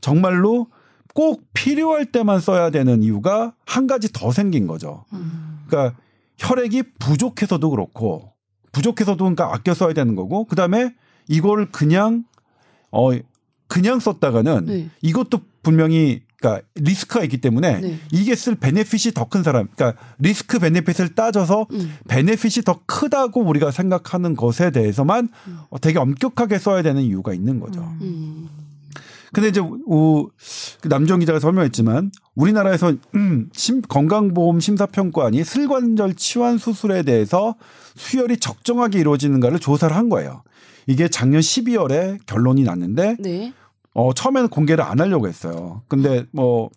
정말로 0.00 0.68
꼭 1.12 1.42
필요할 1.54 2.06
때만 2.06 2.40
써야 2.40 2.70
되는 2.70 3.02
이유가 3.02 3.52
한 3.66 3.86
가지 3.86 4.12
더 4.12 4.30
생긴 4.30 4.66
거죠. 4.66 5.04
음. 5.12 5.58
그러니까 5.66 5.96
혈액이 6.38 6.82
부족해서도 6.98 7.70
그렇고 7.70 8.32
부족해서도 8.72 9.18
그러니까 9.18 9.52
아껴 9.54 9.74
써야 9.74 9.92
되는 9.92 10.14
거고 10.16 10.44
그다음에 10.44 10.94
이걸 11.28 11.70
그냥 11.70 12.24
어 12.90 13.10
그냥 13.68 13.98
썼다가는 14.00 14.66
네. 14.66 14.88
이것도 15.02 15.40
분명히 15.62 16.22
그러니까 16.36 16.66
리스크가 16.74 17.24
있기 17.24 17.38
때문에 17.38 17.80
네. 17.80 17.98
이게 18.12 18.34
쓸 18.34 18.54
베네핏이 18.56 19.14
더 19.14 19.24
큰 19.24 19.42
사람 19.42 19.68
그러니까 19.74 20.00
리스크 20.18 20.58
베네핏을 20.58 21.14
따져서 21.14 21.66
음. 21.72 21.96
베네핏이 22.08 22.64
더 22.64 22.80
크다고 22.84 23.40
우리가 23.42 23.70
생각하는 23.70 24.36
것에 24.36 24.70
대해서만 24.70 25.30
어, 25.70 25.78
되게 25.78 25.98
엄격하게 25.98 26.58
써야 26.58 26.82
되는 26.82 27.00
이유가 27.02 27.32
있는 27.32 27.60
거죠. 27.60 27.80
음. 28.02 28.48
근데 29.34 29.48
이제 29.48 29.60
우, 29.60 30.30
그 30.80 30.88
남정 30.88 31.20
기자가 31.20 31.40
설명했지만 31.40 32.10
우리나라에서 32.34 32.94
음, 33.14 33.50
심, 33.52 33.82
건강보험 33.82 34.60
심사평가원이 34.60 35.44
슬관절 35.44 36.14
치환 36.14 36.56
수술에 36.56 37.02
대해서 37.02 37.56
수혈이 37.96 38.38
적정하게 38.38 39.00
이루어지는가를 39.00 39.58
조사를 39.58 39.94
한 39.94 40.08
거예요. 40.08 40.42
이게 40.86 41.08
작년 41.08 41.40
12월에 41.40 42.18
결론이 42.26 42.62
났는데 42.62 43.16
네. 43.18 43.52
어, 43.92 44.12
처음에는 44.14 44.48
공개를 44.48 44.84
안 44.84 45.00
하려고 45.00 45.28
했어요. 45.28 45.82
근데 45.88 46.24
뭐 46.30 46.70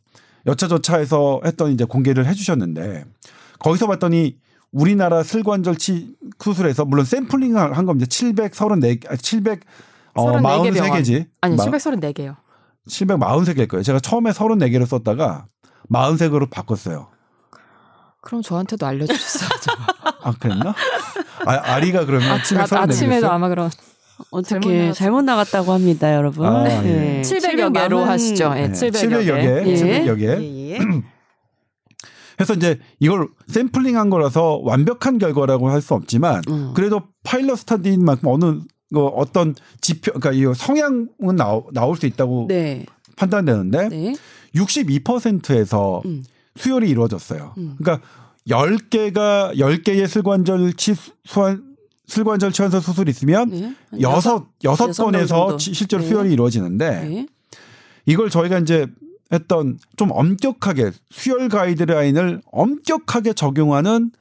여차저차해서 0.45 1.41
했더니 1.45 1.73
이제 1.73 1.85
공개를 1.85 2.25
해주셨는데 2.25 3.05
거기서 3.59 3.87
봤더니 3.87 4.37
우리나라 4.71 5.23
슬관절 5.23 5.77
치 5.77 6.15
수술에서 6.39 6.85
물론 6.85 7.05
샘플링을 7.05 7.77
한 7.77 7.85
겁니다. 7.85 8.07
734, 8.09 9.15
700 9.21 9.61
어, 10.13 10.31
34개 10.31 10.73
병원. 10.73 11.01
43개지. 11.01 11.25
아니 11.41 11.55
734개요. 11.55 12.35
743개일 12.87 13.67
거예요. 13.67 13.83
제가 13.83 13.99
처음에 13.99 14.31
34개를 14.31 14.85
썼다가 14.85 15.45
43개로 15.91 16.49
바꿨어요. 16.49 17.07
그럼 18.21 18.41
저한테도 18.41 18.85
알려주셨어야죠. 18.85 19.71
아, 20.23 20.33
그랬나? 20.39 20.73
아, 21.45 21.51
아리가 21.73 22.05
그러면 22.05 22.29
아침에 22.31 22.61
아, 22.61 22.65
34개. 22.65 22.77
아침에도 22.89 23.31
아마 23.31 23.47
그런 23.47 23.69
잘못 23.69 24.27
어떻게 24.31 24.57
나갔어요. 24.73 24.93
잘못 24.93 25.21
나갔다고 25.21 25.71
합니다, 25.73 26.13
여러분. 26.13 26.45
아, 26.47 26.63
네. 26.63 27.19
예. 27.19 27.21
700여 27.21 27.73
개로 27.73 27.99
남은- 27.99 28.05
하시죠. 28.05 28.53
예, 28.57 28.67
네, 28.67 28.71
700여 28.71 28.91
700여 28.91 29.35
개. 29.35 29.71
예. 29.71 29.75
700여 29.75 30.17
개. 30.19 30.25
예, 30.41 30.71
예. 30.73 30.79
해서 32.39 32.53
이제 32.53 32.79
이걸 32.99 33.27
샘플링한 33.47 34.09
거라서 34.11 34.59
완벽한 34.63 35.17
결과라고 35.17 35.69
할 35.71 35.81
수 35.81 35.93
없지만 35.95 36.41
음. 36.49 36.71
그래도 36.75 37.01
파일럿 37.23 37.57
스타디인 37.59 38.03
만큼 38.05 38.27
어느 38.29 38.59
그 38.93 39.05
어떤 39.05 39.55
지표 39.81 40.13
그러니까 40.13 40.31
이 40.31 40.53
성향은 40.55 41.35
나오, 41.35 41.67
나올 41.73 41.97
수 41.97 42.05
있다고 42.05 42.45
네. 42.47 42.85
판단되는데 43.15 43.89
네. 43.89 44.15
62%에서 44.55 46.01
음. 46.05 46.23
수혈이 46.55 46.89
이루어졌어요. 46.89 47.53
음. 47.57 47.75
그러니까 47.77 48.05
10개가 48.47 49.55
10개의 49.55 50.07
슬관절 50.07 50.73
치 50.73 50.95
수환 51.25 51.63
슬관절 52.07 52.53
치환서 52.53 52.79
수술이 52.79 53.09
있으면 53.11 53.49
네. 53.49 53.75
여섯 53.99 54.45
여섯 54.63 54.91
건에서 54.93 55.57
실제로 55.57 56.01
네. 56.01 56.07
수혈이 56.07 56.31
이루어지는데 56.31 56.89
네. 56.89 57.27
이걸 58.05 58.29
저희가 58.29 58.59
이제 58.59 58.87
했던 59.33 59.77
좀 59.97 60.09
엄격하게 60.11 60.91
수혈 61.09 61.49
가이드라인을 61.49 62.41
엄격하게 62.49 63.33
적용하는 63.33 64.11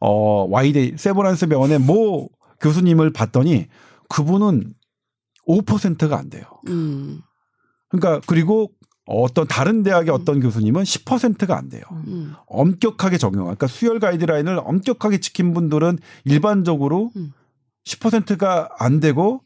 어 0.00 0.46
Y대 0.48 0.94
세브란스 0.96 1.48
병원의 1.48 1.80
모 1.80 2.30
교수님을 2.60 3.12
봤더니 3.12 3.66
그분은 4.08 4.74
5%가 5.46 6.18
안 6.18 6.30
돼요. 6.30 6.44
음. 6.68 7.20
그러니까 7.88 8.20
그리고 8.26 8.70
어떤 9.06 9.46
다른 9.46 9.82
대학의 9.82 10.10
어떤 10.10 10.40
교수님은 10.40 10.82
10%가 10.82 11.56
안 11.56 11.68
돼요. 11.68 11.82
음. 12.06 12.34
엄격하게 12.46 13.18
적용. 13.18 13.44
그러니까 13.44 13.66
수혈 13.66 14.00
가이드라인을 14.00 14.60
엄격하게 14.64 15.18
지킨 15.18 15.52
분들은 15.52 15.98
일반적으로 16.24 17.10
음. 17.16 17.32
10%가 17.84 18.70
안 18.78 19.00
되고 19.00 19.42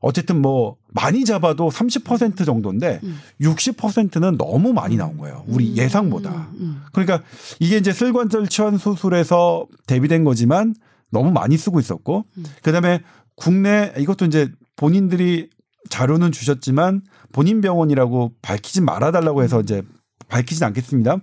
어쨌든 0.00 0.40
뭐 0.42 0.76
많이 0.88 1.24
잡아도 1.24 1.68
30% 1.68 2.44
정도인데 2.44 3.00
음. 3.04 3.18
60%는 3.40 4.36
너무 4.36 4.72
많이 4.72 4.96
나온 4.96 5.16
거예요. 5.16 5.44
우리 5.46 5.70
음. 5.70 5.76
예상보다. 5.76 6.48
음. 6.58 6.82
그러니까 6.92 7.22
이게 7.60 7.76
이제 7.76 7.92
슬관절 7.92 8.48
치환 8.48 8.78
수술에서 8.78 9.66
대비된 9.86 10.24
거지만 10.24 10.74
너무 11.10 11.30
많이 11.30 11.56
쓰고 11.56 11.78
있었고 11.78 12.24
음. 12.36 12.44
그다음에 12.62 13.00
국내 13.42 13.92
이것도 13.98 14.24
이제 14.26 14.52
본인들이 14.76 15.50
자료는 15.90 16.30
주셨지만 16.30 17.02
본인 17.32 17.60
병원이라고 17.60 18.34
밝히지 18.40 18.80
말아달라고 18.82 19.42
해서 19.42 19.60
이제 19.60 19.82
밝히진 20.28 20.62
않겠습니다. 20.64 21.16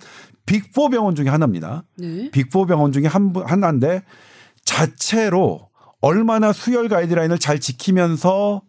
빅4 0.45 0.91
병원 0.91 1.15
중에 1.15 1.29
하나입니다. 1.29 1.85
네. 1.97 2.29
빅4 2.31 2.67
병원 2.67 2.91
중에 2.91 3.05
한, 3.07 3.31
분- 3.31 3.45
하나인데 3.45 4.03
자체로 4.65 5.69
얼마나 6.01 6.51
수혈 6.51 6.89
가이드라인을 6.89 7.39
잘 7.39 7.59
지키면서 7.61 8.63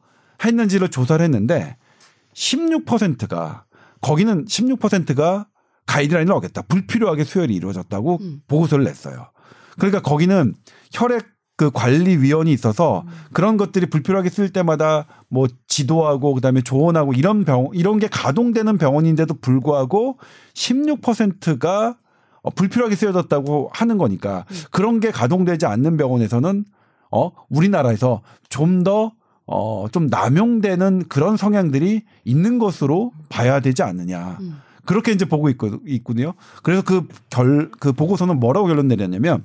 했는지를 0.45 0.89
조사를 0.89 1.23
했는데 1.25 1.77
16%가 2.35 3.65
거기는 4.01 4.45
16%가 4.45 5.49
가이드라인을 5.87 6.33
어겼다. 6.35 6.63
불필요하게 6.63 7.25
수혈이 7.25 7.53
이루어졌다고 7.53 8.19
음. 8.21 8.41
보고서를 8.47 8.85
냈어요. 8.85 9.33
그러니까 9.77 10.01
거기는 10.03 10.55
혈액 10.93 11.27
그 11.61 11.71
관리위원이 11.71 12.51
있어서 12.55 13.05
그런 13.35 13.59
것들이 13.59 13.91
불필요하게 13.91 14.31
쓸 14.31 14.49
때마다 14.49 15.05
뭐 15.29 15.47
지도하고 15.67 16.33
그다음에 16.33 16.63
조언하고 16.63 17.13
이런 17.13 17.45
병 17.45 17.69
이런 17.75 17.99
게 17.99 18.09
가동되는 18.09 18.79
병원인데도 18.79 19.35
불구하고 19.43 20.17
16%가 20.55 21.99
어, 22.41 22.51
불필요하게 22.51 22.97
쓰여졌다고 22.97 23.69
하는 23.75 23.99
거니까 23.99 24.47
그런 24.71 25.01
게 25.01 25.11
가동되지 25.11 25.67
않는 25.67 25.99
병원에서는 25.99 26.65
어 27.11 27.31
우리나라에서 27.51 28.23
좀더 28.49 29.13
어, 29.45 29.87
좀 29.93 30.07
남용되는 30.07 31.09
그런 31.11 31.37
성향들이 31.37 32.05
있는 32.25 32.59
것으로 32.59 33.13
봐야 33.29 33.61
되지 33.61 33.83
않느냐. 33.83 34.39
음. 34.41 34.63
그렇게 34.87 35.13
이제 35.13 35.27
보고 35.27 35.51
있거, 35.51 35.79
있거든요. 35.87 36.33
그래서 36.63 36.83
그 36.83 37.07
결, 37.29 37.71
그 37.79 37.93
보고서는 37.93 38.41
뭐라고 38.41 38.67
결론 38.67 38.89
내렸냐면 38.89 39.45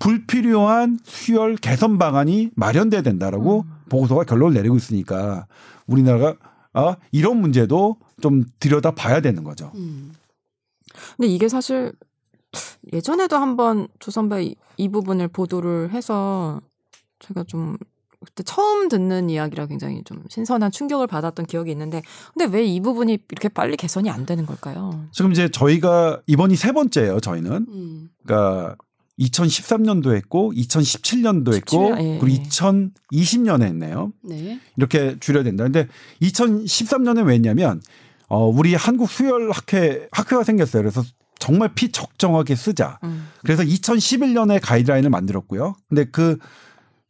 불필요한 0.00 0.98
수혈 1.04 1.56
개선 1.56 1.98
방안이 1.98 2.50
마련돼야 2.56 3.02
된다라고 3.02 3.64
보고서가 3.88 4.24
결론을 4.24 4.54
내리고 4.54 4.76
있으니까 4.76 5.46
우리나라가 5.86 6.34
아, 6.72 6.96
이런 7.12 7.40
문제도 7.40 7.96
좀 8.20 8.44
들여다 8.58 8.92
봐야 8.92 9.20
되는 9.20 9.44
거죠. 9.44 9.70
음. 9.76 10.12
근데 11.16 11.28
이게 11.28 11.48
사실 11.48 11.92
예전에도 12.92 13.36
한번 13.36 13.86
조선바 14.00 14.40
이, 14.40 14.56
이 14.76 14.88
부분을 14.88 15.28
보도를 15.28 15.90
해서 15.90 16.60
제가 17.20 17.44
좀 17.44 17.76
그때 18.24 18.42
처음 18.42 18.88
듣는 18.88 19.30
이야기라 19.30 19.66
굉장히 19.66 20.02
좀 20.04 20.22
신선한 20.28 20.70
충격을 20.72 21.06
받았던 21.06 21.46
기억이 21.46 21.70
있는데 21.70 22.02
근데 22.34 22.54
왜 22.56 22.64
이 22.66 22.80
부분이 22.80 23.18
이렇게 23.30 23.48
빨리 23.48 23.76
개선이 23.76 24.10
안 24.10 24.26
되는 24.26 24.44
걸까요? 24.46 25.06
지금 25.12 25.32
이제 25.32 25.48
저희가 25.48 26.20
이번이 26.26 26.56
세 26.56 26.72
번째예요. 26.72 27.20
저희는 27.20 27.66
음. 27.68 28.10
그러니까 28.24 28.76
2013년도 29.20 30.14
했고 30.14 30.52
2017년도 30.52 31.54
했고 31.54 31.90
17년, 31.90 32.02
예, 32.02 32.18
그리고 32.18 32.36
예. 32.36 32.42
2020년에 32.42 33.62
했네요. 33.62 34.12
네. 34.22 34.60
이렇게 34.76 35.16
줄여야 35.20 35.44
된다. 35.44 35.64
근데 35.64 35.88
2013년에 36.22 37.26
왜 37.26 37.34
했냐면 37.34 37.80
어 38.28 38.46
우리 38.46 38.74
한국 38.74 39.10
수혈 39.10 39.50
학회 39.50 40.08
학회가 40.12 40.44
생겼어요. 40.44 40.82
그래서 40.82 41.02
정말 41.40 41.74
피 41.74 41.90
적정하게 41.90 42.54
쓰자. 42.54 43.00
음. 43.02 43.28
그래서 43.42 43.64
2011년에 43.64 44.60
가이드라인을 44.62 45.10
만들었고요. 45.10 45.74
근데 45.88 46.04
그, 46.04 46.38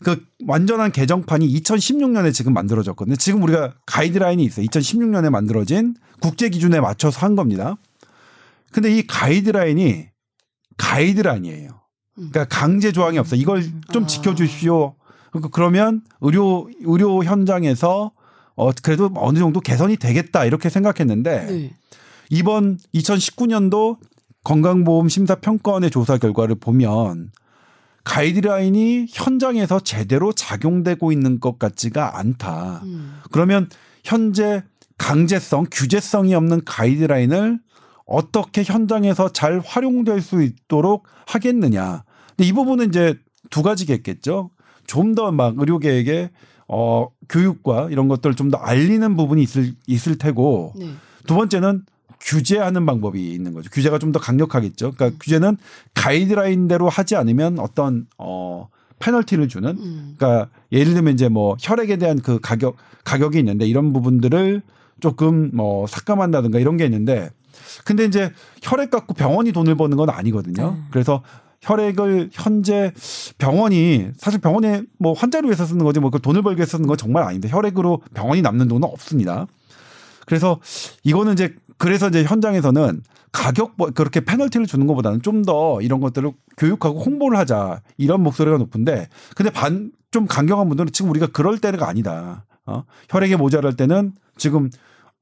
그 0.03 0.25
완전한 0.47 0.93
개정판이 0.93 1.47
2016년에 1.61 2.33
지금 2.33 2.55
만들어졌거든요. 2.55 3.17
지금 3.17 3.43
우리가 3.43 3.75
가이드라인이 3.87 4.43
있어요. 4.45 4.65
2016년에 4.67 5.31
만들어진 5.31 5.95
국제 6.21 6.49
기준에 6.49 6.81
맞춰서 6.81 7.19
한 7.27 7.35
겁니다. 7.35 7.77
근데 8.73 8.97
이 8.97 9.07
가이드라인이 9.07 10.07
가이드라인이에요. 10.79 11.80
그러니까 12.31 12.45
강제 12.47 12.93
조항이 12.93 13.19
없어요. 13.19 13.41
이걸 13.41 13.65
좀 13.93 14.05
아. 14.05 14.07
지켜주십시오. 14.07 14.95
그러니까 15.31 15.49
그러면 15.53 16.03
의료, 16.21 16.69
의료 16.83 17.25
현장에서 17.25 18.13
어, 18.57 18.71
그래도 18.83 19.11
어느 19.15 19.39
정도 19.39 19.61
개선이 19.61 19.97
되겠다 19.97 20.45
이렇게 20.45 20.69
생각했는데 20.69 21.47
네. 21.47 21.75
이번 22.29 22.79
2019년도 22.95 23.97
건강보험 24.45 25.09
심사 25.09 25.35
평가원의 25.37 25.91
조사 25.91 26.19
결과를 26.19 26.57
보면 26.57 27.31
가이드라인이 28.05 29.07
현장에서 29.11 29.81
제대로 29.81 30.33
작용되고 30.33 31.13
있는 31.13 31.41
것 31.41 31.59
같지가 31.59 32.19
않다. 32.19 32.81
음. 32.85 33.21
그러면 33.31 33.69
현재 34.05 34.63
강제성, 34.99 35.67
규제성이 35.71 36.35
없는 36.35 36.63
가이드라인을 36.65 37.61
어떻게 38.07 38.63
현장에서 38.63 39.31
잘 39.31 39.61
활용될 39.65 40.21
수 40.21 40.43
있도록 40.43 41.07
하겠느냐. 41.27 42.05
근데 42.41 42.49
이 42.49 42.53
부분은 42.53 42.89
이제 42.89 43.19
두 43.51 43.63
가지겠겠죠. 43.63 44.49
좀 44.87 45.15
더 45.15 45.31
막 45.31 45.55
의료계에게 45.59 46.31
어 46.69 47.09
교육과 47.29 47.89
이런 47.91 48.09
것들을 48.09 48.35
좀 48.35 48.51
더 48.51 48.57
알리는 48.57 49.15
부분이 49.17 49.43
있을 49.43 49.75
있을 49.87 50.17
테고 50.17 50.73
네. 50.77 50.87
두 51.27 51.35
번째는 51.35 51.83
규제하는 52.21 52.87
방법이 52.87 53.31
있는 53.33 53.53
거죠. 53.53 53.69
규제가 53.71 53.99
좀 53.99 54.13
더 54.13 54.19
강력하겠죠. 54.19 54.93
그러니까 54.93 55.19
규제는 55.23 55.59
가이드라인대로 55.95 56.89
하지 56.89 57.15
않으면 57.17 57.59
어떤 57.59 58.07
어 58.17 58.69
페널티를 59.01 59.49
주는 59.49 59.71
음. 59.79 60.15
그러니까 60.17 60.49
예를 60.73 60.95
들면 60.95 61.13
이제 61.15 61.29
뭐 61.29 61.57
혈액에 61.61 61.99
대한 61.99 62.21
그 62.21 62.41
가격 62.41 62.77
가격이 63.05 63.39
있는데 63.39 63.67
이런 63.67 63.93
부분들을 63.93 64.63
조금 65.01 65.51
뭐 65.53 65.87
삭감한다든가 65.87 66.59
이런 66.59 66.79
게 66.79 66.85
있는데 66.87 67.31
근데 67.85 68.05
이제 68.07 68.33
혈액 68.63 68.91
갖고 68.91 69.13
병원이 69.15 69.53
돈을 69.53 69.75
버는 69.75 69.97
건 69.99 70.09
아니거든요. 70.09 70.73
네. 70.73 70.83
그래서 70.91 71.23
혈액을 71.63 72.31
현재 72.33 72.93
병원이 73.39 74.09
사실 74.19 74.41
병원에 74.41 74.83
뭐 74.99 75.13
환자를 75.13 75.49
위해서 75.49 75.65
쓰는 75.67 75.85
거지 75.85 76.01
뭐 76.01 76.11
그 76.11 76.21
돈을 76.21 76.43
위해서 76.57 76.77
쓰는 76.77 76.87
건 76.87 76.97
정말 76.97 77.23
아닌데 77.25 77.49
혈액으로 77.51 78.03
병원이 78.15 78.43
남는 78.43 78.69
돈은 78.69 78.89
없습니다. 78.89 79.47
그래서 80.27 80.61
이거는 81.05 81.35
이제 81.35 81.55
그래서 81.79 82.09
이제 82.09 82.25
현장에서는 82.25 83.03
가격 83.33 83.75
뭐 83.77 83.91
그렇게 83.91 84.21
페널티를 84.21 84.67
주는 84.67 84.87
것보다는 84.87 85.23
좀 85.23 85.45
더 85.45 85.81
이런 85.81 86.01
것들을 86.01 86.31
교육하고 86.57 87.01
홍보를 87.01 87.39
하자 87.39 87.81
이런 87.97 88.23
목소리가 88.23 88.59
높은데 88.59 89.09
근데 89.37 89.51
반 89.51 89.93
좀 90.11 90.27
강경한 90.27 90.69
분들은 90.69 90.91
지금 90.93 91.11
우리가 91.11 91.29
그럴 91.29 91.59
때가 91.59 91.89
아니다. 91.89 92.45
어? 92.67 92.83
혈액이 93.11 93.37
모자랄 93.37 93.77
때는 93.77 94.13
지금 94.37 94.69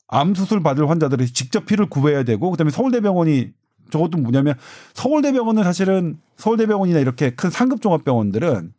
암 0.07 0.35
수술 0.35 0.63
받을 0.63 0.89
환자들이 0.89 1.27
직접 1.27 1.67
피를 1.67 1.91
구해야 1.91 2.23
되고 2.23 2.51
그다음에 2.51 2.71
서울대병원이 2.71 3.51
저것도 3.91 4.19
뭐냐면 4.19 4.55
서울대병원은 4.95 5.65
사실은 5.65 6.19
서울대병원이나 6.37 6.99
이렇게 6.99 7.31
큰 7.31 7.51
상급 7.51 7.81
종합병원들은 7.83 8.73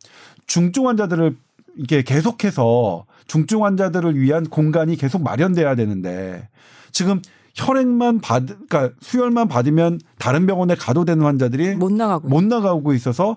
중증 0.46 0.86
환자들을 0.88 1.36
이게 1.76 2.02
계속해서 2.02 3.06
중증 3.26 3.64
환자들을 3.64 4.18
위한 4.18 4.44
공간이 4.48 4.96
계속 4.96 5.22
마련돼야 5.22 5.74
되는데 5.74 6.48
지금 6.92 7.20
혈액만 7.54 8.20
받, 8.20 8.44
그러니까 8.46 8.90
수혈만 9.00 9.48
받으면 9.48 10.00
다른 10.18 10.46
병원에 10.46 10.74
가도 10.74 11.04
되는 11.04 11.24
환자들이 11.24 11.74
못 11.76 11.92
나가고 11.92 12.28
못 12.28 12.42
나가고 12.44 12.92
있어서 12.94 13.36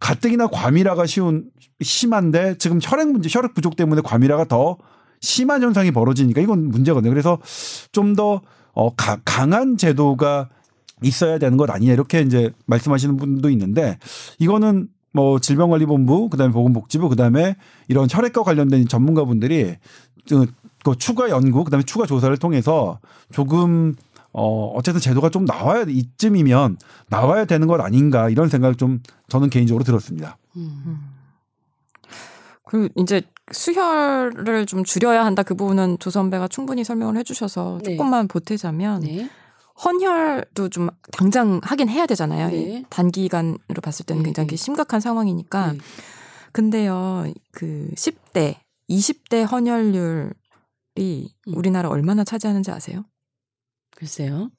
가뜩이나 0.00 0.46
과밀화가 0.48 1.06
쉬운 1.06 1.50
심한데 1.80 2.56
지금 2.58 2.78
혈액 2.82 3.10
문제, 3.10 3.28
혈액 3.32 3.54
부족 3.54 3.76
때문에 3.76 4.02
과밀화가 4.02 4.44
더 4.46 4.76
심한 5.20 5.62
현상이 5.62 5.90
벌어지니까 5.90 6.40
이건 6.40 6.68
문제거든요. 6.68 7.10
그래서 7.10 7.38
좀 7.92 8.14
더 8.14 8.42
어, 8.72 8.94
가- 8.94 9.18
강한 9.24 9.76
제도가 9.76 10.48
있어야 11.04 11.38
되는 11.38 11.56
것 11.56 11.70
아니냐 11.70 11.92
이렇게 11.92 12.20
이제 12.20 12.52
말씀하시는 12.66 13.16
분도 13.16 13.50
있는데 13.50 13.98
이거는 14.38 14.88
뭐 15.12 15.38
질병관리본부 15.38 16.28
그다음에 16.28 16.52
보건복지부 16.52 17.08
그다음에 17.08 17.56
이런 17.88 18.08
혈액과 18.10 18.42
관련된 18.42 18.88
전문가분들이 18.88 19.76
그, 20.28 20.46
그 20.82 20.96
추가 20.96 21.30
연구 21.30 21.64
그다음에 21.64 21.84
추가 21.84 22.04
조사를 22.04 22.36
통해서 22.38 22.98
조금 23.32 23.94
어 24.32 24.66
어쨌든 24.74 25.00
제도가 25.00 25.30
좀 25.30 25.44
나와야 25.44 25.84
이쯤이면 25.86 26.78
나와야 27.08 27.44
되는 27.44 27.68
것 27.68 27.80
아닌가 27.80 28.28
이런 28.28 28.48
생각을 28.48 28.74
좀 28.74 29.00
저는 29.28 29.50
개인적으로 29.50 29.84
들었습니다. 29.84 30.36
음. 30.56 31.14
그 32.64 32.88
이제 32.96 33.22
수혈을 33.52 34.66
좀 34.66 34.82
줄여야 34.82 35.24
한다 35.24 35.44
그 35.44 35.54
부분은 35.54 35.98
조 36.00 36.10
선배가 36.10 36.48
충분히 36.48 36.82
설명을 36.82 37.16
해주셔서 37.18 37.78
네. 37.84 37.92
조금만 37.92 38.26
보태자면 38.26 39.02
네. 39.02 39.30
헌혈도 39.82 40.68
좀 40.68 40.88
당장 41.12 41.60
하긴 41.62 41.88
해야 41.88 42.06
되잖아요. 42.06 42.48
네. 42.48 42.56
이 42.56 42.84
단기간으로 42.90 43.80
봤을 43.82 44.06
때는 44.06 44.22
네, 44.22 44.26
굉장히 44.28 44.48
네. 44.50 44.56
심각한 44.56 45.00
상황이니까. 45.00 45.72
네. 45.72 45.78
근데요, 46.52 47.32
그 47.50 47.90
10대, 47.96 48.56
20대 48.88 49.50
헌혈률이 49.50 50.34
음. 50.98 51.54
우리나라 51.54 51.88
얼마나 51.88 52.22
차지하는지 52.22 52.70
아세요? 52.70 53.04
글쎄요. 53.96 54.50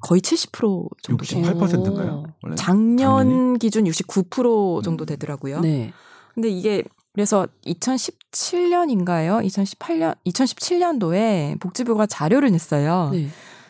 거의 0.00 0.20
70% 0.20 0.88
정도 1.02 1.24
돼요. 1.24 1.42
68%인가요? 1.42 2.24
원래? 2.42 2.54
작년 2.56 2.98
작년이? 2.98 3.58
기준 3.58 3.84
69% 3.84 4.84
정도 4.84 5.04
음. 5.04 5.06
되더라고요. 5.06 5.60
네. 5.60 5.92
근데 6.34 6.48
이게 6.48 6.84
그래서 7.12 7.48
2017년인가요? 7.66 9.44
2018년 9.44 10.16
2017년도에 10.24 11.58
복지부가 11.58 12.06
자료를 12.06 12.52
냈어요. 12.52 13.10
네. 13.12 13.28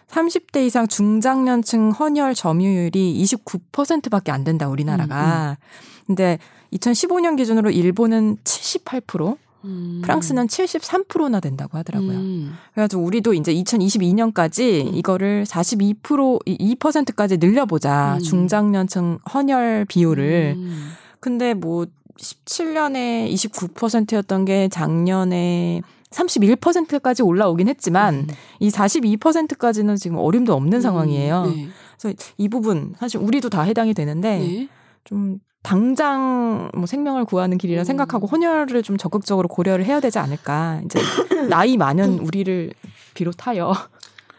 30대 0.09 0.65
이상 0.67 0.89
중장년층 0.89 1.91
헌혈 1.91 2.35
점유율이 2.35 3.23
29%밖에 3.23 4.33
안 4.33 4.45
된다 4.45 4.69
우리나라가. 4.69 5.59
근데 6.07 6.39
2015년 6.73 7.37
기준으로 7.37 7.71
일본은 7.71 8.37
78%, 8.45 9.37
음. 9.65 10.01
프랑스는 10.03 10.47
73%나 10.47 11.41
된다고 11.41 11.77
하더라고요. 11.79 12.13
음. 12.13 12.55
그래가지고 12.73 13.03
우리도 13.03 13.35
이제 13.35 13.53
2022년까지 13.53 14.87
음. 14.87 14.95
이거를 14.95 15.45
42% 15.45 16.45
2%까지 16.47 17.37
늘려보자 17.39 18.15
음. 18.15 18.21
중장년층 18.21 19.19
헌혈 19.33 19.87
비율을. 19.89 20.55
음. 20.57 20.91
근데 21.21 21.55
뭐 21.55 21.87
17년에 22.19 23.33
29%였던 23.33 24.45
게 24.45 24.69
작년에 24.69 25.83
31%까지 26.11 27.23
올라오긴 27.23 27.69
했지만 27.69 28.15
음. 28.15 28.27
이 28.61 28.71
42%까지는 28.71 29.97
지금 29.97 30.17
어림도 30.19 30.55
없는 30.55 30.81
상황이에요. 30.81 31.47
네. 31.47 31.69
그래서 31.99 32.17
이 32.37 32.49
부분 32.49 32.95
사실 32.99 33.21
우리도 33.21 33.51
다 33.51 33.63
해당이 33.63 33.95
되는데 33.95 34.39
네. 34.39 34.69
좀 35.05 35.39
당장 35.63 36.71
뭐 36.75 36.87
생명을 36.87 37.25
구하는 37.25 37.59
길이라 37.59 37.83
음. 37.83 37.85
생각하고 37.85 38.27
헌혈을 38.27 38.83
좀 38.83 38.97
적극적으로 38.97 39.49
고려를 39.49 39.85
해야 39.85 40.01
되지 40.01 40.19
않을까. 40.19 40.81
이제 40.85 40.99
나이 41.51 41.77
많은 41.77 42.21
우리를 42.21 42.73
비롯하여 43.15 43.75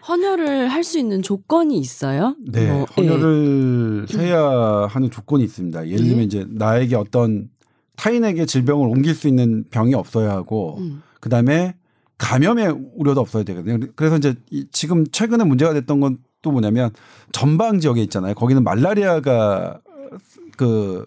헌혈을 0.08 0.70
할 0.70 0.84
수 0.84 0.98
있는 0.98 1.22
조건이 1.22 1.78
있어요? 1.78 2.36
네, 2.44 2.72
뭐, 2.72 2.86
헌혈을 2.98 4.08
해야 4.18 4.88
하는 4.90 5.12
조건이 5.12 5.44
있습니다. 5.44 5.88
예를 5.88 5.98
들면 6.00 6.18
네. 6.18 6.24
이제 6.24 6.46
나에게 6.50 6.96
어떤 6.96 7.50
타인에게 7.96 8.46
질병을 8.46 8.88
옮길 8.88 9.14
수 9.14 9.28
있는 9.28 9.66
병이 9.70 9.94
없어야 9.94 10.32
하고 10.32 10.78
예. 10.80 10.84
음. 10.84 11.04
그 11.20 11.30
다음에 11.30 11.76
감염의 12.18 12.76
우려도 12.96 13.22
없어야 13.22 13.44
되거든요. 13.44 13.80
그래서 13.96 14.18
이제 14.18 14.36
이- 14.52 14.66
지금 14.72 15.06
최근에 15.10 15.44
문제가 15.44 15.74
됐던 15.74 16.00
건 16.00 16.18
또 16.42 16.52
뭐냐면 16.52 16.92
전방 17.34 17.82
지역에 17.82 18.02
있잖아요. 18.04 18.34
거기는 18.34 18.64
말라리아가 18.64 19.82
그 20.56 21.06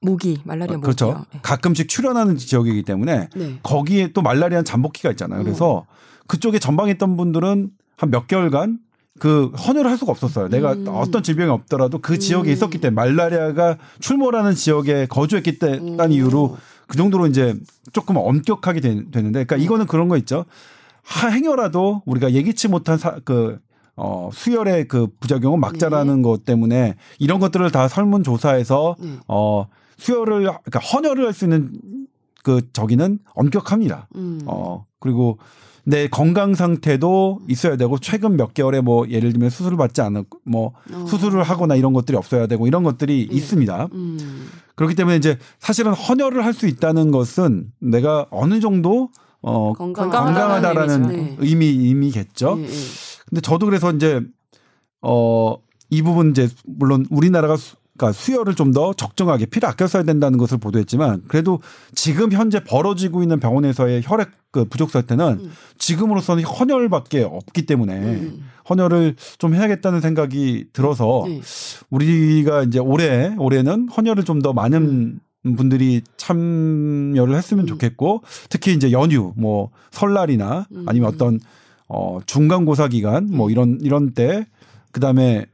모기 0.00 0.38
말라리아 0.44 0.76
모기요. 0.76 0.80
그렇죠. 0.82 1.24
네. 1.32 1.40
가끔씩 1.42 1.88
출현하는 1.88 2.36
지역이기 2.36 2.82
때문에 2.84 3.28
네. 3.34 3.58
거기에 3.62 4.12
또 4.12 4.22
말라리아는 4.22 4.64
잠복기가 4.64 5.10
있잖아요. 5.10 5.42
그래서 5.42 5.86
그쪽에 6.26 6.58
전방에 6.60 6.92
있던 6.92 7.16
분들은 7.16 7.70
한 7.96 8.10
몇 8.10 8.26
개월간 8.28 8.78
그 9.18 9.46
헌혈을 9.46 9.90
할 9.90 9.96
수가 9.96 10.12
없었어요. 10.12 10.48
내가 10.48 10.72
음. 10.74 10.86
어떤 10.88 11.22
질병이 11.22 11.48
없더라도 11.50 11.98
그 11.98 12.18
지역에 12.18 12.50
음. 12.50 12.52
있었기 12.52 12.78
때문에 12.78 12.94
말라리아가 12.94 13.78
출몰하는 14.00 14.54
지역에 14.54 15.06
거주했기 15.06 15.58
때문에 15.58 16.04
음. 16.04 16.12
이유로 16.12 16.56
그 16.86 16.96
정도로 16.96 17.26
이제 17.26 17.54
조금 17.92 18.16
엄격하게 18.16 18.80
되, 18.80 18.94
는데 18.94 19.10
그러니까 19.44 19.56
이거는 19.56 19.86
그런 19.86 20.08
거 20.08 20.16
있죠. 20.18 20.44
하- 21.02 21.28
행여라도 21.28 22.02
우리가 22.06 22.32
예기치 22.32 22.68
못한 22.68 22.98
사, 22.98 23.16
그 23.24 23.58
어, 23.96 24.30
수혈의 24.32 24.88
그 24.88 25.06
부작용은 25.20 25.60
막자라는 25.60 26.22
것 26.22 26.44
때문에 26.44 26.94
이런 27.18 27.38
것들을 27.38 27.70
다 27.70 27.86
설문조사해서 27.88 28.96
네. 28.98 29.08
어, 29.28 29.66
수혈을 29.98 30.40
그러니까 30.42 30.78
헌혈을 30.80 31.26
할 31.26 31.32
수 31.32 31.44
있는 31.44 31.72
그 32.42 32.60
저기는 32.72 33.20
엄격합니다. 33.34 34.08
음. 34.16 34.40
어 34.46 34.84
그리고 35.00 35.38
내 35.86 36.08
건강 36.08 36.54
상태도 36.54 37.40
있어야 37.48 37.76
되고 37.76 37.98
최근 37.98 38.36
몇 38.36 38.52
개월에 38.52 38.80
뭐 38.82 39.08
예를 39.08 39.32
들면 39.32 39.48
수술을 39.50 39.76
받지 39.78 40.00
않았고 40.02 40.40
뭐 40.44 40.72
어. 40.92 41.06
수술을 41.06 41.42
하거나 41.42 41.74
이런 41.74 41.92
것들이 41.94 42.16
없어야 42.18 42.46
되고 42.46 42.66
이런 42.66 42.82
것들이 42.82 43.28
네. 43.30 43.34
있습니다. 43.36 43.88
음. 43.92 44.48
그렇기 44.76 44.94
때문에 44.94 45.16
이제 45.16 45.38
사실은 45.58 45.92
헌혈을 45.92 46.44
할 46.44 46.52
수 46.52 46.66
있다는 46.66 47.10
것은 47.10 47.72
내가 47.80 48.26
어느 48.30 48.60
정도 48.60 49.10
어 49.42 49.72
건강하다라는 49.74 51.04
의미죠. 51.10 51.22
네. 51.22 51.36
의미 51.40 51.66
의미겠죠. 51.66 52.56
예, 52.58 52.62
예. 52.64 52.68
근데 53.28 53.40
저도 53.40 53.66
그래서 53.66 53.90
이제 53.92 54.20
어 55.02 55.56
이 55.90 56.02
부분 56.02 56.30
이제 56.30 56.48
물론 56.64 57.06
우리나라가 57.10 57.56
수- 57.56 57.76
그러니까 57.96 58.12
수혈을 58.18 58.54
좀더 58.54 58.92
적정하게 58.94 59.46
피를 59.46 59.68
아껴 59.68 59.86
써야 59.86 60.02
된다는 60.02 60.38
것을 60.38 60.58
보도했지만 60.58 61.22
그래도 61.28 61.60
지금 61.94 62.32
현재 62.32 62.62
벌어지고 62.62 63.22
있는 63.22 63.38
병원에서의 63.40 64.02
혈액 64.04 64.30
그 64.50 64.64
부족 64.64 64.90
사태는 64.90 65.26
음. 65.40 65.52
지금으로서는 65.78 66.44
헌혈밖에 66.44 67.22
없기 67.22 67.66
때문에 67.66 67.94
음. 67.94 68.44
헌혈을 68.68 69.16
좀 69.38 69.54
해야겠다는 69.54 70.00
생각이 70.00 70.66
들어서 70.72 71.24
네. 71.26 71.40
우리가 71.90 72.62
이제 72.62 72.78
올해 72.78 73.34
올해는 73.38 73.88
헌혈을 73.88 74.24
좀 74.24 74.42
더 74.42 74.52
많은 74.52 75.20
분들이 75.56 76.02
참여를 76.16 77.34
했으면 77.34 77.64
음. 77.64 77.66
좋겠고 77.66 78.22
특히 78.48 78.72
이제 78.74 78.92
연휴 78.92 79.32
뭐 79.36 79.70
설날이나 79.90 80.66
음. 80.72 80.84
아니면 80.86 81.10
어떤 81.14 81.38
어 81.88 82.20
중간고사 82.26 82.88
기간 82.88 83.28
뭐 83.30 83.46
음. 83.46 83.50
이런 83.50 83.78
이런 83.82 84.12
때 84.12 84.46
그다음에 84.92 85.46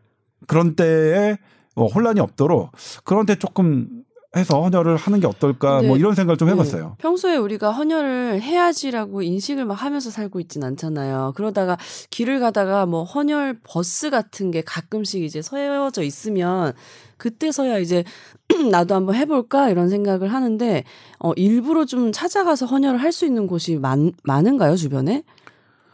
그런 0.46 0.76
때에 0.76 1.36
뭐 1.80 1.88
혼란이 1.88 2.20
없도록 2.20 2.72
그런 3.04 3.24
때 3.24 3.36
조금 3.36 3.88
해서 4.36 4.62
헌혈을 4.62 4.96
하는 4.96 5.18
게 5.18 5.26
어떨까 5.26 5.80
뭐 5.82 5.96
이런 5.96 6.14
생각을 6.14 6.36
좀 6.36 6.46
네. 6.48 6.52
해봤어요. 6.52 6.96
평소에 6.98 7.36
우리가 7.36 7.72
헌혈을 7.72 8.42
해야지라고 8.42 9.22
인식을 9.22 9.64
막 9.64 9.74
하면서 9.74 10.10
살고 10.10 10.38
있진 10.40 10.62
않잖아요. 10.62 11.32
그러다가 11.36 11.78
길을 12.10 12.38
가다가 12.38 12.84
뭐 12.84 13.02
헌혈 13.04 13.60
버스 13.64 14.10
같은 14.10 14.50
게 14.50 14.60
가끔씩 14.60 15.22
이제 15.24 15.40
서여져 15.40 16.02
있으면 16.02 16.74
그때서야 17.16 17.78
이제 17.78 18.04
나도 18.70 18.94
한번 18.94 19.14
해볼까 19.14 19.70
이런 19.70 19.88
생각을 19.88 20.32
하는데 20.32 20.84
어 21.18 21.32
일부러 21.34 21.84
좀 21.86 22.12
찾아가서 22.12 22.66
헌혈을 22.66 23.00
할 23.02 23.10
수 23.12 23.24
있는 23.26 23.46
곳이 23.48 23.76
많, 23.78 24.12
많은가요 24.22 24.76
주변에? 24.76 25.24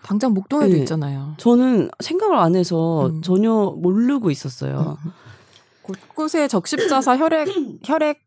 당장 0.03 0.35
목동에도 0.35 0.75
네. 0.75 0.81
있잖아요. 0.81 1.35
저는 1.39 1.89
생각을 2.01 2.37
안 2.37 2.55
해서 2.55 3.07
음. 3.07 3.23
전혀 3.23 3.75
모르고 3.77 4.31
있었어요. 4.31 4.99
곳곳에 5.87 6.49
적십자사 6.49 7.17
혈액 7.17 7.49
혈액 7.85 8.19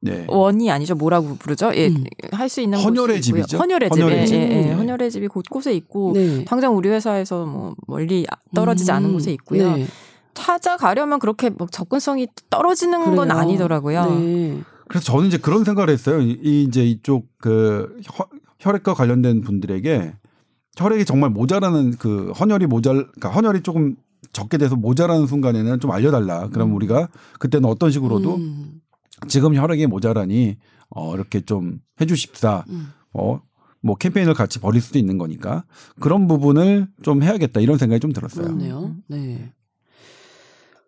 네. 0.00 0.26
원이 0.28 0.70
아니죠. 0.70 0.94
뭐라고 0.94 1.34
부르죠? 1.36 1.72
예, 1.74 1.88
음. 1.88 2.04
할수 2.30 2.60
있는 2.60 2.78
헌혈의 2.78 3.16
곳이 3.16 3.30
있고요. 3.30 3.42
집이죠? 3.42 3.58
헌혈의 3.58 3.90
집. 3.90 4.00
헌혈의 4.00 4.18
예, 4.20 4.26
집. 4.26 4.34
예, 4.36 4.40
예. 4.42 4.46
네. 4.66 4.72
헌혈의 4.72 5.10
집이 5.10 5.26
곳곳에 5.26 5.74
있고 5.74 6.12
네. 6.14 6.44
당장 6.44 6.76
우리 6.76 6.88
회사에서 6.88 7.44
뭐 7.46 7.74
멀리 7.88 8.24
떨어지지 8.54 8.92
않은 8.92 9.10
음. 9.10 9.12
곳에 9.14 9.32
있고요. 9.32 9.74
네. 9.76 9.86
찾아가려면 10.34 11.18
그렇게 11.18 11.50
뭐 11.50 11.66
접근성이 11.70 12.28
떨어지는 12.48 13.16
건 13.16 13.28
그래요. 13.28 13.40
아니더라고요. 13.40 14.04
네. 14.20 14.60
그래서 14.86 15.04
저는 15.04 15.26
이제 15.26 15.36
그런 15.36 15.64
생각을 15.64 15.90
했어요. 15.90 16.20
이, 16.20 16.38
이 16.42 16.62
이제 16.62 16.84
이쪽 16.84 17.26
그 17.38 17.96
혈- 18.04 18.28
혈액과 18.60 18.94
관련된 18.94 19.40
분들에게 19.42 20.12
혈액이 20.76 21.04
정말 21.06 21.30
모자라는 21.30 21.96
그 21.98 22.30
헌혈이 22.38 22.66
모자 22.66 22.92
그러니까 22.92 23.30
헌혈이 23.30 23.62
조금 23.62 23.96
적게 24.38 24.56
돼서 24.58 24.76
모자라는 24.76 25.26
순간에는 25.26 25.80
좀 25.80 25.90
알려달라. 25.90 26.48
그럼 26.48 26.70
음. 26.70 26.76
우리가 26.76 27.08
그때는 27.38 27.68
어떤 27.68 27.90
식으로도 27.90 28.36
음. 28.36 28.80
지금 29.28 29.54
혈액이 29.56 29.86
모자라니 29.88 30.56
어 30.90 31.14
이렇게 31.14 31.40
좀 31.40 31.80
해주십사. 32.00 32.64
음. 32.70 32.88
어 33.12 33.40
뭐 33.80 33.94
캠페인을 33.94 34.34
같이 34.34 34.58
벌일 34.58 34.80
수도 34.80 34.98
있는 34.98 35.18
거니까 35.18 35.64
그런 36.00 36.26
부분을 36.26 36.88
좀 37.02 37.22
해야겠다 37.22 37.60
이런 37.60 37.78
생각이 37.78 38.00
좀 38.00 38.12
들었어요. 38.12 38.46
그렇네요. 38.46 38.86
음. 38.86 39.02
네. 39.06 39.52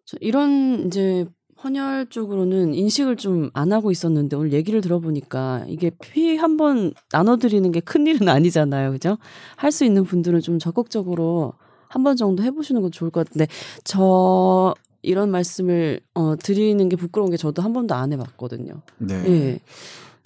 저 0.06 0.16
이런 0.20 0.86
이제 0.88 1.24
헌혈 1.62 2.08
쪽으로는 2.10 2.74
인식을 2.74 3.14
좀 3.16 3.50
안 3.54 3.72
하고 3.72 3.92
있었는데 3.92 4.34
오늘 4.34 4.52
얘기를 4.52 4.80
들어보니까 4.80 5.64
이게 5.68 5.90
피 6.02 6.36
한 6.36 6.56
번 6.56 6.92
나눠드리는 7.12 7.70
게 7.70 7.78
큰 7.80 8.08
일은 8.08 8.28
아니잖아요. 8.28 8.90
그죠? 8.90 9.18
할 9.56 9.70
수 9.70 9.84
있는 9.84 10.02
분들은 10.04 10.40
좀 10.40 10.58
적극적으로 10.58 11.52
한 11.90 12.04
번 12.04 12.16
정도 12.16 12.42
해보시는 12.44 12.82
건 12.82 12.90
좋을 12.92 13.10
것 13.10 13.26
같은데 13.26 13.46
저 13.84 14.74
이런 15.02 15.30
말씀을 15.30 16.00
어, 16.14 16.36
드리는 16.36 16.88
게 16.88 16.94
부끄러운 16.96 17.30
게 17.32 17.36
저도 17.36 17.62
한 17.62 17.72
번도 17.72 17.94
안 17.94 18.12
해봤거든요. 18.12 18.74
네. 18.98 19.14
예. 19.26 19.58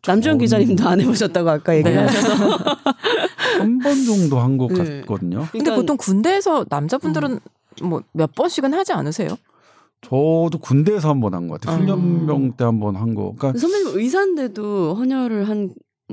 남주현 0.06 0.36
저는- 0.36 0.40
기자님도 0.40 0.86
안 0.86 1.00
해보셨다고 1.00 1.48
아까 1.48 1.74
얘기하셔서. 1.76 2.58
한 3.58 3.78
번 3.78 4.04
정도 4.04 4.38
한것 4.38 4.72
네. 4.72 5.00
같거든요. 5.00 5.38
근데 5.52 5.64
그러니까 5.64 5.76
보통 5.76 5.96
군대에서 5.96 6.66
남자분들은 6.68 7.40
뭐몇 7.82 8.34
번씩은 8.34 8.74
하지 8.74 8.92
않으세요? 8.92 9.28
저도 10.02 10.58
군대에서 10.60 11.08
한 11.08 11.20
번 11.20 11.32
한 11.34 11.48
것 11.48 11.60
같아요. 11.62 11.76
음. 11.76 11.82
훈련병 12.26 12.52
때 12.58 12.64
한 12.64 12.78
번 12.80 12.96
한 12.96 13.14
거. 13.14 13.32
그러니까 13.38 13.58
선배님 13.58 13.96
의사인데도 13.98 14.94
헌혈을 14.96 15.48
한 15.48 15.70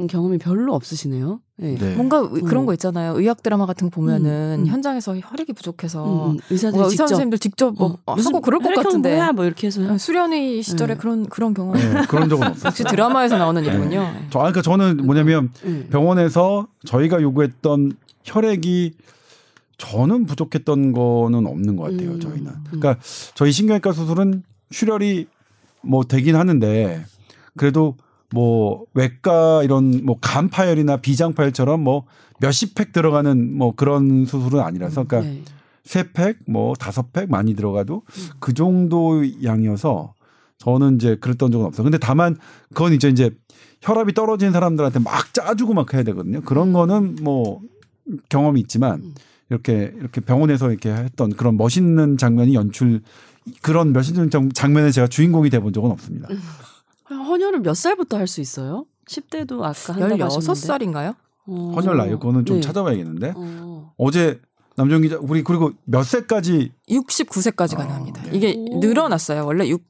경험이 0.07 0.37
별로 0.37 0.73
없으시네요. 0.73 1.41
네. 1.57 1.75
네. 1.75 1.95
뭔가 1.95 2.19
의- 2.31 2.41
그런 2.43 2.63
음. 2.63 2.65
거 2.65 2.73
있잖아요. 2.73 3.13
의학 3.19 3.43
드라마 3.43 3.65
같은 3.65 3.89
거 3.89 3.95
보면은 3.95 4.59
음, 4.59 4.63
음. 4.63 4.67
현장에서 4.67 5.17
혈액이 5.17 5.51
부족해서 5.53 6.29
음, 6.29 6.31
음. 6.31 6.37
의사들이 6.49 6.71
뭔가 6.77 6.85
의사 6.85 6.89
직접 7.03 7.07
선생님들 7.09 7.39
직접 7.39 7.75
뭐 7.77 7.97
어, 8.05 8.15
무슨 8.15 8.29
하고 8.31 8.41
그럴 8.41 8.61
것 8.61 8.73
같은데 8.73 9.15
뭐야? 9.15 9.31
뭐 9.33 9.43
이렇게 9.45 9.67
해서 9.67 9.81
어, 9.83 9.97
수련의 9.97 10.63
시절에 10.63 10.93
네. 10.93 10.97
그런 10.99 11.27
그런 11.27 11.53
경험 11.53 11.75
네, 11.75 12.03
그런 12.07 12.29
적은 12.29 12.47
없어요. 12.47 12.67
역시 12.67 12.83
드라마에서 12.85 13.37
나오는 13.37 13.61
네. 13.61 13.67
일이군요. 13.67 14.13
저, 14.29 14.39
아, 14.39 14.43
그러니까 14.43 14.61
저는 14.61 15.05
뭐냐면 15.05 15.51
네. 15.61 15.87
병원에서 15.89 16.67
저희가 16.85 17.21
요구했던 17.21 17.91
혈액이 18.23 18.93
저는 19.77 20.25
부족했던 20.25 20.93
거는 20.93 21.45
없는 21.45 21.75
것 21.75 21.91
같아요. 21.91 22.11
음. 22.11 22.19
저희는. 22.19 22.51
그러니까 22.65 22.95
저희 23.35 23.51
신경외과 23.51 23.91
수술은 23.91 24.43
출혈이 24.69 25.27
뭐 25.81 26.03
되긴 26.05 26.35
하는데 26.37 27.03
그래도 27.57 27.97
뭐 28.33 28.85
외과 28.93 29.63
이런 29.63 30.05
뭐 30.05 30.17
간파열이나 30.21 30.97
비장파열처럼 30.97 31.81
뭐 31.81 32.05
몇십 32.39 32.75
팩 32.75 32.91
들어가는 32.91 33.55
뭐 33.57 33.75
그런 33.75 34.25
수술은 34.25 34.59
아니라서 34.59 35.03
그러니까 35.03 35.29
네. 35.31 35.43
세 35.83 36.11
팩, 36.11 36.37
뭐 36.47 36.73
다섯 36.75 37.11
팩 37.11 37.29
많이 37.29 37.55
들어가도 37.55 38.03
음. 38.05 38.27
그 38.39 38.53
정도 38.53 39.23
양이어서 39.43 40.13
저는 40.57 40.95
이제 40.95 41.15
그랬던 41.15 41.51
적은 41.51 41.65
없어요. 41.65 41.83
근데 41.83 41.97
다만 41.97 42.37
그건 42.69 42.93
이제 42.93 43.09
이제 43.09 43.31
혈압이 43.81 44.13
떨어진 44.13 44.51
사람들한테 44.51 44.99
막 44.99 45.33
짜주고 45.33 45.73
막 45.73 45.93
해야 45.93 46.03
되거든요. 46.03 46.41
그런 46.41 46.71
거는 46.71 47.17
뭐 47.21 47.61
경험이 48.29 48.61
있지만 48.61 49.01
음. 49.01 49.15
이렇게 49.49 49.91
이렇게 49.99 50.21
병원에서 50.21 50.69
이렇게 50.69 50.91
했던 50.91 51.31
그런 51.31 51.57
멋있는 51.57 52.17
장면이 52.17 52.53
연출 52.53 53.01
그런 53.61 53.91
멋있는 53.91 54.29
장- 54.29 54.51
장면에 54.51 54.91
제가 54.91 55.07
주인공이 55.07 55.49
돼본 55.49 55.73
적은 55.73 55.89
없습니다. 55.91 56.29
음. 57.15 57.21
헌혈을 57.21 57.59
몇 57.61 57.73
살부터 57.75 58.17
할 58.17 58.27
수 58.27 58.41
있어요? 58.41 58.85
10대도 59.07 59.61
아까 59.63 59.93
한다고 59.93 60.23
하셨는데. 60.23 60.51
16살인가요? 60.53 61.15
어. 61.47 61.73
헌혈 61.75 61.97
나이요? 61.97 62.19
그거는 62.19 62.45
좀 62.45 62.57
네. 62.57 62.61
찾아봐야겠는데 62.61 63.33
어. 63.35 63.93
어제 63.97 64.39
남정 64.77 65.01
기자 65.01 65.17
우리 65.19 65.43
그리고 65.43 65.71
몇 65.83 66.03
세까지 66.03 66.71
69세까지 66.89 67.73
아, 67.73 67.77
가능합니다. 67.79 68.21
네. 68.23 68.29
이게 68.31 68.55
오. 68.57 68.79
늘어났어요. 68.79 69.45
원래 69.45 69.67
6 69.67 69.81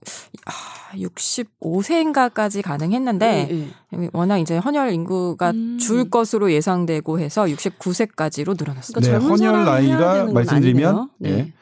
아, 0.45 0.95
65세인가까지 0.95 2.63
가능했는데 2.63 3.47
네, 3.49 3.67
네. 3.91 4.09
워낙 4.13 4.39
이제 4.39 4.57
헌혈 4.57 4.91
인구가 4.93 5.51
음. 5.51 5.77
줄 5.77 6.09
것으로 6.09 6.51
예상되고 6.51 7.19
해서 7.19 7.43
69세까지로 7.45 8.55
늘어났습니다. 8.59 9.01
그러니까 9.01 9.19
네, 9.19 9.25
헌혈 9.25 9.65
나이가 9.65 10.25
말씀드리면. 10.31 11.09
네. 11.19 11.29
예. 11.29 11.53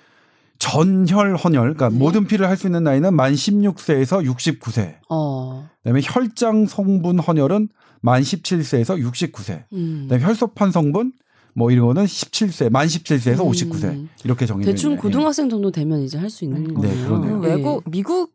전혈 0.59 1.35
헌혈 1.37 1.73
그러니까 1.73 1.89
네. 1.89 1.95
모든 1.97 2.27
피를 2.27 2.47
할 2.47 2.57
수 2.57 2.67
있는 2.67 2.83
나이는 2.83 3.13
만 3.15 3.33
16세에서 3.33 4.23
69세. 4.25 4.95
어. 5.09 5.69
그다음에 5.83 6.01
혈장 6.03 6.65
성분 6.67 7.19
헌혈은 7.19 7.69
만 8.01 8.21
17세에서 8.21 9.01
69세. 9.01 9.63
음. 9.73 10.03
그다음에 10.09 10.23
혈소판 10.25 10.71
성분 10.71 11.13
뭐 11.55 11.71
이런 11.71 11.87
거는 11.87 12.05
17세, 12.05 12.69
만 12.69 12.85
17세에서 12.87 13.39
음. 13.45 13.51
59세 13.51 14.07
이렇게 14.23 14.45
정해져 14.45 14.71
대충 14.71 14.91
있네요. 14.91 15.01
고등학생 15.01 15.49
정도 15.49 15.71
되면 15.71 16.01
이제 16.01 16.17
할 16.17 16.29
수 16.29 16.43
있는 16.45 16.63
네, 16.65 16.73
거네요. 16.73 17.05
그러네요. 17.07 17.39
네. 17.39 17.47
외국 17.55 17.83
미국 17.89 18.33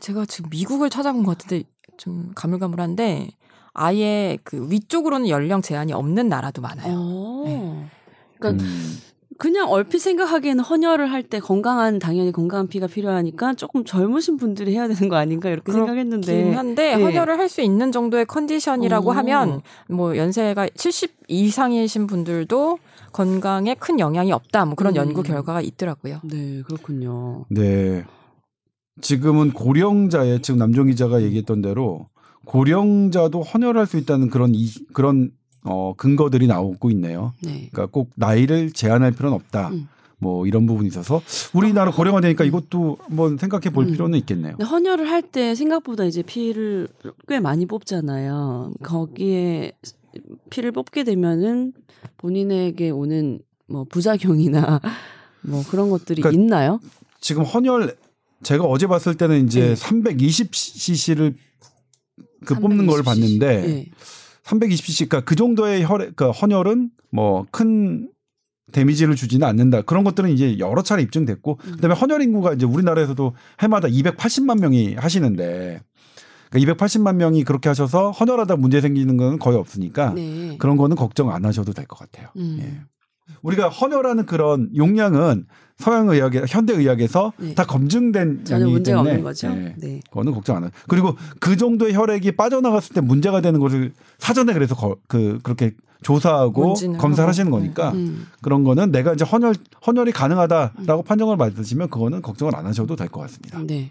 제가 0.00 0.26
지금 0.26 0.50
미국을 0.50 0.90
찾아본 0.90 1.22
것 1.24 1.38
같은데 1.38 1.64
좀 1.96 2.32
가물가물한데 2.34 3.28
아예 3.72 4.38
그 4.44 4.68
위쪽으로는 4.70 5.28
연령 5.28 5.62
제한이 5.62 5.92
없는 5.92 6.28
나라도 6.28 6.60
많아요. 6.62 6.94
어. 6.96 7.42
네. 7.46 7.86
그러니까 8.38 8.64
음. 8.64 8.98
그냥 9.38 9.70
얼핏 9.70 9.98
생각하기에는 9.98 10.62
헌혈을 10.62 11.10
할 11.10 11.24
때 11.24 11.40
건강한 11.40 11.98
당연히 11.98 12.30
건강한 12.32 12.66
피가 12.68 12.86
필요하니까 12.86 13.54
조금 13.54 13.84
젊으신 13.84 14.36
분들이 14.36 14.74
해야 14.74 14.86
되는 14.88 15.08
거 15.08 15.16
아닌가 15.16 15.48
이렇게 15.48 15.72
생각했는데 15.72 16.52
한데 16.52 16.96
네. 16.96 17.02
헌혈을 17.02 17.38
할 17.38 17.48
수 17.48 17.60
있는 17.62 17.92
정도의 17.92 18.26
컨디션이라고 18.26 19.10
어. 19.10 19.12
하면 19.14 19.62
뭐 19.88 20.16
연세가 20.16 20.68
70 20.74 21.14
이상이신 21.28 22.06
분들도 22.06 22.78
건강에 23.12 23.74
큰 23.74 24.00
영향이 24.00 24.32
없다. 24.32 24.64
뭐 24.64 24.74
그런 24.74 24.94
음. 24.94 24.96
연구 24.96 25.22
결과가 25.22 25.60
있더라고요. 25.60 26.20
네 26.24 26.62
그렇군요. 26.66 27.44
네. 27.48 28.04
지금은 29.00 29.52
고령자의 29.52 30.42
지금 30.42 30.58
남종 30.58 30.86
기자가 30.86 31.22
얘기했던 31.22 31.62
대로 31.62 32.08
고령자도 32.44 33.42
헌혈할 33.42 33.86
수 33.86 33.96
있다는 33.96 34.30
그런 34.30 34.52
이, 34.54 34.68
그런 34.92 35.30
어 35.64 35.94
근거들이 35.96 36.46
나오고 36.46 36.90
있네요. 36.92 37.32
네. 37.42 37.68
그러니까 37.72 37.86
꼭 37.86 38.10
나이를 38.16 38.72
제한할 38.72 39.12
필요는 39.12 39.34
없다. 39.34 39.70
음. 39.70 39.88
뭐 40.18 40.46
이런 40.46 40.64
부분이 40.66 40.88
있어서 40.88 41.20
우리나라 41.52 41.90
고령화 41.90 42.20
되니까 42.20 42.44
이것도 42.44 42.96
한번 43.00 43.36
생각해 43.36 43.70
볼 43.70 43.86
음. 43.86 43.92
필요는 43.92 44.18
있겠네요. 44.20 44.54
헌혈을 44.56 45.10
할 45.10 45.22
때 45.22 45.54
생각보다 45.54 46.04
이제 46.04 46.22
피를 46.22 46.88
꽤 47.28 47.40
많이 47.40 47.66
뽑잖아요. 47.66 48.72
거기에 48.82 49.72
피를 50.50 50.70
뽑게 50.72 51.04
되면은 51.04 51.72
본인에게 52.18 52.90
오는 52.90 53.40
뭐 53.66 53.84
부작용이나 53.84 54.80
뭐 55.42 55.62
그런 55.68 55.90
것들이 55.90 56.22
그러니까 56.22 56.40
있나요? 56.42 56.80
지금 57.20 57.42
헌혈 57.42 57.96
제가 58.42 58.64
어제 58.64 58.86
봤을 58.86 59.14
때는 59.16 59.46
이제 59.46 59.74
네. 59.74 59.74
320cc를 59.74 61.34
그 62.44 62.54
뽑는 62.54 62.86
걸 62.86 63.00
320cc. 63.00 63.04
봤는데 63.04 63.60
네. 63.66 63.86
320cc 64.44 65.08
그러니까 65.08 65.20
그 65.28 65.36
정도의 65.36 65.84
혈액 65.84 66.16
그 66.16 66.30
헌혈은 66.30 66.90
뭐 67.10 67.46
큰 67.50 68.10
데미지를 68.72 69.14
주지는 69.14 69.46
않는다. 69.46 69.82
그런 69.82 70.04
것들은 70.04 70.30
이제 70.30 70.58
여러 70.58 70.82
차례 70.82 71.02
입증됐고 71.02 71.56
그다음에 71.56 71.94
헌혈 71.94 72.22
인구가 72.22 72.54
이제 72.54 72.64
우리나라에서도 72.66 73.34
해마다 73.60 73.88
280만 73.88 74.58
명이 74.60 74.94
하시는데 74.94 75.80
그러니까 76.50 76.74
280만 76.74 77.16
명이 77.16 77.44
그렇게 77.44 77.68
하셔서 77.68 78.10
헌혈하다 78.12 78.56
문제 78.56 78.80
생기는 78.80 79.16
건 79.16 79.38
거의 79.38 79.58
없으니까 79.58 80.14
네. 80.14 80.56
그런 80.58 80.76
거는 80.76 80.96
걱정 80.96 81.30
안 81.30 81.44
하셔도 81.44 81.72
될 81.72 81.86
것 81.86 81.98
같아요. 81.98 82.28
음. 82.36 82.58
예. 82.62 82.80
우리가 83.42 83.68
헌혈하는 83.68 84.26
그런 84.26 84.70
용량은 84.76 85.46
서양 85.76 86.08
의학에 86.08 86.44
현대 86.48 86.72
의학에서 86.72 87.32
네. 87.38 87.54
다 87.54 87.64
검증된 87.64 88.44
전혀 88.44 88.60
양이기 88.62 88.72
문제가 88.72 88.98
때문에 88.98 89.10
없는 89.12 89.24
거죠. 89.24 89.48
예. 89.48 89.74
네. 89.78 90.00
그거는 90.08 90.32
걱정 90.32 90.56
안 90.56 90.62
해요. 90.64 90.70
그리고 90.88 91.16
그 91.40 91.56
정도의 91.56 91.94
혈액이 91.94 92.32
빠져나갔을 92.32 92.94
때 92.94 93.00
문제가 93.00 93.40
되는 93.40 93.58
것을 93.60 93.92
사전에 94.18 94.52
그래서 94.52 94.74
거- 94.76 94.96
그 95.08 95.40
그렇게 95.42 95.72
조사하고 96.02 96.74
검사를. 96.98 97.26
하시는 97.28 97.50
거니까 97.50 97.90
음. 97.92 98.26
그런 98.42 98.62
거는 98.62 98.92
내가 98.92 99.14
이제 99.14 99.24
헌혈 99.24 99.54
헌혈이 99.86 100.12
가능하다라고 100.12 101.02
판정을 101.02 101.36
받으시면 101.38 101.88
그거는 101.88 102.20
걱정을 102.22 102.54
안 102.54 102.66
하셔도 102.66 102.94
될 102.94 103.08
것 103.08 103.20
같습니다. 103.22 103.60
네. 103.66 103.90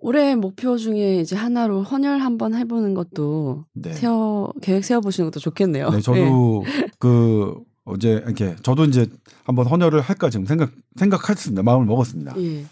올해 0.00 0.36
목표 0.36 0.76
중에 0.76 1.16
이제 1.20 1.34
하나로 1.34 1.82
헌혈 1.82 2.20
한번 2.20 2.54
해보는 2.54 2.94
것도 2.94 3.64
네. 3.74 3.92
세워 3.92 4.52
계획 4.62 4.84
세워 4.84 5.00
보시는 5.00 5.30
것도 5.30 5.40
좋겠네요. 5.40 5.90
네, 5.90 6.00
저도 6.00 6.64
그 7.00 7.54
어제 7.88 8.22
이렇게 8.24 8.54
저도 8.62 8.84
이제 8.84 9.06
한번 9.44 9.66
헌혈을 9.66 10.00
할까 10.00 10.30
지금 10.30 10.46
생각 10.46 10.70
생각했습니다. 10.96 11.62
마음을 11.62 11.86
먹었습니다. 11.86 12.34
예. 12.38 12.64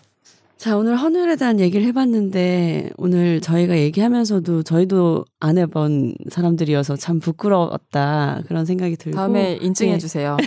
자, 0.57 0.77
오늘 0.77 0.97
헌혈에 0.97 1.37
대한 1.37 1.61
얘기를 1.61 1.85
해봤는데, 1.87 2.91
오늘 2.97 3.43
저희가 3.43 3.77
얘기하면서도 3.77 4.63
저희도 4.63 5.27
안 5.39 5.59
해본 5.59 6.15
사람들이어서 6.31 6.97
참 6.97 7.21
부끄러웠다. 7.21 8.43
그런 8.49 8.65
생각이 8.65 8.97
들고. 8.97 9.17
다음에 9.17 9.59
인증해 9.61 9.93
네. 9.93 9.99
주세요. 9.99 10.39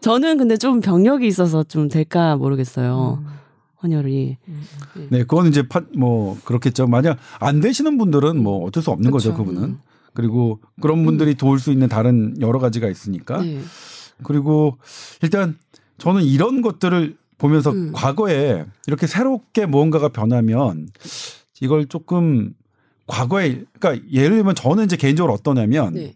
저는 0.00 0.38
근데 0.38 0.56
좀 0.56 0.80
병력이 0.80 1.26
있어서 1.26 1.64
좀 1.64 1.88
될까 1.88 2.36
모르겠어요. 2.36 3.18
음. 3.20 3.26
헌혈이. 3.82 4.38
네, 5.10 5.18
그거는 5.24 5.50
이제 5.50 5.66
파, 5.66 5.82
뭐 5.96 6.38
그렇겠죠. 6.44 6.86
만약 6.86 7.18
안 7.40 7.60
되시는 7.60 7.98
분들은 7.98 8.42
뭐 8.42 8.64
어쩔 8.64 8.82
수 8.82 8.90
없는 8.90 9.10
거죠, 9.10 9.32
그쵸. 9.32 9.44
그분은. 9.44 9.62
음. 9.70 9.78
그리고 10.14 10.60
그런 10.80 11.04
분들이 11.04 11.34
도울 11.34 11.58
수 11.58 11.72
있는 11.72 11.88
다른 11.88 12.40
여러 12.40 12.58
가지가 12.58 12.88
있으니까. 12.88 13.42
네. 13.42 13.60
그리고 14.22 14.78
일단 15.22 15.58
저는 15.98 16.22
이런 16.22 16.62
것들을 16.62 17.16
보면서 17.36 17.70
음. 17.72 17.92
과거에 17.92 18.64
이렇게 18.86 19.06
새롭게 19.06 19.66
무언가가 19.66 20.08
변하면 20.08 20.88
이걸 21.60 21.86
조금 21.86 22.54
과거에 23.06 23.64
그러니까 23.78 24.08
예를 24.10 24.36
들면 24.36 24.54
저는 24.54 24.84
이제 24.84 24.96
개인적으로 24.96 25.34
어떠냐면 25.34 25.94
네. 25.94 26.14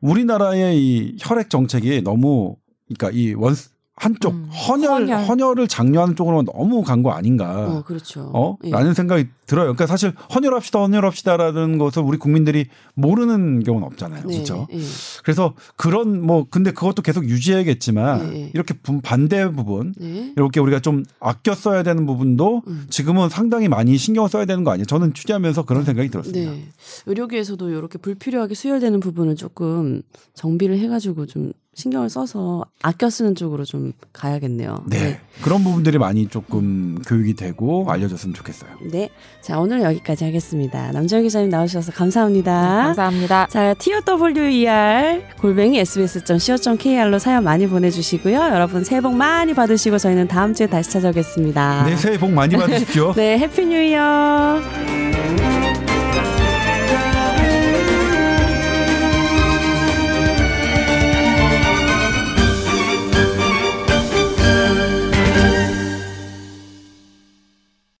우리나라의 0.00 0.78
이 0.78 1.16
혈액 1.20 1.48
정책이 1.50 2.02
너무 2.02 2.56
그러니까 2.88 3.10
이 3.18 3.32
원 3.34 3.54
한쪽 3.96 4.32
음, 4.34 4.48
헌혈, 4.50 5.02
헌혈. 5.08 5.24
헌혈 5.24 5.58
을 5.60 5.68
장려하는 5.68 6.16
쪽으로 6.16 6.42
너무 6.42 6.82
간 6.82 7.04
거 7.04 7.10
아닌가. 7.12 7.68
어, 7.70 7.82
그렇죠. 7.84 8.30
어? 8.34 8.56
예. 8.64 8.70
라는 8.70 8.92
생각이 8.94 9.26
들어요. 9.46 9.66
그러니까 9.66 9.86
사실 9.86 10.12
헌혈합시다, 10.34 10.80
헌혈합시다라는 10.80 11.78
것을 11.78 12.02
우리 12.02 12.18
국민들이 12.18 12.66
모르는 12.94 13.62
경우는 13.62 13.86
없잖아요. 13.86 14.24
네. 14.26 14.34
그렇죠? 14.34 14.66
예. 14.72 14.78
그래서 15.22 15.54
그런 15.76 16.20
뭐 16.22 16.46
근데 16.50 16.72
그것도 16.72 17.02
계속 17.02 17.24
유지해야겠지만 17.28 18.30
네. 18.30 18.50
이렇게 18.54 18.74
분- 18.74 19.00
반대 19.00 19.48
부분 19.50 19.94
네. 19.98 20.32
이렇게 20.36 20.58
우리가 20.60 20.80
좀 20.80 21.04
아껴 21.20 21.54
써야 21.54 21.82
되는 21.82 22.04
부분도 22.06 22.62
음. 22.66 22.86
지금은 22.90 23.28
상당히 23.28 23.68
많이 23.68 23.96
신경 23.96 24.26
써야 24.28 24.44
되는 24.44 24.64
거 24.64 24.70
아니에요? 24.72 24.86
저는 24.86 25.14
취재하면서 25.14 25.64
그런 25.66 25.84
생각이 25.84 26.08
들었습니다. 26.10 26.50
네. 26.50 26.64
의료계에서도 27.06 27.68
이렇게 27.70 27.98
불필요하게 27.98 28.54
수혈되는 28.54 28.98
부분을 29.00 29.36
조금 29.36 30.02
정비를 30.34 30.78
해가지고 30.78 31.26
좀 31.26 31.52
신경을 31.74 32.08
써서 32.08 32.64
아껴 32.82 33.10
쓰는 33.10 33.34
쪽으로 33.34 33.64
좀 33.64 33.92
가야겠네요. 34.12 34.84
네. 34.88 35.20
그런 35.42 35.62
부분들이 35.64 35.98
많이 35.98 36.28
조금 36.28 36.98
교육이 37.06 37.34
되고 37.34 37.84
알려졌으면 37.88 38.34
좋겠어요. 38.34 38.70
네. 38.90 39.10
자, 39.42 39.58
오늘 39.58 39.82
여기까지 39.82 40.24
하겠습니다. 40.24 40.92
남정 40.92 41.22
기자님 41.22 41.50
나오셔서 41.50 41.92
감사합니다. 41.92 42.52
감사합니다. 42.84 43.46
자, 43.50 43.74
TOWER 43.74 45.22
골뱅이 45.40 45.78
sbs.co.kr로 45.78 47.18
사연 47.18 47.44
많이 47.44 47.66
보내주시고요. 47.66 48.38
여러분 48.38 48.84
새해 48.84 49.00
복 49.00 49.14
많이 49.14 49.54
받으시고 49.54 49.98
저희는 49.98 50.28
다음 50.28 50.54
주에 50.54 50.66
다시 50.66 50.90
찾아오겠습니다. 50.90 51.84
네, 51.86 51.96
새해 51.96 52.18
복 52.18 52.30
많이 52.30 52.56
받으십시오. 52.56 53.12
네, 53.16 53.38
Happy 53.38 53.66
New 53.66 53.80
Year. 53.80 55.63